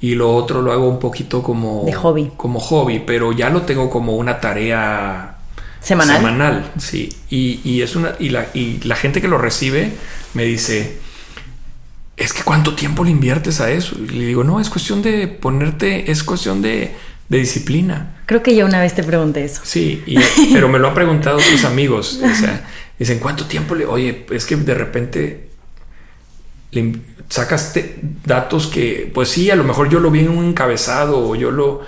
Y 0.00 0.16
lo 0.16 0.34
otro 0.34 0.62
lo 0.62 0.72
hago 0.72 0.88
un 0.88 0.98
poquito 0.98 1.42
como... 1.42 1.84
De 1.86 1.92
hobby. 1.92 2.32
Como 2.36 2.58
hobby, 2.58 3.00
pero 3.06 3.32
ya 3.32 3.50
lo 3.50 3.62
tengo 3.62 3.88
como 3.88 4.16
una 4.16 4.40
tarea... 4.40 5.38
Semanal. 5.80 6.16
Semanal, 6.16 6.72
sí. 6.78 7.08
Y, 7.30 7.60
y 7.64 7.82
es 7.82 7.96
una, 7.96 8.14
y, 8.18 8.30
la, 8.30 8.48
y 8.54 8.80
la 8.84 8.96
gente 8.96 9.20
que 9.20 9.28
lo 9.28 9.38
recibe 9.38 9.92
me 10.34 10.44
dice, 10.44 10.98
es 12.16 12.32
que 12.32 12.42
cuánto 12.42 12.74
tiempo 12.74 13.04
le 13.04 13.10
inviertes 13.10 13.60
a 13.60 13.70
eso. 13.70 13.96
Y 13.98 14.08
le 14.08 14.26
digo, 14.26 14.44
no, 14.44 14.60
es 14.60 14.70
cuestión 14.70 15.02
de 15.02 15.26
ponerte, 15.28 16.10
es 16.10 16.22
cuestión 16.22 16.62
de 16.62 16.94
de 17.28 17.38
disciplina. 17.38 18.22
Creo 18.26 18.42
que 18.42 18.54
yo 18.54 18.66
una 18.66 18.80
vez 18.80 18.94
te 18.94 19.02
pregunté 19.02 19.44
eso. 19.44 19.62
Sí, 19.64 20.02
pero 20.52 20.68
me 20.68 20.78
lo 20.78 20.88
han 20.88 20.94
preguntado 20.94 21.38
tus 21.38 21.64
amigos. 21.64 22.20
O 22.22 22.34
sea, 22.34 22.68
dicen, 22.98 23.18
¿cuánto 23.18 23.46
tiempo 23.46 23.74
le... 23.74 23.86
Oye, 23.86 24.26
es 24.30 24.44
que 24.44 24.56
de 24.56 24.74
repente 24.74 25.50
le 26.72 26.94
sacaste 27.28 28.00
datos 28.24 28.66
que, 28.66 29.10
pues 29.12 29.28
sí, 29.28 29.50
a 29.50 29.56
lo 29.56 29.64
mejor 29.64 29.88
yo 29.88 30.00
lo 30.00 30.10
vi 30.10 30.20
en 30.20 30.30
un 30.30 30.44
encabezado 30.44 31.28
o 31.28 31.34
yo 31.34 31.50
lo, 31.50 31.82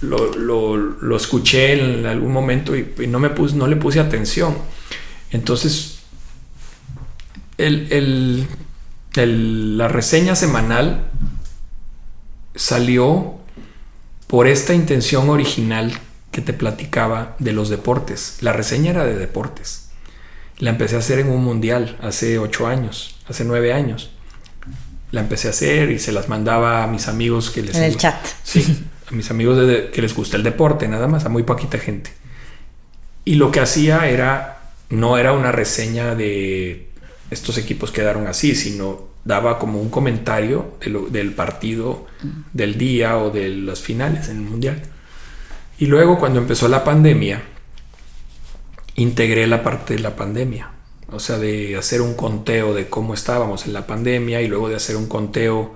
lo, 0.00 1.16
escuché 1.16 1.72
en 1.72 2.06
algún 2.06 2.32
momento 2.32 2.76
y, 2.76 2.94
no, 3.08 3.18
me 3.18 3.30
puse, 3.30 3.56
no 3.56 3.66
le 3.66 3.76
puse 3.76 4.00
atención. 4.00 4.56
Entonces, 5.30 6.00
el, 7.58 8.46
la 9.14 9.88
reseña 9.88 10.36
semanal 10.36 11.10
salió 12.54 13.37
por 14.28 14.46
esta 14.46 14.74
intención 14.74 15.28
original 15.30 15.92
que 16.30 16.40
te 16.40 16.52
platicaba 16.52 17.34
de 17.40 17.52
los 17.52 17.70
deportes. 17.70 18.36
La 18.42 18.52
reseña 18.52 18.90
era 18.90 19.04
de 19.04 19.16
deportes. 19.16 19.88
La 20.58 20.70
empecé 20.70 20.96
a 20.96 21.00
hacer 21.00 21.18
en 21.18 21.30
un 21.30 21.42
mundial 21.42 21.98
hace 22.02 22.38
ocho 22.38 22.66
años, 22.66 23.16
hace 23.28 23.44
nueve 23.44 23.72
años. 23.72 24.10
La 25.10 25.22
empecé 25.22 25.48
a 25.48 25.50
hacer 25.50 25.90
y 25.90 25.98
se 25.98 26.12
las 26.12 26.28
mandaba 26.28 26.84
a 26.84 26.86
mis 26.86 27.08
amigos 27.08 27.50
que 27.50 27.62
les... 27.62 27.74
En 27.74 27.84
el 27.84 27.96
chat. 27.96 28.24
Sí, 28.44 28.84
a 29.10 29.14
mis 29.14 29.30
amigos 29.30 29.58
que 29.92 30.02
les 30.02 30.14
gusta 30.14 30.36
el 30.36 30.42
deporte, 30.42 30.86
nada 30.86 31.08
más, 31.08 31.24
a 31.24 31.30
muy 31.30 31.42
poquita 31.42 31.78
gente. 31.78 32.12
Y 33.24 33.36
lo 33.36 33.50
que 33.50 33.60
hacía 33.60 34.08
era, 34.08 34.70
no 34.90 35.16
era 35.16 35.32
una 35.32 35.52
reseña 35.52 36.14
de 36.14 36.90
estos 37.30 37.58
equipos 37.58 37.90
quedaron 37.90 38.26
así, 38.26 38.54
sino 38.54 39.07
daba 39.28 39.58
como 39.58 39.78
un 39.78 39.90
comentario 39.90 40.72
del 40.80 41.34
partido 41.34 42.06
del 42.54 42.78
día 42.78 43.18
o 43.18 43.30
de 43.30 43.50
las 43.50 43.78
finales 43.78 44.30
en 44.30 44.38
el 44.38 44.42
mundial. 44.44 44.82
Y 45.78 45.84
luego 45.84 46.18
cuando 46.18 46.38
empezó 46.38 46.66
la 46.66 46.82
pandemia, 46.82 47.42
integré 48.94 49.46
la 49.46 49.62
parte 49.62 49.94
de 49.94 50.00
la 50.00 50.16
pandemia, 50.16 50.70
o 51.12 51.20
sea, 51.20 51.36
de 51.36 51.76
hacer 51.76 52.00
un 52.00 52.14
conteo 52.14 52.72
de 52.72 52.88
cómo 52.88 53.12
estábamos 53.12 53.66
en 53.66 53.74
la 53.74 53.86
pandemia 53.86 54.40
y 54.40 54.48
luego 54.48 54.70
de 54.70 54.76
hacer 54.76 54.96
un 54.96 55.08
conteo 55.08 55.74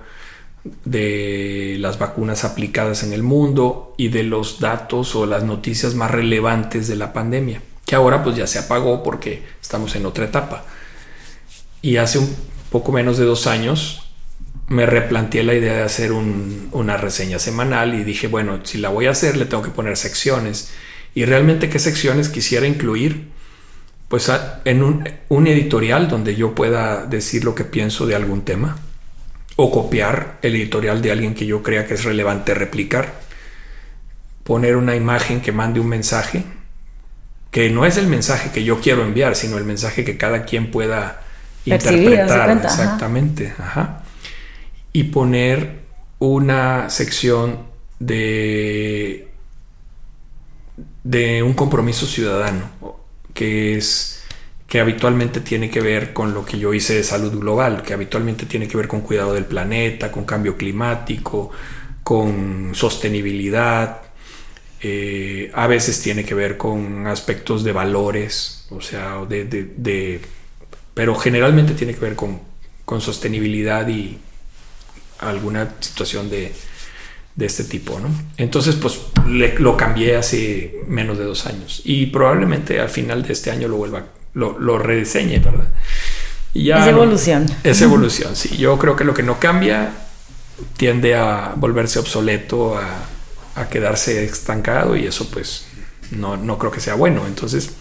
de 0.83 1.75
las 1.79 1.99
vacunas 1.99 2.45
aplicadas 2.45 3.03
en 3.03 3.13
el 3.13 3.21
mundo 3.21 3.93
y 3.97 4.07
de 4.07 4.23
los 4.23 4.61
datos 4.61 5.15
o 5.15 5.27
las 5.27 5.43
noticias 5.43 5.93
más 5.93 6.09
relevantes 6.09 6.87
de 6.87 6.95
la 6.95 7.13
pandemia, 7.13 7.61
que 7.85 7.93
ahora 7.93 8.23
pues 8.23 8.35
ya 8.35 8.47
se 8.47 8.57
apagó 8.57 9.03
porque 9.03 9.43
estamos 9.61 9.95
en 9.95 10.07
otra 10.07 10.25
etapa. 10.25 10.65
Y 11.83 11.97
hace 11.97 12.17
un 12.17 12.52
poco 12.73 12.91
menos 12.91 13.19
de 13.19 13.25
dos 13.25 13.45
años, 13.45 14.01
me 14.67 14.87
replanteé 14.87 15.43
la 15.43 15.53
idea 15.53 15.75
de 15.75 15.83
hacer 15.83 16.11
una 16.11 16.97
reseña 16.97 17.37
semanal 17.37 17.93
y 17.93 18.03
dije, 18.03 18.25
bueno, 18.25 18.61
si 18.63 18.79
la 18.79 18.89
voy 18.89 19.05
a 19.05 19.11
hacer, 19.11 19.37
le 19.37 19.45
tengo 19.45 19.61
que 19.61 19.69
poner 19.69 19.95
secciones. 19.95 20.73
Y 21.13 21.25
realmente, 21.25 21.69
¿qué 21.69 21.77
secciones 21.77 22.29
quisiera 22.29 22.65
incluir? 22.65 23.29
Pues 24.07 24.31
en 24.65 24.81
un, 24.81 25.07
un 25.29 25.45
editorial 25.45 26.07
donde 26.07 26.35
yo 26.35 26.55
pueda 26.55 27.05
decir 27.05 27.43
lo 27.43 27.53
que 27.53 27.63
pienso 27.63 28.07
de 28.07 28.15
algún 28.15 28.43
tema 28.43 28.79
o 29.55 29.69
copiar 29.69 30.39
el 30.41 30.55
editorial 30.55 31.03
de 31.03 31.11
alguien 31.11 31.35
que 31.35 31.45
yo 31.45 31.61
crea 31.61 31.85
que 31.85 31.93
es 31.93 32.03
relevante 32.03 32.55
replicar. 32.55 33.21
Poner 34.43 34.77
una 34.77 34.95
imagen 34.95 35.41
que 35.41 35.51
mande 35.51 35.79
un 35.79 35.89
mensaje, 35.89 36.43
que 37.51 37.69
no 37.69 37.85
es 37.85 37.97
el 37.97 38.07
mensaje 38.07 38.49
que 38.49 38.63
yo 38.63 38.81
quiero 38.81 39.03
enviar, 39.03 39.35
sino 39.35 39.59
el 39.59 39.63
mensaje 39.63 40.03
que 40.03 40.17
cada 40.17 40.45
quien 40.45 40.71
pueda 40.71 41.19
interpretar 41.65 42.49
exactamente, 42.51 43.53
ajá. 43.57 44.03
Y 44.91 45.05
poner 45.05 45.79
una 46.19 46.89
sección 46.89 47.59
de 47.99 49.29
de 51.03 51.43
un 51.43 51.53
compromiso 51.53 52.05
ciudadano 52.05 52.69
que 53.33 53.75
es 53.77 54.23
que 54.67 54.79
habitualmente 54.79 55.39
tiene 55.41 55.69
que 55.69 55.81
ver 55.81 56.13
con 56.13 56.33
lo 56.33 56.45
que 56.45 56.57
yo 56.57 56.73
hice 56.73 56.95
de 56.95 57.03
salud 57.03 57.39
global, 57.39 57.83
que 57.83 57.93
habitualmente 57.93 58.47
tiene 58.47 58.67
que 58.67 58.75
ver 58.75 58.87
con 58.87 59.01
cuidado 59.01 59.33
del 59.33 59.45
planeta, 59.45 60.11
con 60.11 60.25
cambio 60.25 60.57
climático, 60.57 61.51
con 62.03 62.71
sostenibilidad, 62.73 64.01
eh, 64.81 65.51
a 65.53 65.67
veces 65.67 66.01
tiene 66.01 66.25
que 66.25 66.33
ver 66.33 66.57
con 66.57 67.05
aspectos 67.05 67.63
de 67.63 67.71
valores, 67.71 68.65
o 68.71 68.81
sea, 68.81 69.23
de, 69.29 69.45
de 69.45 70.21
pero 70.93 71.15
generalmente 71.15 71.73
tiene 71.73 71.93
que 71.93 71.99
ver 71.99 72.15
con, 72.15 72.53
sostenibilidad 72.99 73.87
y 73.87 74.19
alguna 75.19 75.73
situación 75.79 76.29
de, 76.29 76.53
este 77.39 77.63
tipo, 77.63 77.99
¿no? 77.99 78.09
Entonces, 78.37 78.75
pues 78.75 78.99
lo 79.25 79.75
cambié 79.75 80.15
hace 80.15 80.81
menos 80.87 81.17
de 81.17 81.23
dos 81.23 81.47
años 81.47 81.81
y 81.83 82.05
probablemente 82.07 82.79
al 82.79 82.89
final 82.89 83.23
de 83.23 83.33
este 83.33 83.49
año 83.49 83.67
lo 83.67 83.77
vuelva, 83.77 84.05
lo, 84.35 84.59
lo 84.59 84.77
rediseñe, 84.77 85.39
¿verdad? 85.39 85.73
es 86.53 86.87
evolución. 86.87 87.45
Es 87.63 87.81
evolución, 87.81 88.35
sí. 88.35 88.57
Yo 88.57 88.77
creo 88.77 88.95
que 88.95 89.03
lo 89.03 89.15
que 89.15 89.23
no 89.23 89.39
cambia 89.39 89.91
tiende 90.77 91.15
a 91.15 91.53
volverse 91.55 91.97
obsoleto, 91.97 92.77
a, 92.77 93.05
a 93.55 93.69
quedarse 93.69 94.23
estancado 94.23 94.95
y 94.95 95.05
eso 95.05 95.27
pues 95.31 95.65
no, 96.11 96.37
no 96.37 96.57
creo 96.57 96.71
que 96.71 96.79
sea 96.79 96.95
bueno. 96.95 97.25
Entonces, 97.27 97.71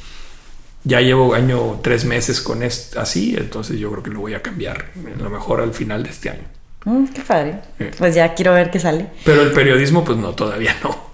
ya 0.84 1.00
llevo 1.00 1.34
año 1.34 1.80
tres 1.82 2.04
meses 2.04 2.40
con 2.40 2.62
esto 2.62 3.00
así, 3.00 3.34
entonces 3.36 3.78
yo 3.78 3.90
creo 3.90 4.02
que 4.02 4.10
lo 4.10 4.20
voy 4.20 4.34
a 4.34 4.42
cambiar, 4.42 4.86
a 5.18 5.22
lo 5.22 5.30
mejor 5.30 5.60
al 5.60 5.72
final 5.72 6.02
de 6.02 6.10
este 6.10 6.30
año. 6.30 6.44
Mm, 6.84 7.06
qué 7.14 7.20
padre. 7.22 7.60
Pues 7.96 8.14
ya 8.14 8.34
quiero 8.34 8.54
ver 8.54 8.70
qué 8.70 8.80
sale. 8.80 9.06
Pero 9.24 9.42
el 9.42 9.52
periodismo, 9.52 10.04
pues 10.04 10.18
no, 10.18 10.34
todavía 10.34 10.76
no. 10.82 11.12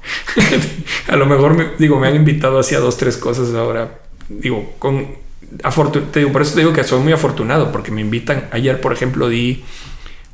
a 1.12 1.16
lo 1.16 1.26
mejor, 1.26 1.54
me, 1.54 1.66
digo, 1.78 1.98
me 1.98 2.08
han 2.08 2.16
invitado 2.16 2.58
hacia 2.58 2.80
dos, 2.80 2.96
tres 2.96 3.18
cosas 3.18 3.54
ahora. 3.54 3.98
Digo, 4.28 4.74
con 4.78 5.28
por 5.74 6.42
eso 6.42 6.54
te 6.54 6.60
digo 6.60 6.72
que 6.72 6.84
soy 6.84 7.00
muy 7.00 7.12
afortunado, 7.12 7.72
porque 7.72 7.90
me 7.90 8.00
invitan. 8.00 8.48
Ayer, 8.50 8.80
por 8.80 8.92
ejemplo, 8.92 9.28
di 9.28 9.64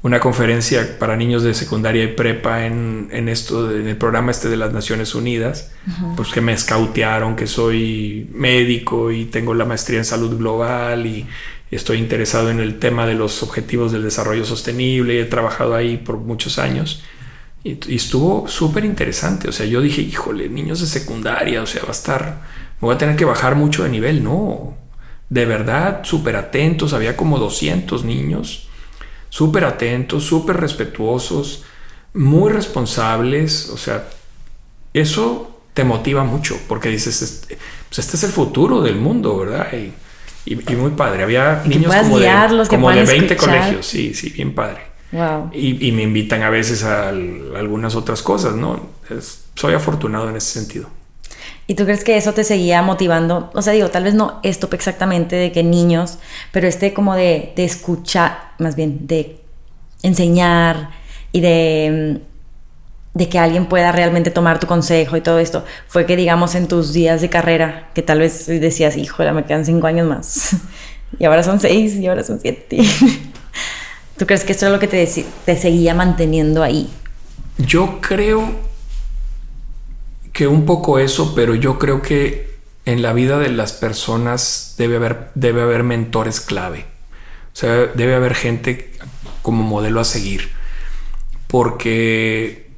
una 0.05 0.21
conferencia 0.21 0.99
para 0.99 1.17
niños 1.17 1.43
de 1.45 1.55
secundaria 1.55 2.05
y 2.05 2.09
prepa 2.09 2.67
en, 2.67 3.09
en 3.11 3.31
esto, 3.31 3.75
en 3.75 3.89
el 3.89 3.97
programa 3.97 4.33
este 4.33 4.51
de 4.51 4.59
las 4.59 4.71
Naciones 4.71 5.15
Unidas, 5.15 5.71
pues 6.15 6.29
que 6.29 6.43
me 6.43 6.53
escautearon 6.53 7.37
que 7.37 7.47
soy 7.47 8.29
médico 8.35 9.11
y 9.11 9.25
tengo 9.25 9.55
la 9.55 9.65
maestría 9.65 9.97
en 9.97 10.05
salud 10.05 10.37
global 10.37 11.07
y 11.07 11.27
estoy 11.71 11.97
interesado 11.97 12.51
en 12.51 12.61
el 12.61 12.79
tema 12.79 13.07
de 13.07 13.15
los 13.15 13.43
objetivos 13.43 13.93
del 13.93 14.03
desarrollo 14.03 14.45
sostenible 14.45 15.15
y 15.15 15.19
he 15.21 15.25
trabajado 15.25 15.75
ahí 15.75 15.97
por 15.97 16.19
muchos 16.19 16.59
años. 16.59 17.03
Y, 17.65 17.79
y 17.89 17.97
estuvo 17.97 18.47
súper 18.47 18.85
interesante, 18.85 19.49
o 19.49 19.53
sea, 19.53 19.65
yo 19.65 19.81
dije, 19.81 20.03
híjole, 20.03 20.51
niños 20.51 20.83
de 20.83 20.87
secundaria, 20.87 21.63
o 21.63 21.67
sea, 21.67 21.81
va 21.81 21.89
a 21.89 21.93
estar, 21.93 22.43
me 22.79 22.89
voy 22.89 22.95
a 22.95 22.99
tener 22.99 23.17
que 23.17 23.25
bajar 23.25 23.55
mucho 23.55 23.85
de 23.85 23.89
nivel, 23.89 24.23
no, 24.23 24.77
de 25.31 25.47
verdad, 25.47 26.03
súper 26.05 26.37
atentos, 26.37 26.93
había 26.93 27.17
como 27.17 27.39
200 27.39 28.05
niños 28.05 28.64
súper 29.35 29.65
atentos, 29.65 30.23
súper 30.23 30.59
respetuosos, 30.59 31.65
muy 32.13 32.53
responsables, 32.53 33.69
o 33.69 33.77
sea, 33.77 34.09
eso 34.93 35.59
te 35.75 35.83
motiva 35.83 36.23
mucho 36.23 36.57
porque 36.69 36.89
dices, 36.89 37.21
este, 37.21 37.59
pues 37.89 37.99
este 37.99 38.17
es 38.17 38.23
el 38.23 38.31
futuro 38.31 38.81
del 38.81 38.95
mundo, 38.95 39.37
¿verdad? 39.39 39.67
Y, 39.73 39.93
muy 40.77 40.93
padre. 40.93 41.25
Había 41.25 41.65
niños 41.67 41.93
como, 41.93 42.21
de, 42.21 42.67
como 42.69 42.93
de 42.93 43.03
20 43.03 43.37
colegios, 43.37 43.85
sí, 43.85 44.15
sí, 44.15 44.31
bien 44.31 44.55
padre. 44.55 44.83
Wow. 45.11 45.51
Y, 45.53 45.91
me 45.91 46.03
invitan 46.03 46.43
a 46.43 46.51
veces 46.51 46.85
a, 46.85 47.09
algunas 47.09 47.97
otras 47.97 48.23
cosas, 48.23 48.55
¿no? 48.55 48.89
soy 49.57 49.75
afortunado 49.75 50.31
en 50.31 50.37
ese 50.37 50.61
sentido. 50.61 50.89
¿Y 51.67 51.75
tú 51.75 51.85
crees 51.85 52.05
que 52.05 52.17
eso 52.17 52.35
te 52.35 52.45
seguía 52.45 52.83
motivando? 52.83 53.51
O 53.55 53.63
sea, 53.63 53.73
digo, 53.73 53.89
tal 53.89 54.05
vez 54.05 54.15
no 54.15 54.41
esto 54.43 54.69
exactamente 54.73 55.37
de 55.37 55.51
que 55.51 55.63
niños, 55.63 56.19
pero 56.53 56.69
este 56.69 56.93
como 56.93 57.15
de, 57.15 57.53
de 57.57 57.65
escuchar, 57.65 58.53
más 58.59 58.77
bien, 58.77 59.07
de 59.07 59.41
enseñar 60.03 60.91
y 61.33 61.41
de, 61.41 62.21
de 63.15 63.29
que 63.29 63.39
alguien 63.39 63.67
pueda 63.67 63.93
realmente 63.93 64.31
tomar 64.31 64.59
tu 64.61 64.67
consejo 64.67 65.17
y 65.17 65.21
todo 65.21 65.39
esto, 65.39 65.65
fue 65.89 66.05
que 66.05 66.17
digamos 66.17 66.55
en 66.55 66.69
tus 66.69 66.93
días 66.93 67.21
de 67.23 67.31
carrera, 67.31 67.89
que 67.95 68.03
tal 68.03 68.19
vez 68.19 68.47
decías, 68.47 68.97
híjole, 68.97 69.33
me 69.33 69.45
quedan 69.45 69.65
cinco 69.65 69.87
años 69.87 70.07
más, 70.07 70.57
y 71.19 71.25
ahora 71.25 71.43
son 71.43 71.61
seis, 71.61 71.95
y 71.95 72.07
ahora 72.07 72.25
son 72.25 72.41
siete. 72.41 72.79
¿Tú 74.19 74.27
crees 74.27 74.45
que 74.45 74.53
esto 74.53 74.67
es 74.67 74.73
lo 74.73 74.79
que 74.79 74.87
te, 74.87 75.09
te 75.45 75.57
seguía 75.57 75.95
manteniendo 75.95 76.63
ahí? 76.63 76.91
Yo 77.59 78.01
creo 78.01 78.74
que 80.35 80.49
un 80.49 80.67
poco 80.67 80.99
eso, 80.99 81.35
pero 81.35 81.55
yo 81.55 81.79
creo 81.79 82.03
que 82.03 82.59
en 82.85 83.03
la 83.03 83.13
vida 83.15 83.39
de 83.39 83.49
las 83.49 83.73
personas 83.73 84.75
debe 84.77 84.97
haber, 84.97 85.31
debe 85.35 85.63
haber 85.63 85.85
mentores 85.85 86.41
clave. 86.41 86.87
O 87.53 87.57
sea, 87.57 87.87
debe 87.87 88.17
haber 88.17 88.35
gente 88.35 88.93
como 89.43 89.63
modelo 89.63 90.01
a 90.01 90.05
seguir. 90.05 90.51
Porque 91.47 92.69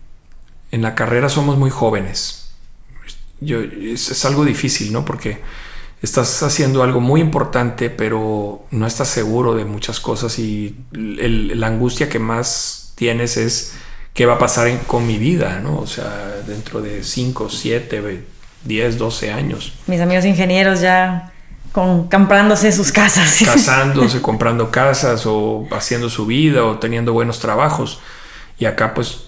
en 0.71 0.83
la 0.83 0.95
carrera 0.95 1.31
somos 1.31 1.57
muy 1.57 1.71
jóvenes. 1.71 2.51
Yo, 3.41 3.61
es, 3.61 4.25
algo 4.27 4.45
difícil, 4.45 4.93
¿no? 4.93 5.07
Porque 5.07 5.41
estás 6.03 6.43
haciendo 6.43 6.83
algo 6.83 7.01
muy 7.01 7.23
importante, 7.23 7.89
pero 7.89 8.67
no 8.71 8.87
estás 8.87 9.09
seguro 9.09 9.55
de 9.55 9.65
muchas 9.65 9.99
cosas 9.99 10.39
y 10.39 10.77
la 10.93 11.69
angustia 11.69 12.11
que 12.11 12.19
más 12.19 12.93
tienes 12.97 13.39
es 13.39 13.73
qué 14.17 14.25
va 14.25 14.35
a 14.35 14.39
pasar 14.39 14.67
con 14.87 15.07
mi 15.07 15.19
vida, 15.19 15.61
¿no? 15.62 15.79
O 15.79 15.87
sea, 15.87 16.41
dentro 16.47 16.81
de 16.81 17.05
5, 17.05 17.51
7, 17.51 18.25
10, 18.64 18.99
12 18.99 19.31
años. 19.31 19.75
Mis 19.87 20.01
amigos 20.01 20.25
ingenieros 20.25 20.81
ya 20.81 21.33
con, 21.71 22.09
comprándose 22.09 22.73
sus 22.73 22.91
casas. 22.91 23.41
Casándose, 23.45 24.23
comprando 24.23 24.71
casas 24.71 25.27
o 25.27 25.69
haciendo 25.71 26.09
su 26.09 26.25
vida 26.25 26.64
o 26.64 26.79
teniendo 26.79 27.12
buenos 27.12 27.41
trabajos. 27.41 28.01
Y 28.59 28.64
acá 28.64 28.95
pues 28.95 29.27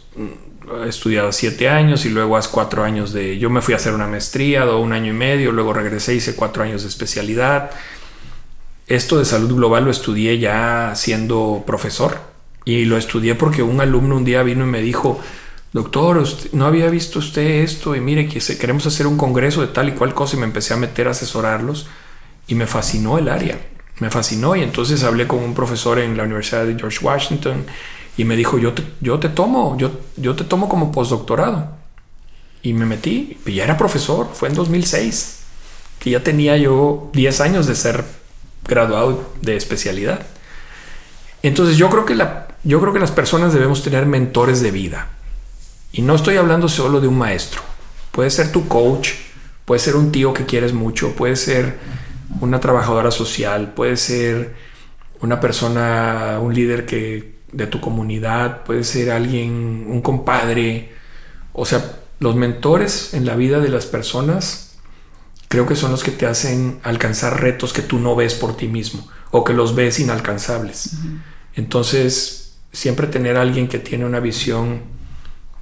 he 0.83 0.89
estudiado 0.89 1.33
siete 1.33 1.69
años 1.69 2.07
y 2.07 2.09
luego 2.09 2.39
hace 2.39 2.49
cuatro 2.51 2.83
años 2.83 3.13
de... 3.13 3.39
Yo 3.39 3.51
me 3.51 3.61
fui 3.61 3.75
a 3.75 3.77
hacer 3.77 3.93
una 3.93 4.07
maestría, 4.07 4.65
o 4.65 4.81
un 4.81 4.95
año 4.95 5.13
y 5.13 5.17
medio, 5.17 5.53
luego 5.53 5.75
regresé, 5.75 6.15
hice 6.15 6.35
cuatro 6.35 6.63
años 6.63 6.81
de 6.81 6.89
especialidad. 6.89 7.73
Esto 8.87 9.19
de 9.19 9.27
salud 9.27 9.55
global 9.55 9.85
lo 9.85 9.91
estudié 9.91 10.39
ya 10.39 10.93
siendo 10.95 11.63
profesor 11.67 12.28
y 12.69 12.85
lo 12.85 12.99
estudié 12.99 13.35
porque 13.35 13.63
un 13.63 13.81
alumno 13.81 14.15
un 14.15 14.27
día 14.27 14.43
vino 14.43 14.65
y 14.65 14.69
me 14.69 14.83
dijo, 14.83 15.19
doctor, 15.73 16.23
no 16.53 16.67
había 16.67 16.91
visto 16.91 17.19
usted 17.19 17.63
esto 17.63 17.97
y 17.97 18.01
mire 18.03 18.29
que 18.29 18.41
queremos 18.59 18.85
hacer 18.85 19.07
un 19.07 19.17
congreso 19.17 19.63
de 19.63 19.69
tal 19.69 19.89
y 19.89 19.93
cual 19.93 20.13
cosa 20.13 20.37
y 20.37 20.41
me 20.41 20.45
empecé 20.45 20.75
a 20.75 20.77
meter 20.77 21.09
a 21.09 21.13
asesorarlos 21.13 21.87
y 22.47 22.55
me 22.55 22.67
fascinó 22.67 23.17
el 23.17 23.31
área, 23.31 23.59
me 24.01 24.11
fascinó 24.11 24.55
y 24.55 24.63
entonces 24.63 25.03
hablé 25.03 25.27
con 25.27 25.39
un 25.39 25.55
profesor 25.55 25.99
en 25.99 26.19
la 26.19 26.25
Universidad 26.25 26.67
de 26.67 26.79
George 26.79 26.99
Washington 27.03 27.65
y 28.19 28.25
me 28.25 28.37
dijo, 28.37 28.59
yo 28.59 28.75
te, 28.75 28.83
yo 29.01 29.19
te 29.19 29.31
tomo, 29.31 29.79
yo, 29.79 29.91
yo 30.19 30.37
te 30.37 30.45
tomo 30.45 30.69
como 30.69 30.93
postdoctorado. 30.93 31.71
Y 32.63 32.75
me 32.75 32.85
metí, 32.85 33.39
y 33.47 33.55
ya 33.55 33.65
era 33.65 33.79
profesor, 33.79 34.29
fue 34.35 34.51
en 34.51 34.57
2006, 34.57 35.39
que 36.01 36.11
ya 36.11 36.23
tenía 36.23 36.59
yo 36.59 37.11
10 37.15 37.41
años 37.41 37.67
de 37.67 37.75
ser 37.77 38.05
graduado 38.67 39.33
de 39.41 39.57
especialidad. 39.57 40.27
Entonces 41.43 41.77
yo 41.77 41.89
creo 41.89 42.05
que, 42.05 42.17
la, 42.17 42.48
yo 42.69 42.79
creo 42.83 42.93
que 42.93 42.99
las 42.99 43.13
personas 43.13 43.55
debemos 43.55 43.83
tener 43.83 44.05
mentores 44.05 44.61
de 44.61 44.71
vida. 44.71 45.09
Y 45.91 46.03
no 46.03 46.15
estoy 46.15 46.37
hablando 46.37 46.69
solo 46.69 47.01
de 47.01 47.09
un 47.09 47.17
maestro. 47.17 47.63
Puede 48.13 48.29
ser 48.29 48.53
tu 48.53 48.69
coach, 48.69 49.13
puede 49.65 49.79
ser 49.79 49.97
un 49.97 50.13
tío 50.13 50.35
que 50.35 50.45
quieres 50.45 50.75
mucho, 50.75 51.15
puede 51.15 51.37
ser 51.37 51.79
una 52.43 52.61
trabajadora 52.61 53.11
social, 53.11 53.73
puede 53.73 53.97
ser 53.97 54.55
una 55.23 55.41
persona, 55.41 56.39
un 56.43 56.53
líder 56.53 56.85
que 56.85 57.39
de 57.53 57.67
tu 57.67 57.81
comunidad, 57.81 58.65
puede 58.65 58.85
ser 58.85 59.13
alguien, 59.13 59.87
un 59.89 60.03
compadre. 60.03 60.93
O 61.55 61.65
sea, 61.65 62.01
los 62.21 62.37
mentores 62.37 63.15
en 63.15 63.25
la 63.25 63.35
vida 63.35 63.61
de 63.61 63.71
las 63.71 63.87
personas 63.87 64.77
creo 65.49 65.67
que 65.67 65.75
son 65.75 65.91
los 65.91 66.05
que 66.05 66.11
te 66.11 66.27
hacen 66.27 66.81
alcanzar 66.83 67.41
retos 67.41 67.73
que 67.73 67.81
tú 67.81 67.99
no 67.99 68.15
ves 68.15 68.35
por 68.35 68.59
ti 68.59 68.69
mismo 68.69 69.09
o 69.31 69.43
que 69.43 69.55
los 69.55 69.75
ves 69.75 70.01
inalcanzables. 70.01 70.97
Entonces, 71.55 72.48
siempre 72.73 73.07
tener 73.07 73.37
alguien 73.37 73.69
que 73.69 73.79
tiene 73.79 74.05
una 74.05 74.21
visión 74.21 74.83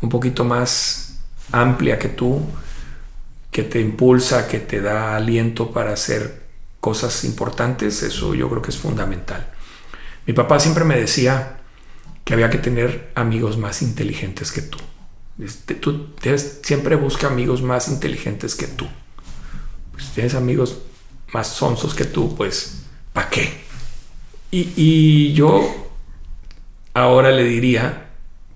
un 0.01 0.09
poquito 0.09 0.45
más 0.45 1.21
amplia 1.53 1.99
que 1.99 2.09
tú, 2.09 2.43
que 3.51 3.63
te 3.63 3.81
impulsa, 3.81 4.49
que 4.49 4.59
te 4.59 4.81
da 4.81 5.17
aliento 5.17 5.71
para 5.71 5.93
hacer 5.93 6.47
cosas 6.81 7.25
importantes, 7.25 8.03
eso 8.03 8.35
yo 8.35 8.49
creo 8.51 8.63
que 8.63 8.71
es 8.71 8.79
fundamental. 8.79 9.49
Mi 10.27 10.33
papá 10.33 10.59
siempre 10.61 10.85
me 10.85 10.99
decía, 10.99 11.57
que 12.27 12.35
había 12.35 12.51
que 12.51 12.59
tener 12.59 13.13
amigos 13.15 13.57
más 13.57 13.83
inteligentes 13.83 14.51
que 14.51 14.61
tú. 14.61 14.79
Este, 15.39 15.77
tú 15.77 16.09
siempre 16.61 16.97
busca 16.97 17.29
amigos 17.29 17.63
más 17.63 17.87
inteligentes 17.87 18.57
que 18.57 18.67
tú. 18.67 18.85
Pues, 19.93 20.07
si 20.07 20.11
tienes 20.11 20.35
amigos 20.35 20.79
más 21.33 21.47
sonsos 21.47 21.95
que 21.95 22.05
tú, 22.05 22.35
pues, 22.35 22.83
¿para 23.13 23.31
qué? 23.31 23.61
Y, 24.51 24.73
y 24.75 25.33
yo 25.35 25.63
ahora 26.97 27.31
le 27.31 27.45
diría, 27.45 28.07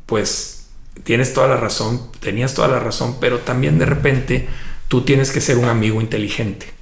pues, 0.06 0.68
tienes 1.04 1.34
toda 1.34 1.46
la 1.46 1.56
razón, 1.58 2.10
tenías 2.20 2.54
toda 2.54 2.68
la 2.68 2.80
razón, 2.80 3.18
pero 3.20 3.40
también 3.40 3.78
de 3.78 3.84
repente 3.84 4.48
tú 4.88 5.02
tienes 5.02 5.30
que 5.30 5.42
ser 5.42 5.58
un 5.58 5.66
amigo 5.66 6.00
inteligente, 6.00 6.72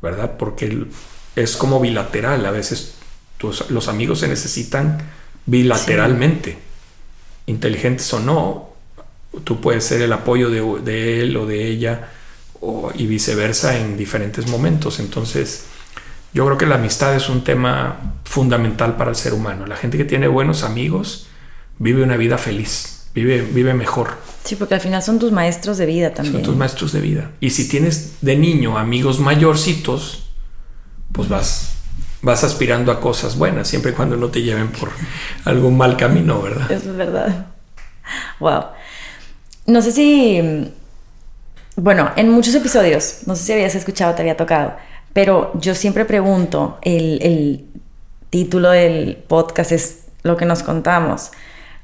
¿verdad? 0.00 0.36
Porque 0.38 0.86
es 1.34 1.56
como 1.56 1.80
bilateral, 1.80 2.46
a 2.46 2.52
veces 2.52 2.94
los 3.68 3.88
amigos 3.88 4.20
se 4.20 4.28
necesitan 4.28 4.98
bilateralmente, 5.44 6.56
inteligentes 7.46 8.12
o 8.14 8.20
no, 8.20 8.70
tú 9.42 9.60
puedes 9.60 9.82
ser 9.82 10.02
el 10.02 10.12
apoyo 10.12 10.50
de, 10.50 11.20
él 11.20 11.36
o 11.36 11.46
de 11.46 11.66
ella 11.66 12.10
y 12.94 13.06
viceversa 13.06 13.76
en 13.76 13.96
diferentes 13.96 14.46
momentos. 14.46 15.00
Entonces, 15.00 15.64
yo 16.32 16.44
creo 16.46 16.58
que 16.58 16.66
la 16.66 16.76
amistad 16.76 17.14
es 17.14 17.28
un 17.28 17.44
tema 17.44 18.16
fundamental 18.24 18.96
para 18.96 19.10
el 19.10 19.16
ser 19.16 19.34
humano. 19.34 19.66
La 19.66 19.76
gente 19.76 19.98
que 19.98 20.04
tiene 20.04 20.28
buenos 20.28 20.62
amigos 20.62 21.26
vive 21.78 22.02
una 22.02 22.16
vida 22.16 22.38
feliz, 22.38 23.08
vive, 23.14 23.42
vive 23.42 23.74
mejor. 23.74 24.16
Sí, 24.44 24.56
porque 24.56 24.74
al 24.74 24.80
final 24.80 25.02
son 25.02 25.18
tus 25.18 25.32
maestros 25.32 25.78
de 25.78 25.86
vida 25.86 26.12
también. 26.12 26.36
Son 26.36 26.42
tus 26.42 26.56
maestros 26.56 26.92
de 26.92 27.00
vida. 27.00 27.30
Y 27.40 27.50
si 27.50 27.68
tienes 27.68 28.16
de 28.22 28.36
niño 28.36 28.78
amigos 28.78 29.20
mayorcitos, 29.20 30.30
pues 31.12 31.28
vas 31.28 31.72
vas 32.22 32.44
aspirando 32.44 32.92
a 32.92 33.00
cosas 33.00 33.36
buenas, 33.36 33.68
siempre 33.68 33.90
y 33.90 33.94
cuando 33.94 34.16
no 34.16 34.28
te 34.28 34.42
lleven 34.42 34.68
por 34.68 34.90
algún 35.44 35.76
mal 35.76 35.96
camino, 35.96 36.40
¿verdad? 36.40 36.70
Eso 36.70 36.90
es 36.90 36.96
verdad. 36.96 37.46
Wow. 38.40 38.64
No 39.66 39.82
sé 39.82 39.92
si. 39.92 40.72
Bueno, 41.76 42.10
en 42.16 42.30
muchos 42.30 42.54
episodios, 42.54 43.20
no 43.26 43.34
sé 43.34 43.44
si 43.44 43.52
habías 43.52 43.74
escuchado, 43.74 44.14
te 44.14 44.20
había 44.20 44.36
tocado, 44.36 44.76
pero 45.12 45.52
yo 45.54 45.74
siempre 45.74 46.04
pregunto, 46.04 46.78
el, 46.82 47.20
el 47.22 47.66
título 48.30 48.70
del 48.70 49.16
podcast 49.16 49.72
es 49.72 50.04
lo 50.22 50.36
que 50.36 50.44
nos 50.44 50.62
contamos, 50.62 51.30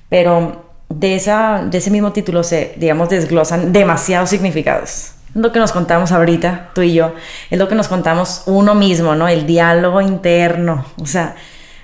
pero 0.08 0.64
de, 0.88 1.16
esa, 1.16 1.64
de 1.68 1.78
ese 1.78 1.90
mismo 1.90 2.12
título 2.12 2.42
se, 2.42 2.74
digamos, 2.76 3.08
desglosan 3.08 3.72
demasiados 3.72 4.30
significados 4.30 5.12
lo 5.34 5.52
que 5.52 5.58
nos 5.58 5.72
contamos 5.72 6.12
ahorita, 6.12 6.70
tú 6.74 6.82
y 6.82 6.94
yo, 6.94 7.14
es 7.50 7.58
lo 7.58 7.68
que 7.68 7.74
nos 7.74 7.88
contamos 7.88 8.42
uno 8.46 8.74
mismo, 8.74 9.14
¿no? 9.14 9.28
El 9.28 9.46
diálogo 9.46 10.00
interno, 10.00 10.84
o 11.00 11.06
sea, 11.06 11.36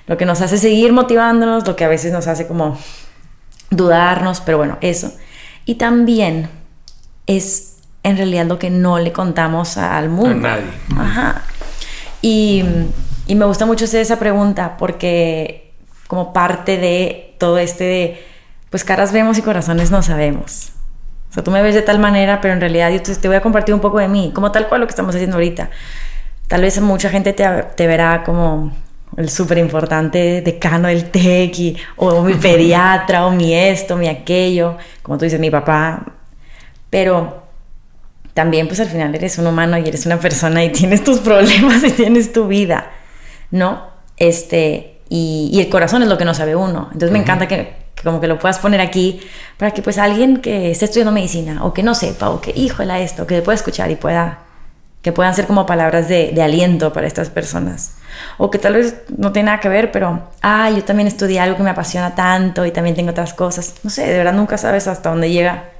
lo 0.07 0.17
que 0.17 0.25
nos 0.25 0.41
hace 0.41 0.57
seguir 0.57 0.93
motivándonos, 0.93 1.65
lo 1.67 1.75
que 1.75 1.85
a 1.85 1.87
veces 1.87 2.11
nos 2.11 2.27
hace 2.27 2.47
como 2.47 2.77
dudarnos, 3.69 4.41
pero 4.41 4.57
bueno, 4.57 4.77
eso. 4.81 5.11
Y 5.65 5.75
también 5.75 6.49
es 7.27 7.74
en 8.05 8.17
realidad 8.17 8.45
lo 8.45 8.57
que 8.57 8.69
no 8.69 8.99
le 8.99 9.11
contamos 9.11 9.77
al 9.77 10.09
mundo. 10.09 10.47
A 10.47 10.51
nadie. 10.51 10.71
Ajá. 10.97 11.41
Y, 12.21 12.63
y 13.27 13.35
me 13.35 13.45
gusta 13.45 13.65
mucho 13.65 13.85
hacer 13.85 14.01
esa 14.01 14.17
pregunta 14.17 14.77
porque 14.77 15.73
como 16.07 16.31
parte 16.31 16.77
de 16.77 17.35
todo 17.39 17.57
este 17.57 17.83
de, 17.83 18.25
pues 18.69 18.83
caras 18.83 19.11
vemos 19.11 19.37
y 19.37 19.41
corazones 19.41 19.91
no 19.91 20.01
sabemos 20.01 20.71
sea, 21.35 21.43
tú 21.43 21.51
me 21.51 21.61
ves 21.61 21.75
de 21.75 21.81
tal 21.81 21.99
manera, 21.99 22.41
pero 22.41 22.53
en 22.53 22.61
realidad 22.61 22.89
yo 22.91 23.01
te, 23.01 23.27
voy 23.27 23.37
a 23.37 23.41
compartir 23.41 23.75
un 23.75 23.81
poco 23.81 23.99
de 23.99 24.07
mí, 24.07 24.31
como 24.33 24.51
tal 24.51 24.67
cual 24.67 24.81
lo 24.81 24.87
que 24.87 24.91
estamos 24.91 25.13
haciendo 25.13 25.35
ahorita. 25.35 25.69
Tal 26.47 26.61
vez 26.61 26.79
mucha 26.81 27.09
gente 27.09 27.33
te, 27.33 27.45
te 27.75 27.87
verá 27.87 28.23
como 28.23 28.71
el 29.17 29.29
súper 29.29 29.57
importante 29.57 30.41
decano 30.41 30.87
del 30.87 31.11
TEC, 31.11 31.77
o 31.97 32.23
mi 32.23 32.33
pediatra, 32.35 33.25
o 33.25 33.31
mi 33.31 33.53
esto, 33.53 33.97
mi 33.97 34.07
aquello, 34.07 34.77
como 35.03 35.17
tú 35.17 35.25
dices, 35.25 35.39
mi 35.39 35.51
papá. 35.51 36.05
Pero 36.89 37.44
también, 38.35 38.67
pues 38.67 38.81
al 38.81 38.89
final 38.89 39.15
eres 39.15 39.37
un 39.37 39.47
humano 39.47 39.77
y 39.77 39.87
eres 39.87 40.05
una 40.05 40.19
persona 40.19 40.63
y 40.63 40.69
tienes 40.73 41.03
tus 41.03 41.19
problemas 41.19 41.83
y 41.83 41.91
tienes 41.91 42.33
tu 42.33 42.47
vida, 42.47 42.91
¿no? 43.49 43.87
Este, 44.17 44.99
y, 45.09 45.49
y 45.53 45.61
el 45.61 45.69
corazón 45.69 46.03
es 46.03 46.09
lo 46.09 46.17
que 46.17 46.25
no 46.25 46.33
sabe 46.33 46.53
uno. 46.53 46.89
Entonces 46.91 47.11
me 47.11 47.19
encanta 47.19 47.47
que, 47.47 47.73
como 48.03 48.19
que 48.19 48.27
lo 48.27 48.37
puedas 48.37 48.59
poner 48.59 48.81
aquí 48.81 49.21
para 49.57 49.71
que 49.71 49.81
pues 49.81 49.97
alguien 49.97 50.41
que 50.41 50.69
esté 50.71 50.83
estudiando 50.83 51.13
medicina 51.13 51.63
o 51.63 51.73
que 51.73 51.81
no 51.81 51.95
sepa 51.95 52.29
o 52.29 52.41
que 52.41 52.51
híjole 52.51 53.01
esto, 53.03 53.25
que 53.25 53.41
pueda 53.41 53.55
escuchar 53.55 53.89
y 53.89 53.95
pueda, 53.95 54.39
que 55.01 55.13
puedan 55.13 55.33
ser 55.33 55.47
como 55.47 55.65
palabras 55.65 56.09
de, 56.09 56.33
de 56.33 56.41
aliento 56.41 56.91
para 56.91 57.07
estas 57.07 57.29
personas. 57.29 57.95
O 58.37 58.51
que 58.51 58.59
tal 58.59 58.73
vez 58.73 58.97
no 59.17 59.31
tiene 59.31 59.45
nada 59.47 59.61
que 59.61 59.69
ver, 59.69 59.93
pero, 59.93 60.27
ah, 60.41 60.69
yo 60.71 60.83
también 60.83 61.07
estudié 61.07 61.39
algo 61.39 61.55
que 61.55 61.63
me 61.63 61.69
apasiona 61.69 62.15
tanto 62.15 62.65
y 62.65 62.71
también 62.71 62.97
tengo 62.97 63.11
otras 63.11 63.33
cosas. 63.33 63.75
No 63.81 63.89
sé, 63.89 64.05
de 64.05 64.17
verdad 64.17 64.33
nunca 64.33 64.57
sabes 64.57 64.89
hasta 64.89 65.09
dónde 65.09 65.31
llega 65.31 65.74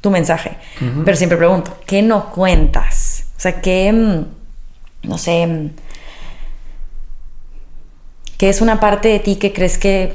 tu 0.00 0.10
mensaje. 0.10 0.56
Pero 1.04 1.16
siempre 1.16 1.36
pregunto, 1.36 1.76
¿qué 1.86 2.02
no 2.02 2.30
cuentas? 2.30 3.26
O 3.36 3.40
sea, 3.40 3.60
¿qué, 3.60 3.92
mm, 3.92 5.08
no 5.08 5.18
sé, 5.18 5.46
mm, 5.46 5.70
qué 8.38 8.48
es 8.48 8.60
una 8.60 8.80
parte 8.80 9.08
de 9.08 9.18
ti 9.20 9.36
que 9.36 9.52
crees 9.52 9.76
que, 9.76 10.14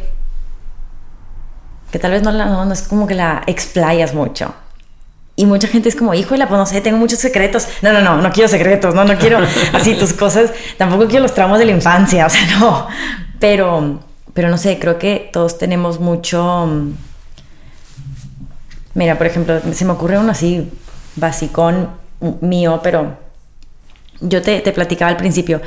que 1.92 2.00
tal 2.00 2.12
vez 2.12 2.24
no, 2.24 2.32
la, 2.32 2.46
no, 2.46 2.72
es 2.74 2.82
como 2.84 3.06
que 3.06 3.14
la 3.16 3.44
explayas 3.46 4.14
mucho? 4.14 4.54
Y 5.38 5.46
mucha 5.46 5.68
gente 5.68 5.90
es 5.90 5.96
como, 5.96 6.14
híjole, 6.14 6.48
pues 6.48 6.58
no 6.58 6.66
sé, 6.66 6.80
tengo 6.82 6.98
muchos 6.98 7.20
secretos. 7.20 7.68
No, 7.82 7.92
no, 7.92 8.02
no, 8.02 8.22
no 8.22 8.32
quiero 8.32 8.48
secretos, 8.48 8.96
no, 8.96 9.04
no 9.04 9.18
quiero 9.18 9.40
así 9.74 9.94
tus 9.96 10.14
cosas. 10.14 10.52
Tampoco 10.78 11.08
quiero 11.08 11.24
los 11.24 11.34
tramos 11.34 11.60
de 11.60 11.66
la 11.66 11.72
infancia, 11.72 12.26
o 12.26 12.30
sea, 12.30 12.46
no. 12.60 12.88
Pero, 13.40 14.00
pero 14.34 14.50
no 14.50 14.58
sé, 14.58 14.80
creo 14.80 14.98
que 14.98 15.30
todos 15.32 15.58
tenemos 15.58 16.00
mucho 16.00 16.68
mm, 16.68 16.94
Mira, 18.96 19.18
por 19.18 19.28
ejemplo, 19.28 19.62
se 19.72 19.86
me 19.86 19.92
ocurre 19.92 20.18
uno 20.18 20.32
así, 20.32 20.72
basicón 21.16 21.92
mío, 22.42 22.80
pero 22.82 23.18
yo 24.20 24.42
te, 24.42 24.60
te 24.62 24.72
platicaba 24.72 25.12
al 25.12 25.18
principio 25.18 25.62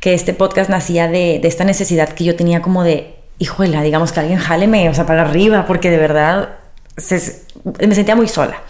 que 0.00 0.12
este 0.12 0.34
podcast 0.34 0.68
nacía 0.68 1.08
de, 1.08 1.38
de, 1.40 1.48
esta 1.48 1.64
necesidad 1.64 2.10
que 2.10 2.24
yo 2.24 2.36
tenía 2.36 2.60
como 2.60 2.84
de, 2.84 3.22
hijuela, 3.42 3.82
digamos 3.82 4.12
que 4.12 4.20
alguien 4.20 4.38
jáleme, 4.38 4.88
o 4.88 4.94
sea, 4.94 5.04
para 5.04 5.22
arriba, 5.22 5.66
porque 5.66 5.90
de 5.90 5.98
verdad 5.98 6.50
me 7.86 7.94
sentía 7.94 8.14
muy 8.14 8.28
sola 8.28 8.62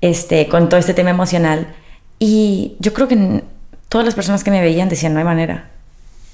este, 0.00 0.48
con 0.48 0.68
todo 0.68 0.78
este 0.78 0.94
tema 0.94 1.10
emocional. 1.10 1.74
Y 2.18 2.76
yo 2.78 2.92
creo 2.92 3.08
que 3.08 3.42
todas 3.88 4.04
las 4.04 4.14
personas 4.14 4.44
que 4.44 4.50
me 4.50 4.60
veían 4.60 4.88
decían, 4.88 5.14
no 5.14 5.18
hay 5.18 5.24
manera. 5.24 5.70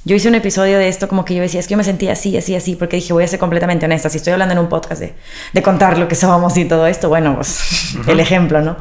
Yo 0.07 0.15
hice 0.15 0.29
un 0.29 0.37
episodio 0.37 0.79
de 0.79 0.87
esto 0.87 1.09
como 1.09 1.25
que 1.25 1.35
yo 1.35 1.43
decía, 1.43 1.59
es 1.59 1.67
que 1.67 1.73
yo 1.73 1.77
me 1.77 1.83
sentía 1.83 2.13
así, 2.13 2.37
así, 2.37 2.55
así, 2.55 2.77
porque 2.77 2.95
dije, 2.95 3.13
voy 3.13 3.25
a 3.25 3.27
ser 3.27 3.41
completamente 3.41 3.87
honesta. 3.87 4.09
Si 4.09 4.19
estoy 4.19 4.35
hablando 4.35 4.53
en 4.53 4.61
un 4.61 4.69
podcast 4.69 5.01
de, 5.01 5.15
de 5.53 5.63
contar 5.63 5.99
lo 5.99 6.07
que 6.07 6.15
somos 6.15 6.57
y 6.57 6.65
todo 6.65 6.87
esto, 6.87 7.09
bueno, 7.09 7.35
pues 7.35 7.97
el 8.07 8.21
ejemplo, 8.21 8.63
¿no? 8.63 8.77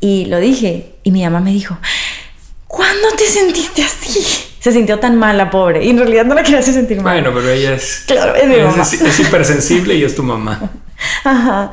Y 0.00 0.24
lo 0.24 0.40
dije, 0.40 0.96
y 1.04 1.12
mi 1.12 1.22
mamá 1.22 1.38
me 1.38 1.52
dijo, 1.52 1.78
¿cuándo 2.66 3.06
te 3.16 3.24
sentiste 3.24 3.84
así? 3.84 4.18
Se 4.58 4.72
sintió 4.72 4.98
tan 4.98 5.16
mal 5.16 5.38
la 5.38 5.48
pobre. 5.48 5.84
Y 5.84 5.90
en 5.90 5.98
realidad 5.98 6.24
no 6.24 6.34
la 6.34 6.42
quería 6.42 6.58
hacer 6.58 6.74
sentir 6.74 7.00
mal. 7.00 7.22
Bueno, 7.22 7.32
pero 7.32 7.48
ella 7.48 7.74
es. 7.74 8.02
Claro, 8.08 8.34
es 8.34 8.48
mi 8.48 8.56
mamá. 8.56 8.82
Es, 8.82 9.20
hipersensible 9.20 9.94
y 9.94 10.02
es 10.02 10.16
tu 10.16 10.24
mamá. 10.24 10.72
Ajá. 11.22 11.70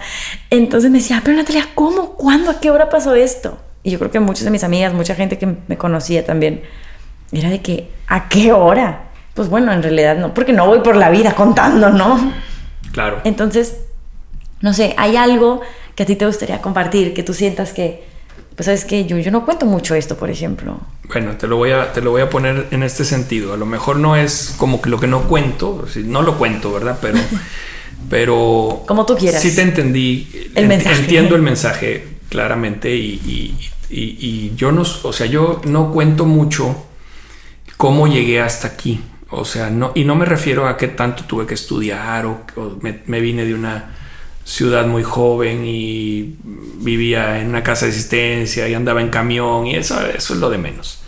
Entonces 0.51 0.91
me 0.91 0.99
decía, 0.99 1.21
pero 1.25 1.35
Natalia, 1.35 1.69
¿cómo? 1.73 2.11
¿Cuándo? 2.11 2.51
¿A 2.51 2.59
qué 2.59 2.69
hora 2.69 2.89
pasó 2.89 3.15
esto? 3.15 3.57
Y 3.81 3.89
yo 3.89 3.97
creo 3.97 4.11
que 4.11 4.19
muchas 4.19 4.43
de 4.43 4.51
mis 4.51 4.63
amigas, 4.63 4.93
mucha 4.93 5.15
gente 5.15 5.39
que 5.39 5.47
me 5.67 5.75
conocía 5.75 6.23
también, 6.23 6.61
era 7.39 7.49
de 7.49 7.61
que, 7.61 7.89
¿a 8.07 8.29
qué 8.29 8.51
hora? 8.51 9.11
Pues 9.33 9.49
bueno, 9.49 9.71
en 9.71 9.81
realidad 9.81 10.17
no, 10.17 10.33
porque 10.33 10.53
no 10.53 10.67
voy 10.67 10.79
por 10.79 10.95
la 10.95 11.09
vida 11.09 11.33
contando, 11.35 11.89
¿no? 11.89 12.33
Claro. 12.91 13.21
Entonces, 13.23 13.77
no 14.61 14.73
sé, 14.73 14.93
hay 14.97 15.17
algo 15.17 15.61
que 15.95 16.03
a 16.03 16.05
ti 16.05 16.15
te 16.15 16.25
gustaría 16.25 16.61
compartir, 16.61 17.13
que 17.13 17.23
tú 17.23 17.33
sientas 17.33 17.73
que, 17.73 18.03
pues 18.55 18.65
sabes 18.65 18.85
que 18.85 19.05
yo, 19.05 19.17
yo 19.17 19.31
no 19.31 19.45
cuento 19.45 19.65
mucho 19.65 19.95
esto, 19.95 20.15
por 20.15 20.29
ejemplo. 20.29 20.79
Bueno, 21.07 21.31
te 21.37 21.47
lo, 21.47 21.57
voy 21.57 21.71
a, 21.71 21.91
te 21.91 22.01
lo 22.01 22.11
voy 22.11 22.21
a 22.21 22.29
poner 22.29 22.67
en 22.71 22.83
este 22.83 23.03
sentido. 23.03 23.53
A 23.53 23.57
lo 23.57 23.65
mejor 23.65 23.97
no 23.97 24.15
es 24.15 24.55
como 24.57 24.81
que 24.81 24.89
lo 24.89 24.99
que 24.99 25.07
no 25.07 25.23
cuento, 25.23 25.85
no 26.05 26.21
lo 26.21 26.37
cuento, 26.37 26.71
¿verdad? 26.71 26.99
Pero, 27.01 27.17
pero... 28.09 28.83
Como 28.87 29.05
tú 29.05 29.15
quieras. 29.15 29.41
Sí 29.41 29.55
te 29.55 29.63
entendí. 29.63 30.51
El 30.55 30.67
mensaje. 30.67 31.01
Entiendo 31.01 31.35
el 31.35 31.41
mensaje 31.41 32.07
claramente 32.29 32.95
y, 32.95 33.55
y, 33.89 33.99
y 33.99 34.53
yo 34.55 34.71
no, 34.71 34.81
o 34.81 35.13
sea, 35.13 35.27
yo 35.27 35.61
no 35.65 35.91
cuento 35.91 36.25
mucho 36.25 36.85
cómo 37.83 38.07
llegué 38.07 38.39
hasta 38.39 38.69
aquí. 38.69 39.01
O 39.29 39.43
sea, 39.43 39.69
no, 39.69 39.91
y 39.93 40.05
no 40.05 40.15
me 40.15 40.23
refiero 40.23 40.69
a 40.69 40.77
qué 40.77 40.87
tanto 40.87 41.25
tuve 41.25 41.45
que 41.45 41.53
estudiar 41.53 42.25
o, 42.25 42.45
me, 42.79 43.19
vine 43.19 43.43
de 43.43 43.53
una 43.53 43.93
ciudad 44.45 44.87
muy 44.87 45.03
joven 45.03 45.65
y 45.65 46.37
vivía 46.77 47.41
en 47.41 47.49
una 47.49 47.61
casa 47.61 47.85
de 47.85 47.91
asistencia 47.91 48.69
y 48.69 48.73
andaba 48.73 49.01
en 49.01 49.09
camión 49.09 49.67
y 49.67 49.75
eso, 49.75 49.99
eso 49.99 50.33
es 50.33 50.39
lo 50.39 50.49
de 50.49 50.59
menos. 50.59 51.01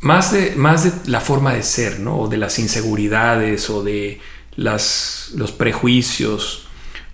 Más 0.00 0.32
de, 0.32 0.56
más 0.56 0.82
de 0.82 1.08
la 1.08 1.20
forma 1.20 1.54
de 1.54 1.62
ser, 1.62 2.00
¿no? 2.00 2.22
O 2.22 2.28
de 2.28 2.38
las 2.38 2.58
inseguridades 2.58 3.70
o 3.70 3.84
de 3.84 4.18
las, 4.56 5.30
los 5.36 5.52
prejuicios, 5.52 6.66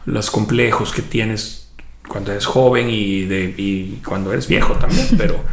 los 0.06 0.30
complejos 0.30 0.92
que 0.92 1.02
tienes 1.02 1.68
cuando 2.08 2.32
eres 2.32 2.46
joven 2.46 2.88
y, 2.88 3.26
de, 3.26 3.54
y 3.54 4.00
cuando 4.02 4.32
eres 4.32 4.48
viejo 4.48 4.72
también, 4.76 5.08
pero 5.18 5.44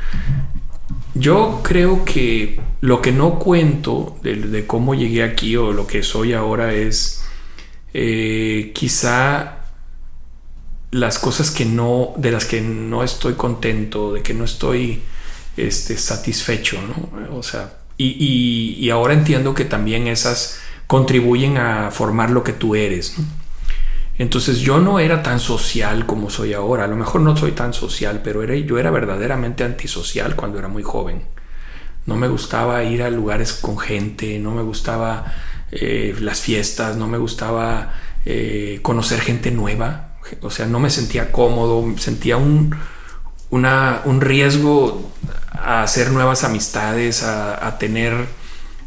yo 1.16 1.62
creo 1.64 2.04
que 2.04 2.60
lo 2.82 3.02
que 3.02 3.12
no 3.12 3.40
cuento 3.40 4.18
de, 4.22 4.68
cómo 4.68 4.94
llegué 4.94 5.24
aquí 5.24 5.56
o 5.56 5.72
lo 5.72 5.88
que 5.88 6.04
soy 6.04 6.34
ahora 6.34 6.74
es 6.74 7.24
eh, 7.94 8.72
quizá 8.76 9.60
las 10.92 11.18
cosas 11.18 11.52
que 11.52 11.66
no, 11.66 12.14
de 12.18 12.32
las 12.32 12.46
que 12.46 12.62
no 12.62 13.04
estoy 13.04 13.34
contento, 13.34 14.14
de 14.14 14.22
que 14.22 14.34
no 14.34 14.44
estoy 14.44 15.02
este, 15.58 15.98
satisfecho, 15.98 16.80
¿no? 16.82 17.38
O 17.38 17.44
sea, 17.44 17.78
y, 17.98 18.76
y 18.78 18.90
ahora 18.90 19.14
entiendo 19.14 19.54
que 19.54 19.64
también 19.66 20.08
esas 20.08 20.60
contribuyen 20.86 21.58
a 21.58 21.92
formar 21.92 22.30
lo 22.30 22.44
que 22.44 22.54
tú 22.54 22.76
eres, 22.76 23.18
¿no? 23.18 23.26
Entonces 24.18 24.60
yo 24.60 24.80
no 24.80 25.00
era 25.00 25.22
tan 25.24 25.40
social 25.40 26.06
como 26.06 26.30
soy 26.30 26.54
ahora. 26.54 26.86
A 26.86 26.88
lo 26.88 26.96
mejor 26.96 27.22
no 27.22 27.36
soy 27.36 27.52
tan 27.52 27.74
social, 27.74 28.22
pero 28.24 28.44
era, 28.44 28.56
yo 28.56 28.78
era 28.80 28.92
verdaderamente 28.92 29.64
antisocial 29.64 30.36
cuando 30.36 30.58
era 30.58 30.68
muy 30.68 30.84
joven. 30.84 31.24
No 32.06 32.16
me 32.16 32.28
gustaba 32.28 32.84
ir 32.84 33.04
a 33.04 33.10
lugares 33.10 33.54
con 33.54 33.78
gente, 33.78 34.40
no 34.40 34.52
me 34.52 34.62
gustaba 34.62 35.26
eh, 35.72 36.16
las 36.22 36.40
fiestas, 36.40 36.96
no 36.96 37.08
me 37.08 37.18
gustaba 37.18 37.94
eh, 38.26 38.80
conocer 38.84 39.20
gente 39.20 39.52
nueva. 39.52 40.16
O 40.42 40.50
sea, 40.50 40.66
no 40.66 40.80
me 40.80 40.90
sentía 40.90 41.32
cómodo, 41.32 41.84
sentía 41.98 42.38
un, 42.38 42.76
un 43.50 44.22
riesgo 44.22 45.12
a 45.52 45.84
hacer 45.84 46.12
nuevas 46.12 46.44
amistades, 46.44 47.22
a, 47.24 47.68
a 47.68 47.78
tener 47.78 48.28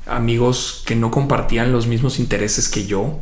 amigos 0.07 0.83
que 0.87 0.97
no 0.97 1.11
compartían 1.11 1.70
los 1.70 1.87
mismos 1.87 2.18
intereses 2.18 2.68
que 2.68 2.87
yo 2.87 3.20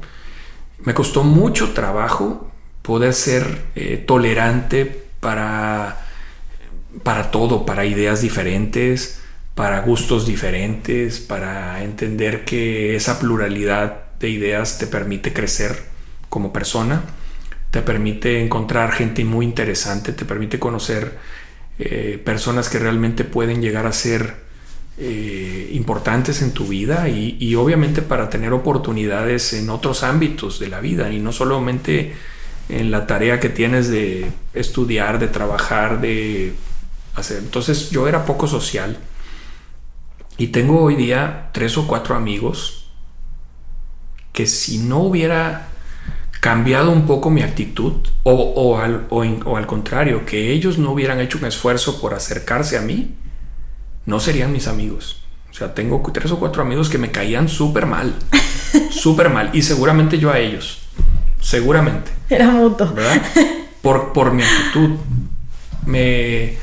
me 0.84 0.94
costó 0.94 1.22
mucho 1.24 1.72
trabajo 1.72 2.50
poder 2.82 3.14
ser 3.14 3.64
eh, 3.74 3.96
tolerante 3.96 5.06
para, 5.20 6.06
para 7.02 7.30
todo, 7.30 7.66
para 7.66 7.84
ideas 7.84 8.20
diferentes, 8.20 9.20
para 9.54 9.80
gustos 9.80 10.26
diferentes, 10.26 11.18
para 11.18 11.82
entender 11.82 12.44
que 12.44 12.94
esa 12.94 13.18
pluralidad 13.18 14.04
de 14.20 14.28
ideas 14.28 14.78
te 14.78 14.86
permite 14.86 15.32
crecer 15.32 15.82
como 16.28 16.52
persona, 16.52 17.02
te 17.70 17.82
permite 17.82 18.42
encontrar 18.42 18.92
gente 18.92 19.24
muy 19.24 19.44
interesante, 19.44 20.12
te 20.12 20.24
permite 20.24 20.58
conocer 20.58 21.18
eh, 21.78 22.20
personas 22.24 22.68
que 22.68 22.78
realmente 22.78 23.24
pueden 23.24 23.60
llegar 23.60 23.86
a 23.86 23.92
ser 23.92 24.45
eh, 24.98 25.68
importantes 25.74 26.40
en 26.40 26.52
tu 26.52 26.68
vida 26.68 27.10
y, 27.10 27.54
obviamente 27.54 28.00
para 28.00 28.30
tener 28.30 28.54
oportunidades 28.54 29.52
en 29.52 29.68
otros 29.68 30.02
ámbitos 30.02 30.58
de 30.58 30.68
la 30.68 30.80
vida 30.80 31.12
y 31.12 31.18
no 31.18 31.32
solamente 31.32 32.14
en 32.70 32.90
la 32.90 33.06
tarea 33.06 33.38
que 33.38 33.50
tienes 33.50 33.88
de 33.88 34.32
estudiar, 34.54 35.18
de 35.18 35.28
trabajar, 35.28 36.00
de 36.00 36.54
hacer. 37.14 37.38
Entonces 37.38 37.90
yo 37.90 38.08
era 38.08 38.24
poco 38.24 38.46
social 38.46 38.96
y 40.38 40.46
tengo 40.46 40.80
hoy 40.80 40.96
día 40.96 41.50
tres 41.52 41.76
o 41.76 41.86
cuatro 41.86 42.14
amigos 42.14 42.88
que 44.32 44.46
si 44.46 44.78
no 44.78 45.00
hubiera 45.00 45.68
cambiado 46.40 46.90
un 46.90 47.06
poco 47.06 47.28
mi 47.28 47.42
actitud 47.42 47.94
o, 48.22 48.78
al, 48.78 49.06
o 49.10 49.56
al 49.58 49.66
contrario, 49.66 50.24
que 50.24 50.52
ellos 50.52 50.78
no 50.78 50.92
hubieran 50.92 51.20
hecho 51.20 51.36
un 51.36 51.44
esfuerzo 51.44 52.00
por 52.00 52.14
acercarse 52.14 52.78
a 52.78 52.80
mí, 52.80 53.14
no 54.06 54.20
serían 54.20 54.52
mis 54.52 54.68
amigos. 54.68 55.20
O 55.50 55.54
sea, 55.54 55.74
tengo 55.74 56.02
tres 56.12 56.30
o 56.30 56.38
cuatro 56.38 56.62
amigos 56.62 56.88
que 56.88 56.98
me 56.98 57.10
caían 57.10 57.48
súper 57.48 57.86
mal, 57.86 58.14
súper 58.90 59.30
mal, 59.30 59.50
y 59.52 59.62
seguramente 59.62 60.18
yo 60.18 60.30
a 60.30 60.38
ellos, 60.38 60.82
seguramente. 61.40 62.10
Era 62.30 62.48
mutuo. 62.50 62.92
¿Verdad? 62.92 63.22
Por, 63.82 64.12
por 64.12 64.32
mi 64.32 64.42
actitud. 64.42 64.96
Me, 65.86 66.56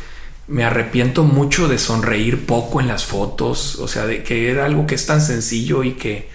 me 0.48 0.64
arrepiento 0.64 1.24
mucho 1.24 1.68
de 1.68 1.80
sonreír 1.80 2.46
poco 2.46 2.82
en 2.82 2.88
las 2.88 3.06
fotos, 3.06 3.78
o 3.78 3.88
sea, 3.88 4.06
de 4.06 4.24
que 4.24 4.52
era 4.52 4.66
algo 4.66 4.86
que 4.86 4.96
es 4.96 5.06
tan 5.06 5.22
sencillo 5.22 5.84
y 5.84 5.94
que 5.94 6.30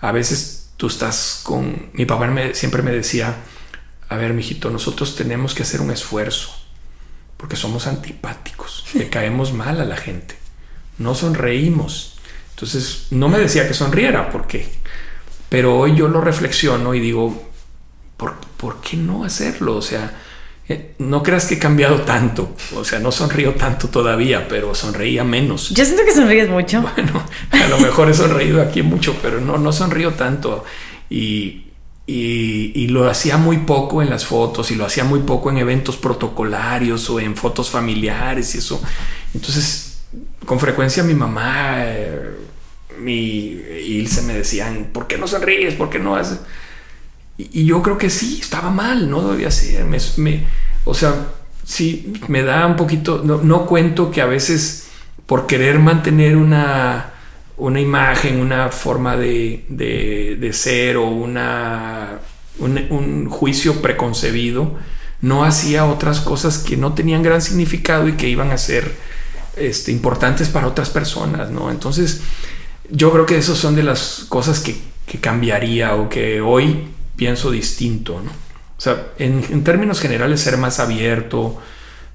a 0.00 0.12
veces 0.12 0.70
tú 0.76 0.88
estás 0.88 1.40
con... 1.44 1.90
Mi 1.92 2.04
papá 2.04 2.26
me, 2.26 2.54
siempre 2.54 2.82
me 2.82 2.90
decía, 2.90 3.36
a 4.08 4.16
ver, 4.16 4.34
mijito, 4.34 4.68
nosotros 4.70 5.16
tenemos 5.16 5.54
que 5.54 5.62
hacer 5.62 5.80
un 5.80 5.92
esfuerzo, 5.92 6.50
porque 7.36 7.56
somos 7.56 7.86
antipáticos, 7.86 8.84
le 8.94 9.08
caemos 9.08 9.52
mal 9.52 9.80
a 9.80 9.84
la 9.84 9.96
gente 9.96 10.41
no 10.98 11.14
sonreímos. 11.14 12.18
Entonces 12.50 13.06
no 13.10 13.28
me 13.28 13.38
decía 13.38 13.66
que 13.66 13.74
sonriera 13.74 14.30
porque 14.30 14.68
Pero 15.48 15.78
hoy 15.78 15.96
yo 15.96 16.08
lo 16.08 16.20
reflexiono 16.20 16.94
y 16.94 17.00
digo, 17.00 17.50
¿por, 18.16 18.36
¿por 18.56 18.80
qué 18.80 18.96
no 18.96 19.24
hacerlo? 19.24 19.76
O 19.76 19.82
sea, 19.82 20.14
eh, 20.68 20.94
no 20.98 21.22
creas 21.22 21.46
que 21.46 21.54
he 21.54 21.58
cambiado 21.58 22.02
tanto, 22.02 22.54
o 22.76 22.84
sea, 22.84 23.00
no 23.00 23.10
sonrío 23.10 23.54
tanto 23.54 23.88
todavía, 23.88 24.46
pero 24.48 24.74
sonreía 24.74 25.24
menos. 25.24 25.70
Yo 25.70 25.84
siento 25.84 26.04
que 26.04 26.14
sonríes 26.14 26.48
mucho. 26.48 26.82
Bueno, 26.94 27.22
a 27.50 27.68
lo 27.68 27.78
mejor 27.80 28.08
he 28.08 28.14
sonreído 28.14 28.62
aquí 28.62 28.82
mucho, 28.82 29.16
pero 29.20 29.40
no, 29.40 29.58
no 29.58 29.72
sonrío 29.72 30.12
tanto. 30.12 30.64
Y, 31.10 31.66
y, 32.06 32.86
lo 32.88 33.08
hacía 33.08 33.36
muy 33.36 33.58
poco 33.58 34.02
en 34.02 34.10
las 34.10 34.24
fotos 34.24 34.70
y 34.70 34.74
lo 34.74 34.86
hacía 34.86 35.04
muy 35.04 35.20
poco 35.20 35.50
en 35.50 35.58
eventos 35.58 35.96
protocolarios 35.96 37.08
o 37.10 37.20
en 37.20 37.36
fotos 37.36 37.68
familiares 37.70 38.54
y 38.54 38.58
eso. 38.58 38.80
Entonces, 39.34 39.91
con 40.44 40.58
frecuencia 40.58 41.02
mi 41.02 41.14
mamá, 41.14 41.84
eh, 41.84 42.36
Ilse 43.04 44.22
me 44.22 44.34
decían, 44.34 44.90
¿por 44.92 45.06
qué 45.06 45.18
no 45.18 45.26
sonríes? 45.26 45.74
¿Por 45.74 45.90
qué 45.90 45.98
no 45.98 46.16
haces? 46.16 46.40
Y, 47.36 47.64
yo 47.64 47.82
creo 47.82 47.98
que 47.98 48.10
sí, 48.10 48.38
estaba 48.40 48.70
mal, 48.70 49.10
no 49.10 49.28
debía 49.30 49.50
ser. 49.50 49.84
Me, 49.84 50.44
o 50.84 50.94
sea, 50.94 51.28
sí, 51.64 52.12
me 52.28 52.42
da 52.42 52.66
un 52.66 52.76
poquito, 52.76 53.22
no, 53.24 53.66
cuento 53.66 54.10
que 54.10 54.20
a 54.20 54.26
veces 54.26 54.88
por 55.26 55.46
querer 55.46 55.78
mantener 55.78 56.36
una, 56.36 57.12
una 57.56 57.80
imagen, 57.80 58.40
una 58.40 58.68
forma 58.68 59.16
de, 59.16 59.64
de, 59.68 60.52
ser 60.52 60.96
o 60.96 61.06
una, 61.06 62.18
un, 62.58 63.28
juicio 63.28 63.80
preconcebido, 63.80 64.76
no 65.20 65.44
hacía 65.44 65.86
otras 65.86 66.20
cosas 66.20 66.58
que 66.58 66.76
no 66.76 66.94
tenían 66.94 67.22
gran 67.22 67.40
significado 67.40 68.08
y 68.08 68.12
que 68.12 68.28
iban 68.28 68.50
a 68.50 68.58
ser 68.58 68.92
este, 69.56 69.92
importantes 69.92 70.48
para 70.48 70.66
otras 70.66 70.90
personas, 70.90 71.50
¿no? 71.50 71.70
Entonces, 71.70 72.22
yo 72.90 73.12
creo 73.12 73.26
que 73.26 73.36
esas 73.36 73.58
son 73.58 73.76
de 73.76 73.82
las 73.82 74.26
cosas 74.28 74.60
que, 74.60 74.92
cambiaría 75.20 75.94
o 75.94 76.08
que 76.08 76.40
hoy 76.40 76.86
pienso 77.16 77.50
distinto, 77.50 78.22
¿no? 78.24 78.30
O 78.30 78.80
sea, 78.80 79.08
en, 79.18 79.62
términos 79.62 80.00
generales 80.00 80.40
ser 80.40 80.56
más 80.56 80.80
abierto, 80.80 81.58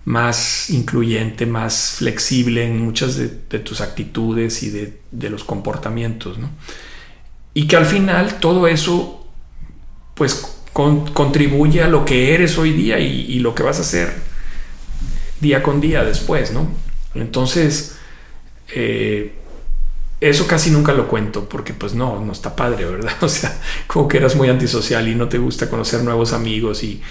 más 0.05 0.71
incluyente, 0.71 1.45
más 1.45 1.95
flexible 1.97 2.65
en 2.65 2.83
muchas 2.83 3.15
de, 3.15 3.27
tus 3.59 3.81
actitudes 3.81 4.63
y 4.63 4.71
de, 4.71 5.29
los 5.29 5.43
comportamientos, 5.43 6.39
¿no? 6.39 6.49
Y 7.53 7.67
que 7.67 7.75
al 7.75 7.85
final 7.85 8.39
todo 8.39 8.67
eso, 8.67 9.27
pues, 10.15 10.57
contribuye 10.73 11.83
a 11.83 11.87
lo 11.87 12.03
que 12.05 12.33
eres 12.33 12.57
hoy 12.57 12.71
día 12.71 12.99
y, 12.99 13.39
lo 13.39 13.53
que 13.53 13.63
vas 13.63 13.77
a 13.77 13.81
hacer 13.81 14.13
día 15.39 15.61
con 15.61 15.81
día 15.81 16.03
después, 16.03 16.51
¿no? 16.51 16.86
Entonces, 17.21 17.97
eh, 18.73 19.33
eso 20.19 20.47
casi 20.47 20.71
nunca 20.71 20.93
lo 20.93 21.07
cuento 21.07 21.47
porque 21.47 21.73
pues 21.73 21.93
no, 21.93 22.19
no 22.23 22.31
está 22.31 22.55
padre, 22.55 22.85
¿verdad? 22.85 23.13
O 23.21 23.29
sea, 23.29 23.55
como 23.87 24.07
que 24.07 24.17
eras 24.17 24.35
muy 24.35 24.49
antisocial 24.49 25.07
y 25.07 25.15
no 25.15 25.29
te 25.29 25.37
gusta 25.37 25.69
conocer 25.69 26.03
nuevos 26.03 26.33
amigos 26.33 26.83
y, 26.83 27.01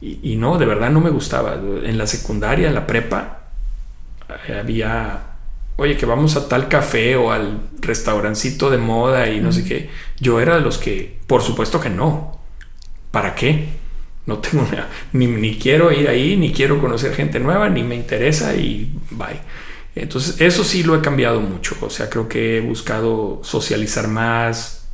y, 0.00 0.36
no, 0.36 0.58
de 0.58 0.66
verdad 0.66 0.90
no 0.90 1.00
me 1.00 1.10
gustaba. 1.10 1.54
En 1.54 1.96
la 1.96 2.06
secundaria, 2.06 2.68
en 2.68 2.74
la 2.74 2.86
prepa, 2.86 3.44
eh, 4.48 4.58
había, 4.58 5.22
oye, 5.76 5.96
que 5.96 6.06
vamos 6.06 6.36
a 6.36 6.48
tal 6.48 6.68
café 6.68 7.16
o 7.16 7.32
al 7.32 7.60
restaurancito 7.80 8.70
de 8.70 8.78
moda 8.78 9.28
y 9.30 9.40
no 9.40 9.52
sé 9.52 9.64
qué. 9.64 9.90
Yo 10.20 10.40
era 10.40 10.56
de 10.56 10.60
los 10.60 10.78
que, 10.78 11.18
por 11.26 11.42
supuesto 11.42 11.80
que 11.80 11.90
no. 11.90 12.40
¿Para 13.10 13.34
qué? 13.34 13.68
No 14.26 14.38
tengo 14.38 14.64
nada, 14.64 14.88
ni, 15.12 15.26
ni 15.26 15.56
quiero 15.56 15.92
ir 15.92 16.08
ahí, 16.08 16.36
ni 16.36 16.52
quiero 16.52 16.80
conocer 16.80 17.14
gente 17.14 17.38
nueva, 17.38 17.68
ni 17.68 17.82
me 17.82 17.94
interesa 17.94 18.54
y 18.54 18.92
bye. 19.10 19.40
Entonces, 19.96 20.40
eso 20.40 20.62
sí 20.62 20.82
lo 20.82 20.94
he 20.94 21.00
cambiado 21.00 21.40
mucho. 21.40 21.74
O 21.80 21.88
sea, 21.88 22.10
creo 22.10 22.28
que 22.28 22.58
he 22.58 22.60
buscado 22.60 23.40
socializar 23.42 24.08
más, 24.08 24.86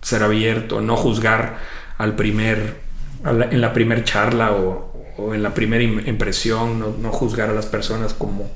ser 0.00 0.22
abierto, 0.22 0.80
no 0.80 0.96
juzgar 0.96 1.58
al 1.98 2.14
primer, 2.14 2.76
en 3.24 3.60
la 3.60 3.72
primera 3.72 4.04
charla 4.04 4.52
o, 4.52 5.34
en 5.34 5.42
la 5.42 5.52
primera 5.52 5.82
impresión, 5.82 6.78
no, 6.78 7.10
juzgar 7.10 7.50
a 7.50 7.54
las 7.54 7.66
personas 7.66 8.14
como, 8.14 8.48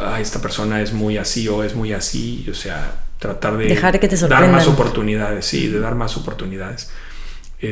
ah, 0.00 0.20
esta 0.20 0.40
persona 0.40 0.80
es 0.80 0.92
muy 0.92 1.18
así 1.18 1.46
o 1.46 1.62
es 1.62 1.76
muy 1.76 1.92
así. 1.92 2.44
O 2.50 2.54
sea, 2.54 3.04
tratar 3.20 3.56
de 3.58 3.66
Dejar 3.66 4.00
que 4.00 4.08
te 4.08 4.16
dar 4.16 4.50
más 4.50 4.66
oportunidades, 4.66 5.46
sí, 5.46 5.68
de 5.68 5.78
dar 5.78 5.94
más 5.94 6.16
oportunidades. 6.16 6.90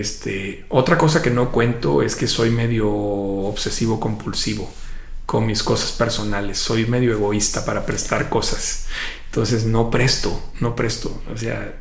Este, 0.00 0.64
otra 0.68 0.98
cosa 0.98 1.22
que 1.22 1.30
no 1.30 1.52
cuento 1.52 2.02
es 2.02 2.16
que 2.16 2.26
soy 2.26 2.50
medio 2.50 2.88
obsesivo 2.90 4.00
compulsivo 4.00 4.70
con 5.26 5.46
mis 5.46 5.62
cosas 5.62 5.92
personales. 5.92 6.58
Soy 6.58 6.86
medio 6.86 7.12
egoísta 7.12 7.64
para 7.64 7.86
prestar 7.86 8.28
cosas. 8.28 8.86
Entonces 9.26 9.64
no 9.64 9.90
presto, 9.90 10.40
no 10.60 10.76
presto. 10.76 11.22
O 11.32 11.36
sea, 11.36 11.74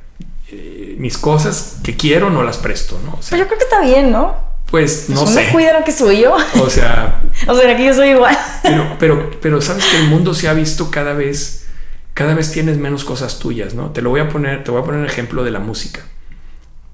eh, 0.49 0.95
mis 0.97 1.17
cosas 1.17 1.77
que 1.83 1.95
quiero 1.95 2.29
no 2.29 2.43
las 2.43 2.57
presto, 2.57 2.99
¿no? 3.05 3.19
Pero 3.29 3.43
yo 3.43 3.47
creo 3.47 3.57
que 3.57 3.63
está 3.65 3.81
bien, 3.81 4.11
¿no? 4.11 4.35
Pues 4.69 5.09
no 5.09 5.27
sé. 5.27 5.49
cuida 5.51 5.77
lo 5.77 5.85
que 5.85 5.91
soy 5.91 6.21
yo. 6.21 6.35
O 6.59 6.69
sea. 6.69 7.21
o 7.47 7.55
sea, 7.55 7.77
que 7.77 7.85
yo 7.85 7.93
soy 7.93 8.09
igual. 8.09 8.37
pero, 8.63 8.95
pero, 8.99 9.31
pero 9.39 9.61
sabes 9.61 9.85
que 9.85 9.97
el 9.97 10.07
mundo 10.07 10.33
se 10.33 10.47
ha 10.47 10.53
visto 10.53 10.89
cada 10.89 11.13
vez, 11.13 11.65
cada 12.13 12.33
vez 12.33 12.51
tienes 12.51 12.77
menos 12.77 13.03
cosas 13.03 13.39
tuyas, 13.39 13.75
¿no? 13.75 13.91
Te 13.91 14.01
lo 14.01 14.09
voy 14.09 14.21
a 14.21 14.29
poner, 14.29 14.63
te 14.63 14.71
voy 14.71 14.81
a 14.81 14.83
poner 14.83 15.01
un 15.01 15.05
ejemplo 15.05 15.43
de 15.43 15.51
la 15.51 15.59
música. 15.59 16.01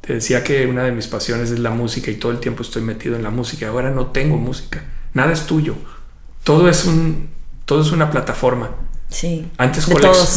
Te 0.01 0.13
decía 0.13 0.43
que 0.43 0.65
una 0.65 0.83
de 0.83 0.91
mis 0.91 1.07
pasiones 1.07 1.51
es 1.51 1.59
la 1.59 1.71
música 1.71 2.09
y 2.09 2.15
todo 2.15 2.31
el 2.31 2.39
tiempo 2.39 2.63
estoy 2.63 2.81
metido 2.81 3.15
en 3.15 3.23
la 3.23 3.29
música. 3.29 3.67
Ahora 3.67 3.91
no 3.91 4.07
tengo 4.07 4.37
música. 4.37 4.83
Nada 5.13 5.31
es 5.31 5.45
tuyo 5.45 5.75
todo 6.43 6.67
es 6.69 6.85
un 6.85 7.29
todo 7.65 7.81
es 7.81 7.91
una 7.91 8.09
plataforma. 8.09 8.71
Sí. 9.09 9.47
Antes 9.57 9.87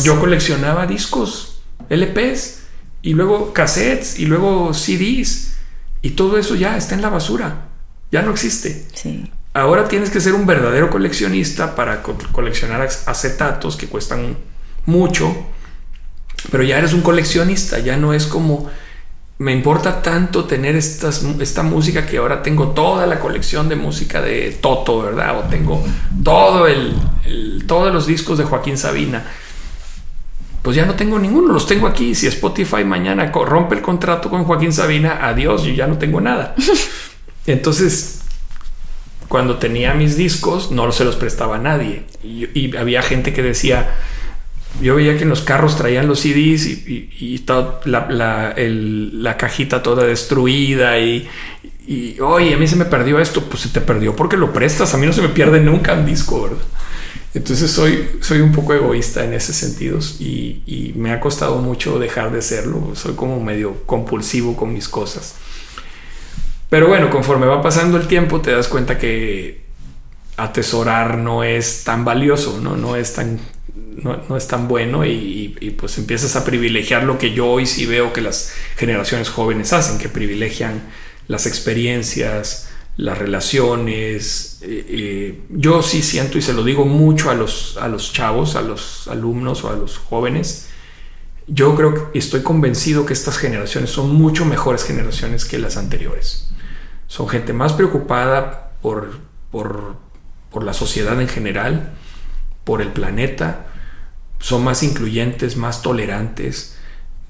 yo 0.04 0.20
coleccionaba 0.20 0.86
discos, 0.86 1.62
LPs 1.88 2.64
y 3.00 3.14
luego 3.14 3.54
cassettes 3.54 4.18
y 4.18 4.26
luego 4.26 4.74
CDs 4.74 5.54
y 6.02 6.10
todo 6.10 6.36
eso 6.36 6.54
ya 6.54 6.76
está 6.76 6.94
en 6.94 7.00
la 7.00 7.08
basura. 7.08 7.68
Ya 8.10 8.20
no 8.20 8.32
existe. 8.32 8.86
Sí. 8.92 9.30
Ahora 9.54 9.88
tienes 9.88 10.10
que 10.10 10.20
ser 10.20 10.34
un 10.34 10.46
verdadero 10.46 10.90
coleccionista 10.90 11.74
para 11.74 12.02
coleccionar 12.02 12.82
acetatos 12.82 13.76
que 13.76 13.86
cuestan 13.86 14.36
mucho, 14.84 15.34
pero 16.50 16.62
ya 16.62 16.76
eres 16.76 16.92
un 16.92 17.00
coleccionista, 17.00 17.78
ya 17.78 17.96
no 17.96 18.12
es 18.12 18.26
como 18.26 18.70
me 19.38 19.52
importa 19.52 20.02
tanto 20.02 20.44
tener 20.44 20.76
estas, 20.76 21.24
esta 21.40 21.62
música 21.62 22.06
que 22.06 22.18
ahora 22.18 22.42
tengo 22.42 22.68
toda 22.68 23.06
la 23.06 23.18
colección 23.18 23.68
de 23.68 23.76
música 23.76 24.22
de 24.22 24.58
Toto, 24.60 25.02
¿verdad? 25.02 25.38
O 25.38 25.42
tengo 25.48 25.84
todo 26.22 26.66
el, 26.66 26.94
todos 27.66 27.92
los 27.92 28.06
discos 28.06 28.38
de 28.38 28.44
Joaquín 28.44 28.78
Sabina. 28.78 29.24
Pues 30.62 30.76
ya 30.76 30.86
no 30.86 30.94
tengo 30.94 31.18
ninguno, 31.18 31.52
los 31.52 31.66
tengo 31.66 31.88
aquí. 31.88 32.14
Si 32.14 32.28
Spotify 32.28 32.84
mañana 32.84 33.32
rompe 33.32 33.74
el 33.74 33.82
contrato 33.82 34.30
con 34.30 34.44
Joaquín 34.44 34.72
Sabina, 34.72 35.18
adiós, 35.26 35.64
yo 35.64 35.72
ya 35.72 35.88
no 35.88 35.98
tengo 35.98 36.20
nada. 36.20 36.54
Entonces, 37.46 38.20
cuando 39.26 39.56
tenía 39.56 39.92
mis 39.94 40.16
discos, 40.16 40.70
no 40.70 40.92
se 40.92 41.04
los 41.04 41.16
prestaba 41.16 41.56
a 41.56 41.58
nadie. 41.58 42.04
y 42.22 42.76
había 42.76 43.02
gente 43.02 43.32
que 43.32 43.42
decía, 43.42 43.90
yo 44.80 44.96
veía 44.96 45.16
que 45.16 45.24
en 45.24 45.28
los 45.28 45.42
carros 45.42 45.76
traían 45.76 46.08
los 46.08 46.20
CDs 46.20 46.66
y, 46.66 47.44
la, 47.84 49.36
cajita 49.38 49.82
toda 49.82 50.04
destruida 50.04 50.98
y, 50.98 51.28
y, 51.86 52.18
oye, 52.20 52.54
a 52.54 52.56
mí 52.56 52.66
se 52.66 52.76
me 52.76 52.84
perdió 52.84 53.18
esto, 53.18 53.44
pues 53.44 53.62
se 53.62 53.68
te 53.68 53.80
perdió 53.80 54.16
porque 54.16 54.36
lo 54.36 54.52
prestas, 54.52 54.94
a 54.94 54.98
mí 54.98 55.06
no 55.06 55.12
se 55.12 55.22
me 55.22 55.28
pierde 55.28 55.60
nunca 55.60 55.94
un 55.94 56.06
disco, 56.06 56.42
¿verdad? 56.42 56.58
Entonces 57.34 57.70
soy, 57.70 58.10
soy 58.20 58.40
un 58.40 58.52
poco 58.52 58.74
egoísta 58.74 59.24
en 59.24 59.32
ese 59.32 59.54
sentido 59.54 59.98
y, 60.18 60.62
y 60.66 60.92
me 60.96 61.12
ha 61.12 61.20
costado 61.20 61.58
mucho 61.58 61.98
dejar 61.98 62.30
de 62.30 62.42
serlo, 62.42 62.92
soy 62.94 63.14
como 63.14 63.40
medio 63.40 63.84
compulsivo 63.86 64.56
con 64.56 64.72
mis 64.72 64.88
cosas. 64.88 65.36
Pero 66.68 66.88
bueno, 66.88 67.10
conforme 67.10 67.46
va 67.46 67.62
pasando 67.62 67.96
el 67.98 68.06
tiempo 68.06 68.40
te 68.40 68.50
das 68.50 68.68
cuenta 68.68 68.98
que 68.98 69.62
atesorar 70.36 71.18
no 71.18 71.44
es 71.44 71.84
tan 71.84 72.04
valioso, 72.04 72.58
no, 72.62 72.76
no 72.76 72.96
es 72.96 73.14
tan 73.14 73.38
no, 74.02 74.36
es 74.36 74.48
tan 74.48 74.68
bueno 74.68 75.04
y, 75.04 75.76
pues 75.78 75.98
empiezas 75.98 76.36
a 76.36 76.44
privilegiar 76.44 77.04
lo 77.04 77.18
que 77.18 77.32
yo 77.32 77.46
hoy 77.48 77.66
sí 77.66 77.86
veo 77.86 78.12
que 78.12 78.20
las 78.20 78.52
generaciones 78.76 79.28
jóvenes 79.28 79.72
hacen, 79.72 79.98
que 79.98 80.08
privilegian 80.08 80.82
las 81.28 81.46
experiencias, 81.46 82.68
las 82.96 83.18
relaciones. 83.18 84.58
Eh, 84.62 84.86
eh, 84.88 85.40
yo 85.50 85.82
sí 85.82 86.02
siento 86.02 86.38
y 86.38 86.42
se 86.42 86.52
lo 86.52 86.64
digo 86.64 86.84
mucho 86.84 87.30
a 87.30 87.34
los, 87.34 87.76
a 87.80 87.88
los 87.88 88.12
chavos, 88.12 88.56
a 88.56 88.62
los 88.62 89.08
alumnos 89.08 89.64
o 89.64 89.70
a 89.70 89.76
los 89.76 89.98
jóvenes. 89.98 90.68
Yo 91.46 91.74
creo 91.74 92.12
que 92.12 92.18
estoy 92.18 92.42
convencido 92.42 93.04
que 93.04 93.12
estas 93.12 93.36
generaciones 93.38 93.90
son 93.90 94.14
mucho 94.14 94.44
mejores 94.44 94.84
generaciones 94.84 95.44
que 95.44 95.58
las 95.58 95.76
anteriores. 95.76 96.48
Son 97.08 97.28
gente 97.28 97.52
más 97.52 97.72
preocupada 97.72 98.72
por, 98.80 99.18
por, 99.50 99.96
por 100.50 100.64
la 100.64 100.72
sociedad 100.72 101.20
en 101.20 101.28
general, 101.28 101.94
por 102.64 102.80
el 102.80 102.88
planeta, 102.88 103.66
son 104.42 104.64
más 104.64 104.82
incluyentes, 104.82 105.56
más 105.56 105.82
tolerantes, 105.82 106.76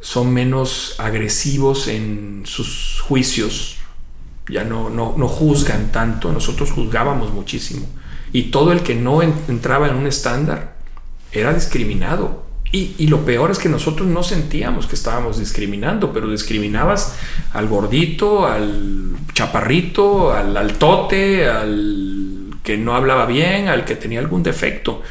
son 0.00 0.32
menos 0.32 0.96
agresivos 0.98 1.86
en 1.86 2.42
sus 2.46 3.00
juicios, 3.06 3.76
ya 4.48 4.64
no, 4.64 4.90
no, 4.90 5.14
no 5.16 5.28
juzgan 5.28 5.92
tanto, 5.92 6.32
nosotros 6.32 6.72
juzgábamos 6.72 7.32
muchísimo. 7.32 7.86
Y 8.32 8.44
todo 8.44 8.72
el 8.72 8.82
que 8.82 8.94
no 8.94 9.20
entraba 9.22 9.88
en 9.88 9.94
un 9.94 10.06
estándar 10.06 10.74
era 11.32 11.52
discriminado 11.52 12.46
Y, 12.72 13.06
lo 13.08 13.26
peor 13.26 13.50
es 13.50 13.58
que 13.58 13.68
nosotros 13.68 14.08
no 14.08 14.22
sentíamos 14.22 14.86
que 14.86 14.94
estábamos 14.94 15.38
discriminando, 15.38 16.14
pero 16.14 16.30
discriminabas 16.30 17.14
al 17.52 17.68
gordito, 17.68 18.46
al 18.46 19.14
chaparrito, 19.34 20.32
al 20.32 20.56
altote, 20.56 21.46
al 21.46 22.54
que 22.62 22.78
no 22.78 22.94
hablaba 22.94 23.26
bien, 23.26 23.68
al 23.68 23.84
que 23.84 23.96
tenía 23.96 24.20
algún 24.20 24.42
defecto. 24.42 25.02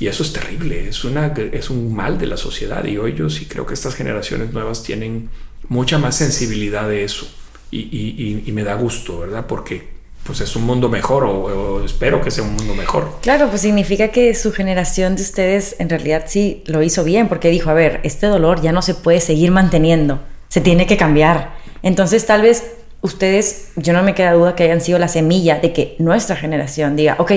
Y 0.00 0.08
eso 0.08 0.22
es 0.22 0.32
terrible, 0.32 0.88
es, 0.88 1.04
una, 1.04 1.26
es 1.52 1.70
un 1.70 1.94
mal 1.94 2.18
de 2.18 2.26
la 2.26 2.36
sociedad. 2.36 2.84
Y 2.84 2.98
hoy 2.98 3.14
yo 3.14 3.30
sí 3.30 3.44
creo 3.44 3.66
que 3.66 3.74
estas 3.74 3.94
generaciones 3.94 4.52
nuevas 4.52 4.82
tienen 4.82 5.30
mucha 5.68 5.98
más 5.98 6.16
sensibilidad 6.16 6.88
de 6.88 7.04
eso. 7.04 7.28
Y, 7.70 8.42
y 8.44 8.52
me 8.52 8.64
da 8.64 8.74
gusto, 8.74 9.20
¿verdad? 9.20 9.46
Porque 9.46 10.00
pues 10.24 10.40
es 10.40 10.54
un 10.54 10.64
mundo 10.64 10.88
mejor 10.88 11.24
o, 11.24 11.84
espero 11.84 12.22
que 12.22 12.30
sea 12.30 12.44
un 12.44 12.54
mundo 12.54 12.74
mejor. 12.74 13.18
Claro, 13.22 13.48
pues 13.48 13.62
significa 13.62 14.08
que 14.08 14.34
su 14.34 14.52
generación 14.52 15.16
de 15.16 15.22
ustedes 15.22 15.76
en 15.78 15.88
realidad 15.88 16.24
sí 16.26 16.62
lo 16.66 16.82
hizo 16.82 17.04
bien 17.04 17.28
porque 17.28 17.48
dijo, 17.48 17.70
a 17.70 17.74
ver, 17.74 18.00
este 18.04 18.26
dolor 18.26 18.60
ya 18.60 18.72
no 18.72 18.82
se 18.82 18.94
puede 18.94 19.20
seguir 19.20 19.50
manteniendo, 19.50 20.20
se 20.48 20.60
tiene 20.60 20.86
que 20.86 20.96
cambiar. 20.96 21.54
Entonces 21.82 22.26
tal 22.26 22.42
vez 22.42 22.64
ustedes, 23.00 23.70
yo 23.76 23.92
no 23.92 24.02
me 24.02 24.14
queda 24.14 24.32
duda 24.32 24.54
que 24.54 24.64
hayan 24.64 24.80
sido 24.80 24.98
la 24.98 25.08
semilla 25.08 25.58
de 25.58 25.72
que 25.72 25.96
nuestra 25.98 26.36
generación 26.36 26.96
diga, 26.96 27.16
ok, 27.18 27.32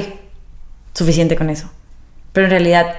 suficiente 0.93 1.35
con 1.35 1.49
eso. 1.49 1.71
Pero 2.33 2.47
en 2.47 2.51
realidad, 2.51 2.95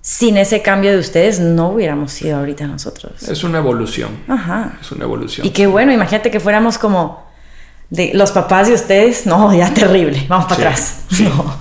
sin 0.00 0.36
ese 0.36 0.62
cambio 0.62 0.90
de 0.90 0.98
ustedes, 0.98 1.38
no 1.38 1.68
hubiéramos 1.68 2.12
sido 2.12 2.38
ahorita 2.38 2.66
nosotros. 2.66 3.22
Es 3.22 3.44
una 3.44 3.58
evolución. 3.58 4.10
Ajá. 4.26 4.78
Es 4.80 4.90
una 4.90 5.04
evolución. 5.04 5.46
Y 5.46 5.50
qué 5.50 5.68
bueno, 5.68 5.92
imagínate 5.92 6.30
que 6.30 6.40
fuéramos 6.40 6.78
como 6.78 7.30
de 7.90 8.10
los 8.14 8.32
papás 8.32 8.68
de 8.68 8.74
ustedes, 8.74 9.26
no, 9.26 9.54
ya 9.56 9.72
terrible, 9.72 10.24
vamos 10.26 10.46
para 10.46 10.70
atrás. 10.70 11.04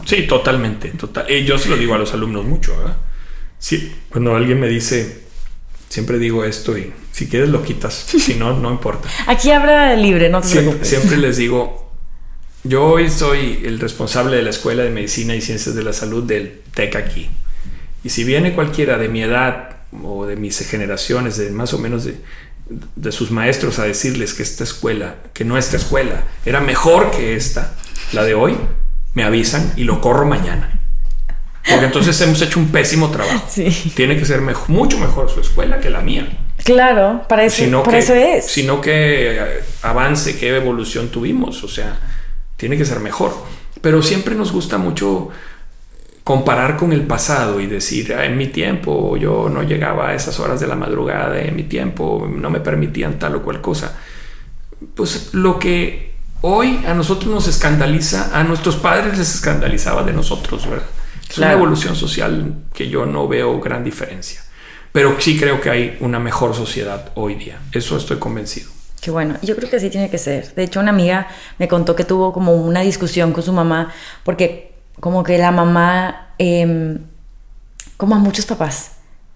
Sí, 0.05 0.23
totalmente, 0.27 0.89
total. 0.89 1.29
Y 1.29 1.43
yo 1.43 1.57
se 1.57 1.69
lo 1.69 1.75
digo 1.77 1.93
a 1.93 1.97
los 1.97 2.13
alumnos 2.13 2.45
mucho, 2.45 2.75
¿verdad? 2.77 2.95
Sí, 3.59 3.93
cuando 4.09 4.35
alguien 4.35 4.59
me 4.59 4.67
dice, 4.67 5.25
siempre 5.89 6.17
digo 6.17 6.45
esto 6.45 6.77
y 6.77 6.93
si 7.11 7.27
quieres 7.27 7.49
lo 7.49 7.61
quitas, 7.61 7.93
si 7.93 8.35
no, 8.35 8.57
no 8.57 8.71
importa. 8.71 9.09
Aquí 9.27 9.51
habla 9.51 9.93
libre, 9.95 10.29
no 10.29 10.41
te 10.41 10.47
siempre, 10.47 10.85
Siempre 10.85 11.17
les 11.17 11.35
digo, 11.35 11.80
yo 12.63 12.85
hoy 12.85 13.09
soy 13.09 13.61
el 13.65 13.79
responsable 13.79 14.37
de 14.37 14.43
la 14.43 14.49
Escuela 14.49 14.83
de 14.83 14.89
Medicina 14.89 15.35
y 15.35 15.41
Ciencias 15.41 15.75
de 15.75 15.83
la 15.83 15.93
Salud 15.93 16.23
del 16.23 16.61
TEC 16.73 16.95
aquí. 16.95 17.29
Y 18.03 18.09
si 18.09 18.23
viene 18.23 18.53
cualquiera 18.53 18.97
de 18.97 19.07
mi 19.07 19.21
edad 19.21 19.77
o 20.03 20.25
de 20.25 20.35
mis 20.35 20.59
generaciones, 20.67 21.37
de 21.37 21.51
más 21.51 21.73
o 21.73 21.77
menos 21.77 22.05
de, 22.05 22.15
de 22.95 23.11
sus 23.11 23.31
maestros 23.31 23.79
a 23.79 23.83
decirles 23.83 24.33
que 24.33 24.43
esta 24.43 24.63
escuela, 24.63 25.15
que 25.33 25.43
nuestra 25.43 25.77
escuela 25.77 26.23
era 26.45 26.61
mejor 26.61 27.11
que 27.11 27.35
esta, 27.35 27.75
la 28.13 28.23
de 28.23 28.33
hoy, 28.33 28.55
me 29.13 29.23
avisan 29.23 29.73
y 29.75 29.83
lo 29.83 30.01
corro 30.01 30.25
mañana. 30.25 30.79
Porque 31.67 31.85
entonces 31.85 32.19
hemos 32.21 32.41
hecho 32.41 32.59
un 32.59 32.69
pésimo 32.69 33.11
trabajo. 33.11 33.47
Tiene 33.95 34.17
que 34.17 34.25
ser 34.25 34.41
mucho 34.67 34.97
mejor 34.97 35.29
su 35.29 35.41
escuela 35.41 35.79
que 35.79 35.89
la 35.89 36.01
mía. 36.01 36.27
Claro, 36.63 37.23
para 37.27 37.45
eso, 37.45 37.63
eso 37.91 38.13
es. 38.13 38.45
Sino 38.45 38.81
que 38.81 39.37
eh, 39.37 39.63
avance, 39.83 40.37
qué 40.37 40.55
evolución 40.55 41.09
tuvimos. 41.09 41.63
O 41.63 41.67
sea, 41.67 41.99
tiene 42.61 42.77
que 42.77 42.85
ser 42.85 42.99
mejor. 42.99 43.33
Pero 43.81 44.03
siempre 44.03 44.35
nos 44.35 44.51
gusta 44.51 44.77
mucho 44.77 45.29
comparar 46.23 46.77
con 46.77 46.93
el 46.93 47.01
pasado 47.07 47.59
y 47.59 47.65
decir, 47.65 48.13
ah, 48.13 48.23
en 48.23 48.37
mi 48.37 48.47
tiempo 48.47 49.17
yo 49.17 49.49
no 49.49 49.63
llegaba 49.63 50.09
a 50.09 50.13
esas 50.13 50.39
horas 50.39 50.59
de 50.59 50.67
la 50.67 50.75
madrugada, 50.75 51.41
en 51.41 51.55
mi 51.55 51.63
tiempo 51.63 52.29
no 52.31 52.51
me 52.51 52.59
permitían 52.59 53.17
tal 53.17 53.37
o 53.37 53.41
cual 53.41 53.61
cosa. 53.61 53.97
Pues 54.93 55.33
lo 55.33 55.57
que 55.57 56.13
hoy 56.41 56.83
a 56.85 56.93
nosotros 56.93 57.33
nos 57.33 57.47
escandaliza, 57.47 58.29
a 58.31 58.43
nuestros 58.43 58.75
padres 58.75 59.17
les 59.17 59.33
escandalizaba 59.33 60.03
de 60.03 60.13
nosotros, 60.13 60.69
¿verdad? 60.69 60.85
Es 61.27 61.39
una 61.39 61.53
evolución 61.53 61.95
social 61.95 62.65
que 62.75 62.89
yo 62.89 63.07
no 63.07 63.27
veo 63.27 63.59
gran 63.59 63.83
diferencia. 63.83 64.43
Pero 64.91 65.15
sí 65.17 65.35
creo 65.39 65.59
que 65.59 65.71
hay 65.71 65.97
una 66.01 66.19
mejor 66.19 66.53
sociedad 66.53 67.11
hoy 67.15 67.33
día. 67.35 67.59
Eso 67.71 67.97
estoy 67.97 68.17
convencido. 68.19 68.69
Qué 69.01 69.09
bueno, 69.09 69.35
yo 69.41 69.55
creo 69.55 69.67
que 69.67 69.77
así 69.77 69.89
tiene 69.89 70.11
que 70.11 70.19
ser. 70.19 70.53
De 70.53 70.63
hecho, 70.63 70.79
una 70.79 70.91
amiga 70.91 71.27
me 71.57 71.67
contó 71.67 71.95
que 71.95 72.05
tuvo 72.05 72.31
como 72.31 72.53
una 72.53 72.81
discusión 72.81 73.33
con 73.33 73.41
su 73.41 73.51
mamá 73.51 73.91
porque 74.23 74.75
como 74.99 75.23
que 75.23 75.39
la 75.39 75.51
mamá, 75.51 76.33
em, 76.37 76.99
como 77.97 78.13
a 78.13 78.19
muchos 78.19 78.45
papás, 78.45 78.91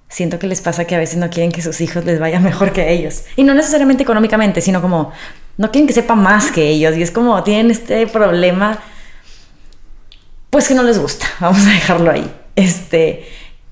siento 0.08 0.38
que 0.38 0.46
les 0.46 0.62
pasa 0.62 0.86
que 0.86 0.94
a 0.96 1.00
veces 1.00 1.18
no 1.18 1.32
quieren 1.32 1.52
que 1.52 1.64
sus 1.64 1.82
hijos 1.82 2.06
les 2.06 2.20
vaya 2.20 2.40
mejor 2.52 2.74
que 2.74 2.92
ellos. 2.94 3.24
Y 3.36 3.44
no 3.44 3.56
necesariamente 3.56 4.04
económicamente, 4.04 4.62
sino 4.62 4.84
como 4.84 5.12
no 5.58 5.72
quieren 5.72 5.88
que 5.88 5.94
sepa 5.94 6.14
más 6.14 6.52
que 6.52 6.70
ellos. 6.70 6.96
Y 6.96 7.02
es 7.02 7.10
como 7.10 7.44
tienen 7.44 7.72
este 7.72 8.06
problema, 8.06 8.78
pues 10.52 10.68
que 10.68 10.76
no 10.76 10.84
les 10.84 11.00
gusta. 11.00 11.26
Vamos 11.40 11.66
a 11.66 11.72
dejarlo 11.72 12.12
ahí. 12.12 12.32
Este, 12.56 13.28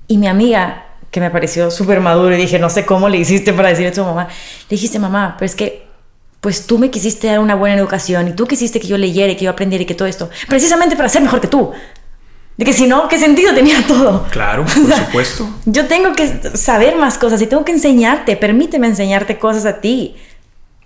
y 0.08 0.18
mi 0.18 0.26
amiga, 0.26 0.86
que 1.12 1.20
me 1.20 1.30
pareció 1.30 1.70
súper 1.70 2.00
maduro 2.00 2.34
y 2.34 2.38
dije, 2.38 2.58
no 2.58 2.68
sé 2.68 2.84
cómo 2.84 3.08
le 3.08 3.18
hiciste 3.18 3.52
para 3.52 3.68
decirle 3.68 3.90
a 3.90 3.92
tu 3.92 4.02
mamá, 4.02 4.24
le 4.24 4.68
dijiste, 4.68 4.98
mamá, 4.98 5.36
pero 5.38 5.46
es 5.46 5.54
que 5.54 5.83
pues 6.44 6.66
tú 6.66 6.78
me 6.78 6.90
quisiste 6.90 7.26
dar 7.26 7.38
una 7.38 7.54
buena 7.54 7.74
educación 7.74 8.28
y 8.28 8.32
tú 8.32 8.46
quisiste 8.46 8.78
que 8.78 8.86
yo 8.86 8.98
leyera 8.98 9.32
y 9.32 9.36
que 9.36 9.46
yo 9.46 9.50
aprendiera 9.50 9.82
y 9.82 9.86
que 9.86 9.94
todo 9.94 10.06
esto, 10.06 10.28
precisamente 10.46 10.94
para 10.94 11.08
ser 11.08 11.22
mejor 11.22 11.40
que 11.40 11.48
tú. 11.48 11.72
De 12.58 12.66
que 12.66 12.74
si 12.74 12.86
no, 12.86 13.08
¿qué 13.08 13.18
sentido 13.18 13.54
tenía 13.54 13.82
todo? 13.86 14.26
Claro, 14.30 14.66
por 14.66 14.92
supuesto. 14.92 15.48
Yo 15.64 15.86
tengo 15.86 16.12
que 16.12 16.28
saber 16.52 16.96
más 16.96 17.16
cosas 17.16 17.40
y 17.40 17.46
tengo 17.46 17.64
que 17.64 17.72
enseñarte, 17.72 18.36
permíteme 18.36 18.86
enseñarte 18.86 19.38
cosas 19.38 19.64
a 19.64 19.80
ti. 19.80 20.16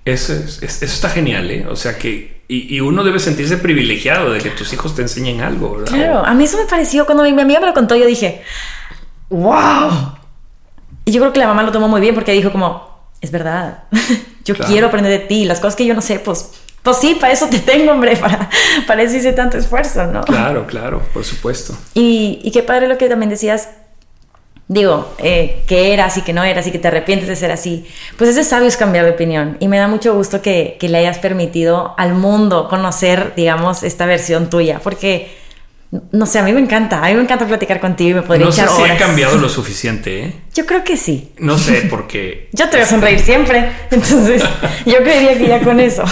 Eso, 0.05 0.33
es, 0.33 0.63
eso 0.63 0.85
está 0.85 1.11
genial, 1.11 1.51
¿eh? 1.51 1.67
O 1.69 1.75
sea 1.75 1.99
que, 1.99 2.43
y, 2.47 2.79
uno 2.79 3.03
debe 3.03 3.19
sentirse 3.19 3.57
privilegiado 3.57 4.31
de 4.31 4.39
que 4.39 4.51
tus 4.51 4.73
hijos 4.73 4.95
te 4.95 5.03
enseñen 5.03 5.41
algo, 5.41 5.73
¿verdad? 5.73 5.93
Claro, 5.93 6.25
a 6.25 6.35
mí 6.35 6.45
eso 6.45 6.57
me 6.57 6.67
pareció, 6.67 7.05
cuando 7.05 7.25
mi 7.25 7.31
amiga 7.31 7.59
me 7.59 7.67
lo 7.67 7.75
contó, 7.75 7.97
yo 7.97 8.07
dije, 8.07 8.43
wow. 9.29 10.13
Y 11.05 11.11
yo 11.11 11.21
creo 11.21 11.33
que 11.33 11.41
la 11.41 11.49
mamá 11.49 11.65
lo 11.65 11.73
tomó 11.73 11.89
muy 11.89 12.01
bien 12.01 12.15
porque 12.15 12.31
dijo 12.31 12.53
como, 12.53 12.88
es 13.21 13.31
verdad, 13.31 13.85
yo 14.45 14.55
quiero 14.57 14.89
aprender 14.89 15.13
de 15.13 15.27
ti, 15.27 15.45
las 15.45 15.61
cosas 15.61 15.77
que 15.77 15.87
yo 15.87 15.95
no 15.95 16.01
sé, 16.01 16.19
pues, 16.19 16.51
pues 16.83 16.97
sí, 16.99 17.17
para 17.21 17.33
eso 17.33 17.47
te 17.49 17.59
tengo, 17.59 17.93
hombre, 17.93 18.17
para, 18.21 18.49
para 18.87 19.03
eso 19.03 19.17
hice 19.17 19.33
tanto 19.33 19.59
esfuerzo, 19.59 20.07
¿no? 20.07 20.23
Claro, 20.23 20.67
claro, 20.67 21.03
por 21.13 21.25
supuesto. 21.25 21.77
Y, 21.95 22.41
y 22.43 22.51
qué 22.51 22.63
padre 22.63 22.89
lo 22.89 22.99
que 22.99 23.09
también 23.09 23.31
decías, 23.31 23.69
digo, 24.69 25.15
eh, 25.19 25.65
que 25.67 25.93
eras 25.93 26.17
y 26.19 26.23
que 26.23 26.33
no 26.33 26.45
eras 26.45 26.67
y 26.67 26.71
que 26.71 26.79
te 26.79 26.89
arrepientes 26.89 27.29
de 27.29 27.37
ser 27.37 27.51
así, 27.51 27.87
pues 28.17 28.37
es 28.37 28.47
sabio 28.47 28.69
es 28.69 28.77
cambiar 28.77 29.05
de 29.07 29.13
opinión. 29.13 29.57
Y 29.61 29.69
me 29.69 29.79
da 29.79 29.89
mucho 29.89 30.15
gusto 30.15 30.43
que, 30.43 30.77
que 30.79 30.89
le 30.89 30.99
hayas 30.99 31.19
permitido 31.19 31.95
al 31.97 32.15
mundo 32.15 32.69
conocer, 32.69 33.33
digamos, 33.35 33.83
esta 33.83 34.07
versión 34.07 34.51
tuya, 34.51 34.81
porque 34.83 35.37
no 35.91 36.27
sé, 36.27 36.39
a 36.39 36.43
mí 36.43 36.53
me 36.53 36.61
encanta, 36.61 37.03
a 37.03 37.09
mí 37.09 37.15
me 37.15 37.23
encanta 37.23 37.47
platicar 37.47 37.81
contigo 37.81 38.11
y 38.11 38.15
me 38.15 38.23
podría 38.23 38.45
no 38.45 38.53
echar 38.53 38.69
sé 38.69 38.77
si 38.77 38.83
ha 38.83 38.97
cambiado 38.99 39.39
lo 39.39 39.49
suficiente, 39.49 40.25
¿eh? 40.25 40.35
Yo 40.55 40.67
creo 40.67 40.85
que 40.85 40.97
sí. 40.97 41.33
No 41.39 41.57
sé, 41.57 41.87
porque... 41.89 42.49
yo 42.53 42.69
te 42.69 42.77
voy 42.77 42.85
a 42.85 42.87
sonreír 42.87 43.21
siempre, 43.21 43.71
entonces 43.91 44.43
yo 44.85 44.99
creería 44.99 45.39
que 45.39 45.47
ya 45.47 45.61
con 45.61 45.81
eso. 45.81 46.05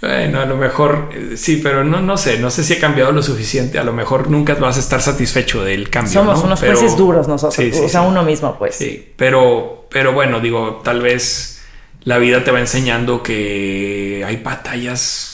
Bueno, 0.00 0.40
a 0.40 0.46
lo 0.46 0.56
mejor 0.56 1.10
eh, 1.14 1.36
sí, 1.36 1.60
pero 1.62 1.84
no, 1.84 2.02
no 2.02 2.16
sé, 2.16 2.38
no 2.38 2.50
sé 2.50 2.64
si 2.64 2.74
ha 2.74 2.80
cambiado 2.80 3.12
lo 3.12 3.22
suficiente. 3.22 3.78
A 3.78 3.84
lo 3.84 3.92
mejor 3.92 4.30
nunca 4.30 4.54
vas 4.54 4.76
a 4.76 4.80
estar 4.80 5.00
satisfecho 5.00 5.64
del 5.64 5.88
cambio. 5.88 6.12
Somos 6.12 6.42
unos 6.42 6.60
jueces 6.60 6.96
duros 6.96 7.26
nosotros, 7.26 7.74
o 7.76 7.88
sea, 7.88 8.02
uno 8.02 8.22
mismo, 8.22 8.58
pues. 8.58 8.74
Sí, 8.74 9.12
pero, 9.16 9.86
pero 9.90 10.12
bueno, 10.12 10.40
digo, 10.40 10.82
tal 10.84 11.00
vez 11.00 11.62
la 12.02 12.18
vida 12.18 12.44
te 12.44 12.50
va 12.50 12.60
enseñando 12.60 13.22
que 13.22 14.24
hay 14.26 14.36
batallas 14.36 15.33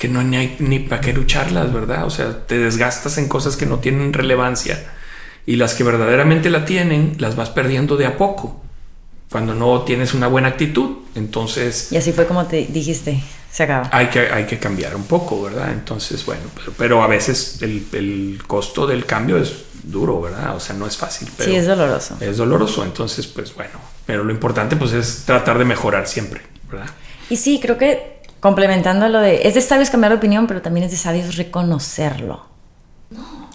que 0.00 0.08
no 0.08 0.20
hay 0.20 0.56
ni 0.60 0.78
para 0.78 1.02
qué 1.02 1.12
lucharlas, 1.12 1.74
¿verdad? 1.74 2.06
O 2.06 2.10
sea, 2.10 2.46
te 2.46 2.56
desgastas 2.56 3.18
en 3.18 3.28
cosas 3.28 3.58
que 3.58 3.66
no 3.66 3.80
tienen 3.80 4.14
relevancia 4.14 4.82
y 5.44 5.56
las 5.56 5.74
que 5.74 5.84
verdaderamente 5.84 6.48
la 6.48 6.64
tienen 6.64 7.16
las 7.18 7.36
vas 7.36 7.50
perdiendo 7.50 7.98
de 7.98 8.06
a 8.06 8.16
poco 8.16 8.62
cuando 9.30 9.54
no 9.54 9.82
tienes 9.82 10.14
una 10.14 10.26
buena 10.26 10.48
actitud. 10.48 11.00
Entonces... 11.14 11.92
Y 11.92 11.98
así 11.98 12.12
fue 12.12 12.24
como 12.26 12.46
te 12.46 12.66
dijiste, 12.70 13.22
se 13.52 13.64
acaba. 13.64 13.90
Hay 13.92 14.06
que, 14.06 14.20
hay 14.20 14.46
que 14.46 14.58
cambiar 14.58 14.96
un 14.96 15.04
poco, 15.04 15.42
¿verdad? 15.42 15.70
Entonces, 15.70 16.24
bueno, 16.24 16.44
pero, 16.78 17.02
a 17.02 17.06
veces 17.06 17.60
el, 17.60 18.40
costo 18.46 18.86
del 18.86 19.04
cambio 19.04 19.36
es 19.36 19.52
duro, 19.82 20.22
¿verdad? 20.22 20.56
O 20.56 20.60
sea, 20.60 20.74
no 20.76 20.86
es 20.86 20.96
fácil. 20.96 21.28
sí, 21.38 21.54
es 21.54 21.66
doloroso. 21.66 22.16
Es 22.20 22.38
doloroso, 22.38 22.84
entonces, 22.84 23.26
pues 23.26 23.54
bueno, 23.54 23.78
pero 24.06 24.24
lo 24.24 24.32
importante 24.32 24.76
pues 24.76 24.92
es 24.92 25.24
tratar 25.26 25.58
de 25.58 25.66
mejorar 25.66 26.08
siempre, 26.08 26.40
¿verdad? 26.70 26.88
Y 27.28 27.36
sí, 27.36 27.60
creo 27.60 27.76
que 27.76 28.19
complementando 28.40 29.08
lo 29.08 29.20
de, 29.20 29.46
es 29.46 29.54
de 29.54 29.60
sabios 29.60 29.90
cambiar 29.90 30.12
de 30.12 30.18
opinión, 30.18 30.46
pero 30.46 30.62
también 30.62 30.86
es 30.86 30.90
de 30.92 30.96
sabios 30.96 31.36
reconocerlo. 31.36 32.46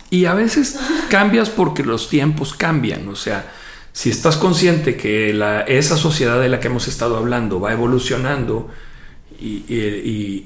Y 0.10 0.26
a 0.26 0.34
veces 0.34 0.80
cambias 1.10 1.50
porque 1.50 1.84
los 1.84 2.10
tiempos 2.10 2.54
cambian, 2.54 3.08
o 3.10 3.16
sea, 3.16 3.52
si 3.92 4.10
estás 4.10 4.38
consciente 4.38 4.96
que 4.96 5.34
la, 5.34 5.62
esa 5.62 5.98
sociedad 5.98 6.40
de 6.40 6.50
la 6.50 6.60
que 6.60 6.68
hemos 6.68 6.88
estado 6.88 7.18
hablando 7.18 7.60
va 7.60 7.72
evolucionando 7.74 8.70
y, 9.40 9.64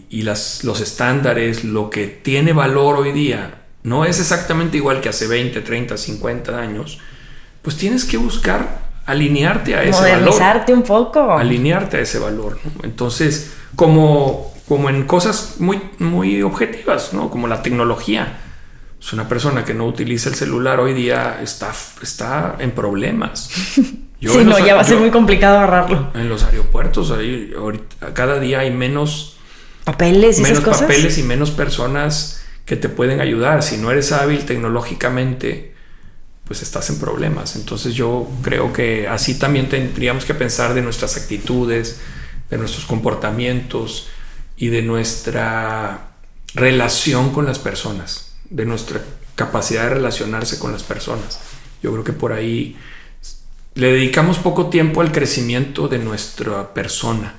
y, 0.10 0.22
las, 0.22 0.64
los 0.64 0.82
estándares, 0.82 1.64
lo 1.64 1.90
que 1.90 2.08
tiene 2.08 2.54
valor 2.54 2.98
hoy 2.98 3.12
día, 3.12 3.62
no 3.84 4.06
es 4.06 4.20
exactamente 4.20 4.78
igual 4.78 5.02
que 5.02 5.10
hace 5.10 5.28
20, 5.28 5.62
30, 5.62 5.98
50 5.98 6.58
años, 6.58 7.00
pues 7.62 7.76
tienes 7.76 8.06
que 8.06 8.18
buscar 8.18 8.89
alinearte 9.10 9.76
a 9.76 9.84
ese 9.84 9.92
valor. 9.92 10.20
Modernizarte 10.20 10.74
un 10.74 10.84
poco. 10.84 11.38
Alinearte 11.38 11.98
a 11.98 12.00
ese 12.02 12.20
valor. 12.20 12.60
Entonces, 12.84 13.54
como, 13.76 14.54
como 14.68 14.90
en 14.90 15.04
cosas 15.06 15.56
muy, 15.60 15.82
muy 16.00 16.42
objetivas, 16.42 17.14
¿no? 17.14 17.30
Como 17.30 17.48
la 17.48 17.62
tecnología. 17.62 18.42
Es 19.02 19.14
una 19.14 19.30
persona 19.30 19.64
que 19.64 19.74
no 19.74 19.86
utiliza 19.86 20.30
el 20.30 20.36
celular 20.36 20.80
hoy 20.82 20.94
día 20.94 21.40
está, 21.42 21.72
está 22.02 22.58
en 22.60 22.72
problemas. 22.72 23.50
Yo 24.22 24.34
sí, 24.34 24.44
no, 24.44 24.60
ya 24.60 24.76
va 24.76 24.82
a 24.82 24.84
ser 24.84 24.98
muy 24.98 25.12
complicado 25.12 25.58
agarrarlo. 25.58 26.12
En 26.14 26.28
los 26.28 26.44
aeropuertos, 26.44 27.10
ahí, 27.12 27.54
ahorita, 27.58 28.14
cada 28.14 28.38
día 28.40 28.60
hay 28.60 28.72
menos 28.72 29.38
papeles 29.86 30.40
y 30.40 30.42
menos 30.42 30.58
esas 30.60 30.66
cosas? 30.66 30.82
papeles 30.82 31.18
y 31.18 31.24
menos 31.24 31.52
personas 31.52 32.44
que 32.66 32.76
te 32.76 32.90
pueden 32.90 33.22
ayudar. 33.22 33.64
Si 33.64 33.78
no 33.78 33.90
eres 33.92 34.12
hábil 34.12 34.46
tecnológicamente, 34.46 35.74
pues 36.50 36.64
estás 36.64 36.90
en 36.90 36.98
problemas. 36.98 37.56
Entonces 37.56 37.94
yo 37.94 38.28
creo 38.42 38.74
que 38.74 39.08
así 39.08 39.38
también 39.38 39.70
tendríamos 39.70 40.26
que 40.26 40.34
pensar 40.34 40.74
de 40.74 40.82
nuestras 40.82 41.16
actitudes, 41.16 42.02
de 42.50 42.58
nuestros 42.58 42.86
comportamientos 42.86 44.08
y 44.58 44.70
de 44.70 44.82
nuestra 44.82 46.08
relación 46.56 47.34
con 47.34 47.46
las 47.46 47.60
personas, 47.60 48.34
de 48.50 48.66
nuestra 48.66 49.00
capacidad 49.36 49.84
de 49.84 49.90
relacionarse 49.92 50.58
con 50.58 50.72
las 50.72 50.82
personas. 50.82 51.40
Yo 51.84 51.92
creo 51.92 52.04
que 52.04 52.14
por 52.14 52.34
ahí 52.34 52.76
le 53.76 53.94
dedicamos 53.94 54.40
poco 54.40 54.72
tiempo 54.72 55.02
al 55.02 55.12
crecimiento 55.12 55.88
de 55.88 56.00
nuestra 56.00 56.74
persona. 56.74 57.36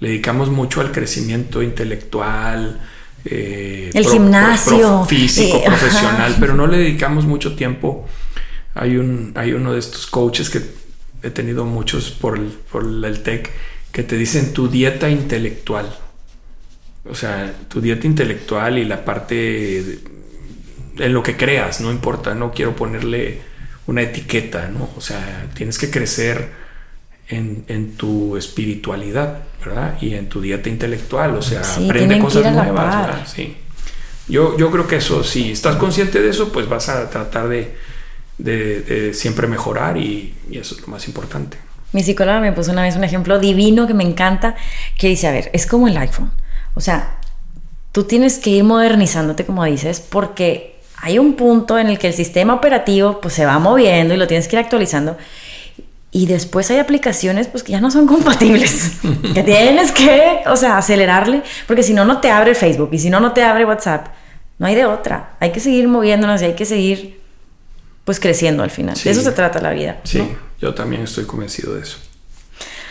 Le 0.00 0.08
dedicamos 0.08 0.50
mucho 0.50 0.80
al 0.80 0.90
crecimiento 0.90 1.62
intelectual, 1.62 2.80
eh, 3.24 3.90
el 3.94 4.06
gimnasio, 4.06 5.04
físico, 5.04 5.58
eh, 5.58 5.66
profesional, 5.66 6.36
pero 6.40 6.54
no 6.54 6.66
le 6.66 6.78
dedicamos 6.78 7.26
mucho 7.26 7.54
tiempo. 7.54 8.08
Hay, 8.80 8.96
un, 8.96 9.32
hay 9.34 9.52
uno 9.52 9.74
de 9.74 9.78
estos 9.78 10.06
coaches 10.06 10.48
que 10.48 10.62
he 11.22 11.28
tenido 11.28 11.66
muchos 11.66 12.10
por 12.10 12.38
el, 12.38 12.46
por 12.46 12.82
el 12.82 13.22
TEC 13.22 13.50
que 13.92 14.02
te 14.02 14.16
dicen 14.16 14.54
tu 14.54 14.68
dieta 14.68 15.10
intelectual. 15.10 15.94
O 17.04 17.14
sea, 17.14 17.54
tu 17.68 17.82
dieta 17.82 18.06
intelectual 18.06 18.78
y 18.78 18.86
la 18.86 19.04
parte 19.04 19.98
en 20.96 21.12
lo 21.12 21.22
que 21.22 21.36
creas, 21.36 21.82
no 21.82 21.90
importa, 21.90 22.34
no 22.34 22.52
quiero 22.52 22.74
ponerle 22.74 23.42
una 23.86 24.00
etiqueta, 24.00 24.68
¿no? 24.68 24.88
O 24.96 25.00
sea, 25.02 25.46
tienes 25.54 25.76
que 25.76 25.90
crecer 25.90 26.48
en, 27.28 27.96
tu 27.98 28.38
espiritualidad, 28.38 29.42
¿verdad? 29.62 29.98
Y 30.00 30.14
en 30.14 30.30
tu 30.30 30.40
dieta 30.40 30.70
intelectual, 30.70 31.36
o 31.36 31.42
sea, 31.42 31.60
aprende 31.60 32.18
cosas 32.18 32.50
nuevas, 32.50 33.06
¿verdad? 33.06 33.26
Sí. 33.26 33.58
Yo, 34.26 34.56
yo 34.56 34.70
creo 34.70 34.86
que 34.86 34.96
eso, 34.96 35.22
si 35.22 35.52
estás 35.52 35.76
consciente 35.76 36.22
de 36.22 36.30
eso, 36.30 36.50
pues 36.50 36.66
vas 36.66 36.88
a 36.88 37.10
tratar 37.10 37.48
de, 37.48 37.74
siempre 39.12 39.46
mejorar 39.46 39.96
y, 39.96 40.34
y, 40.50 40.58
eso 40.58 40.74
es 40.74 40.80
lo 40.80 40.88
más 40.88 41.06
importante. 41.06 41.58
Mi 41.92 42.02
psicóloga 42.02 42.40
me 42.40 42.52
puso 42.52 42.70
una 42.72 42.82
vez 42.82 42.96
un 42.96 43.04
ejemplo 43.04 43.38
divino 43.38 43.86
que 43.86 43.94
me 43.94 44.04
encanta, 44.04 44.54
que 44.96 45.08
dice, 45.08 45.26
a 45.26 45.32
ver, 45.32 45.50
es 45.52 45.66
como 45.66 45.88
el 45.88 45.96
iPhone. 45.96 46.30
O 46.74 46.80
sea, 46.80 47.18
tú 47.92 48.04
tienes 48.04 48.38
que 48.38 48.50
ir 48.50 48.64
modernizándote, 48.64 49.44
como 49.44 49.64
dices, 49.64 50.00
porque 50.00 50.80
hay 51.02 51.18
un 51.18 51.34
punto 51.34 51.78
en 51.78 51.88
el 51.88 51.98
que 51.98 52.08
el 52.08 52.14
sistema 52.14 52.54
operativo 52.54 53.20
pues 53.20 53.34
se 53.34 53.46
va 53.46 53.58
moviendo 53.58 54.14
y 54.14 54.16
lo 54.16 54.26
tienes 54.26 54.48
que 54.48 54.56
ir 54.56 54.60
actualizando. 54.60 55.16
Y 56.12 56.26
después 56.26 56.70
hay 56.70 56.78
aplicaciones 56.78 57.46
pues 57.46 57.62
que 57.62 57.72
ya 57.72 57.80
no 57.80 57.90
son 57.90 58.06
compatibles, 58.06 58.92
que 59.34 59.42
tienes 59.42 59.92
que, 59.92 60.40
o 60.46 60.56
sea, 60.56 60.76
acelerarle, 60.76 61.42
porque 61.66 61.82
si 61.82 61.94
no, 61.94 62.04
no 62.04 62.20
te 62.20 62.30
abre 62.30 62.54
Facebook 62.54 62.90
y 62.92 62.98
si 62.98 63.10
no, 63.10 63.20
no 63.20 63.32
te 63.32 63.42
abre 63.42 63.64
WhatsApp. 63.64 64.08
No 64.58 64.66
hay 64.66 64.74
de 64.74 64.84
otra. 64.84 65.36
Hay 65.40 65.52
que 65.52 65.60
seguir 65.60 65.88
moviéndonos 65.88 66.42
y 66.42 66.46
hay 66.46 66.54
que 66.54 66.66
seguir 66.66 67.19
pues 68.04 68.20
creciendo 68.20 68.62
al 68.62 68.70
final. 68.70 68.96
De 69.02 69.10
eso 69.10 69.22
se 69.22 69.32
trata 69.32 69.60
la 69.60 69.72
vida. 69.72 70.00
Sí, 70.04 70.22
yo 70.60 70.74
también 70.74 71.02
estoy 71.02 71.24
convencido 71.24 71.74
de 71.74 71.82
eso. 71.82 71.98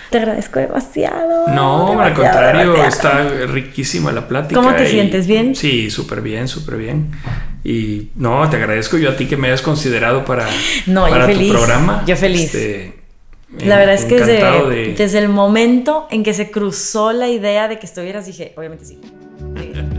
Te 0.09 0.17
agradezco 0.17 0.59
demasiado. 0.59 1.47
No, 1.49 1.99
al 2.01 2.13
contrario, 2.13 2.83
está 2.83 3.23
riquísima 3.47 4.11
la 4.11 4.27
plática. 4.27 4.59
¿Cómo 4.59 4.75
te 4.75 4.87
sientes? 4.87 5.27
¿Bien? 5.27 5.55
Sí, 5.55 5.91
súper 5.91 6.21
bien, 6.21 6.47
súper 6.47 6.77
bien. 6.77 7.11
Y 7.63 8.09
no, 8.15 8.49
te 8.49 8.57
agradezco 8.57 8.97
yo 8.97 9.11
a 9.11 9.15
ti 9.15 9.27
que 9.27 9.37
me 9.37 9.47
hayas 9.47 9.61
considerado 9.61 10.25
para, 10.25 10.47
no, 10.87 11.07
para 11.07 11.31
tu 11.31 11.49
programa. 11.49 12.03
Yo 12.07 12.15
feliz. 12.15 12.55
Este, 12.55 12.99
la 13.57 13.77
verdad 13.77 13.95
es 13.95 14.05
que 14.05 14.15
desde, 14.15 14.93
desde 14.95 15.19
el 15.19 15.29
momento 15.29 16.07
en 16.09 16.23
que 16.23 16.33
se 16.33 16.49
cruzó 16.49 17.13
la 17.13 17.27
idea 17.27 17.67
de 17.67 17.77
que 17.77 17.85
estuvieras, 17.85 18.25
dije, 18.25 18.53
obviamente 18.57 18.85
sí. 18.85 18.99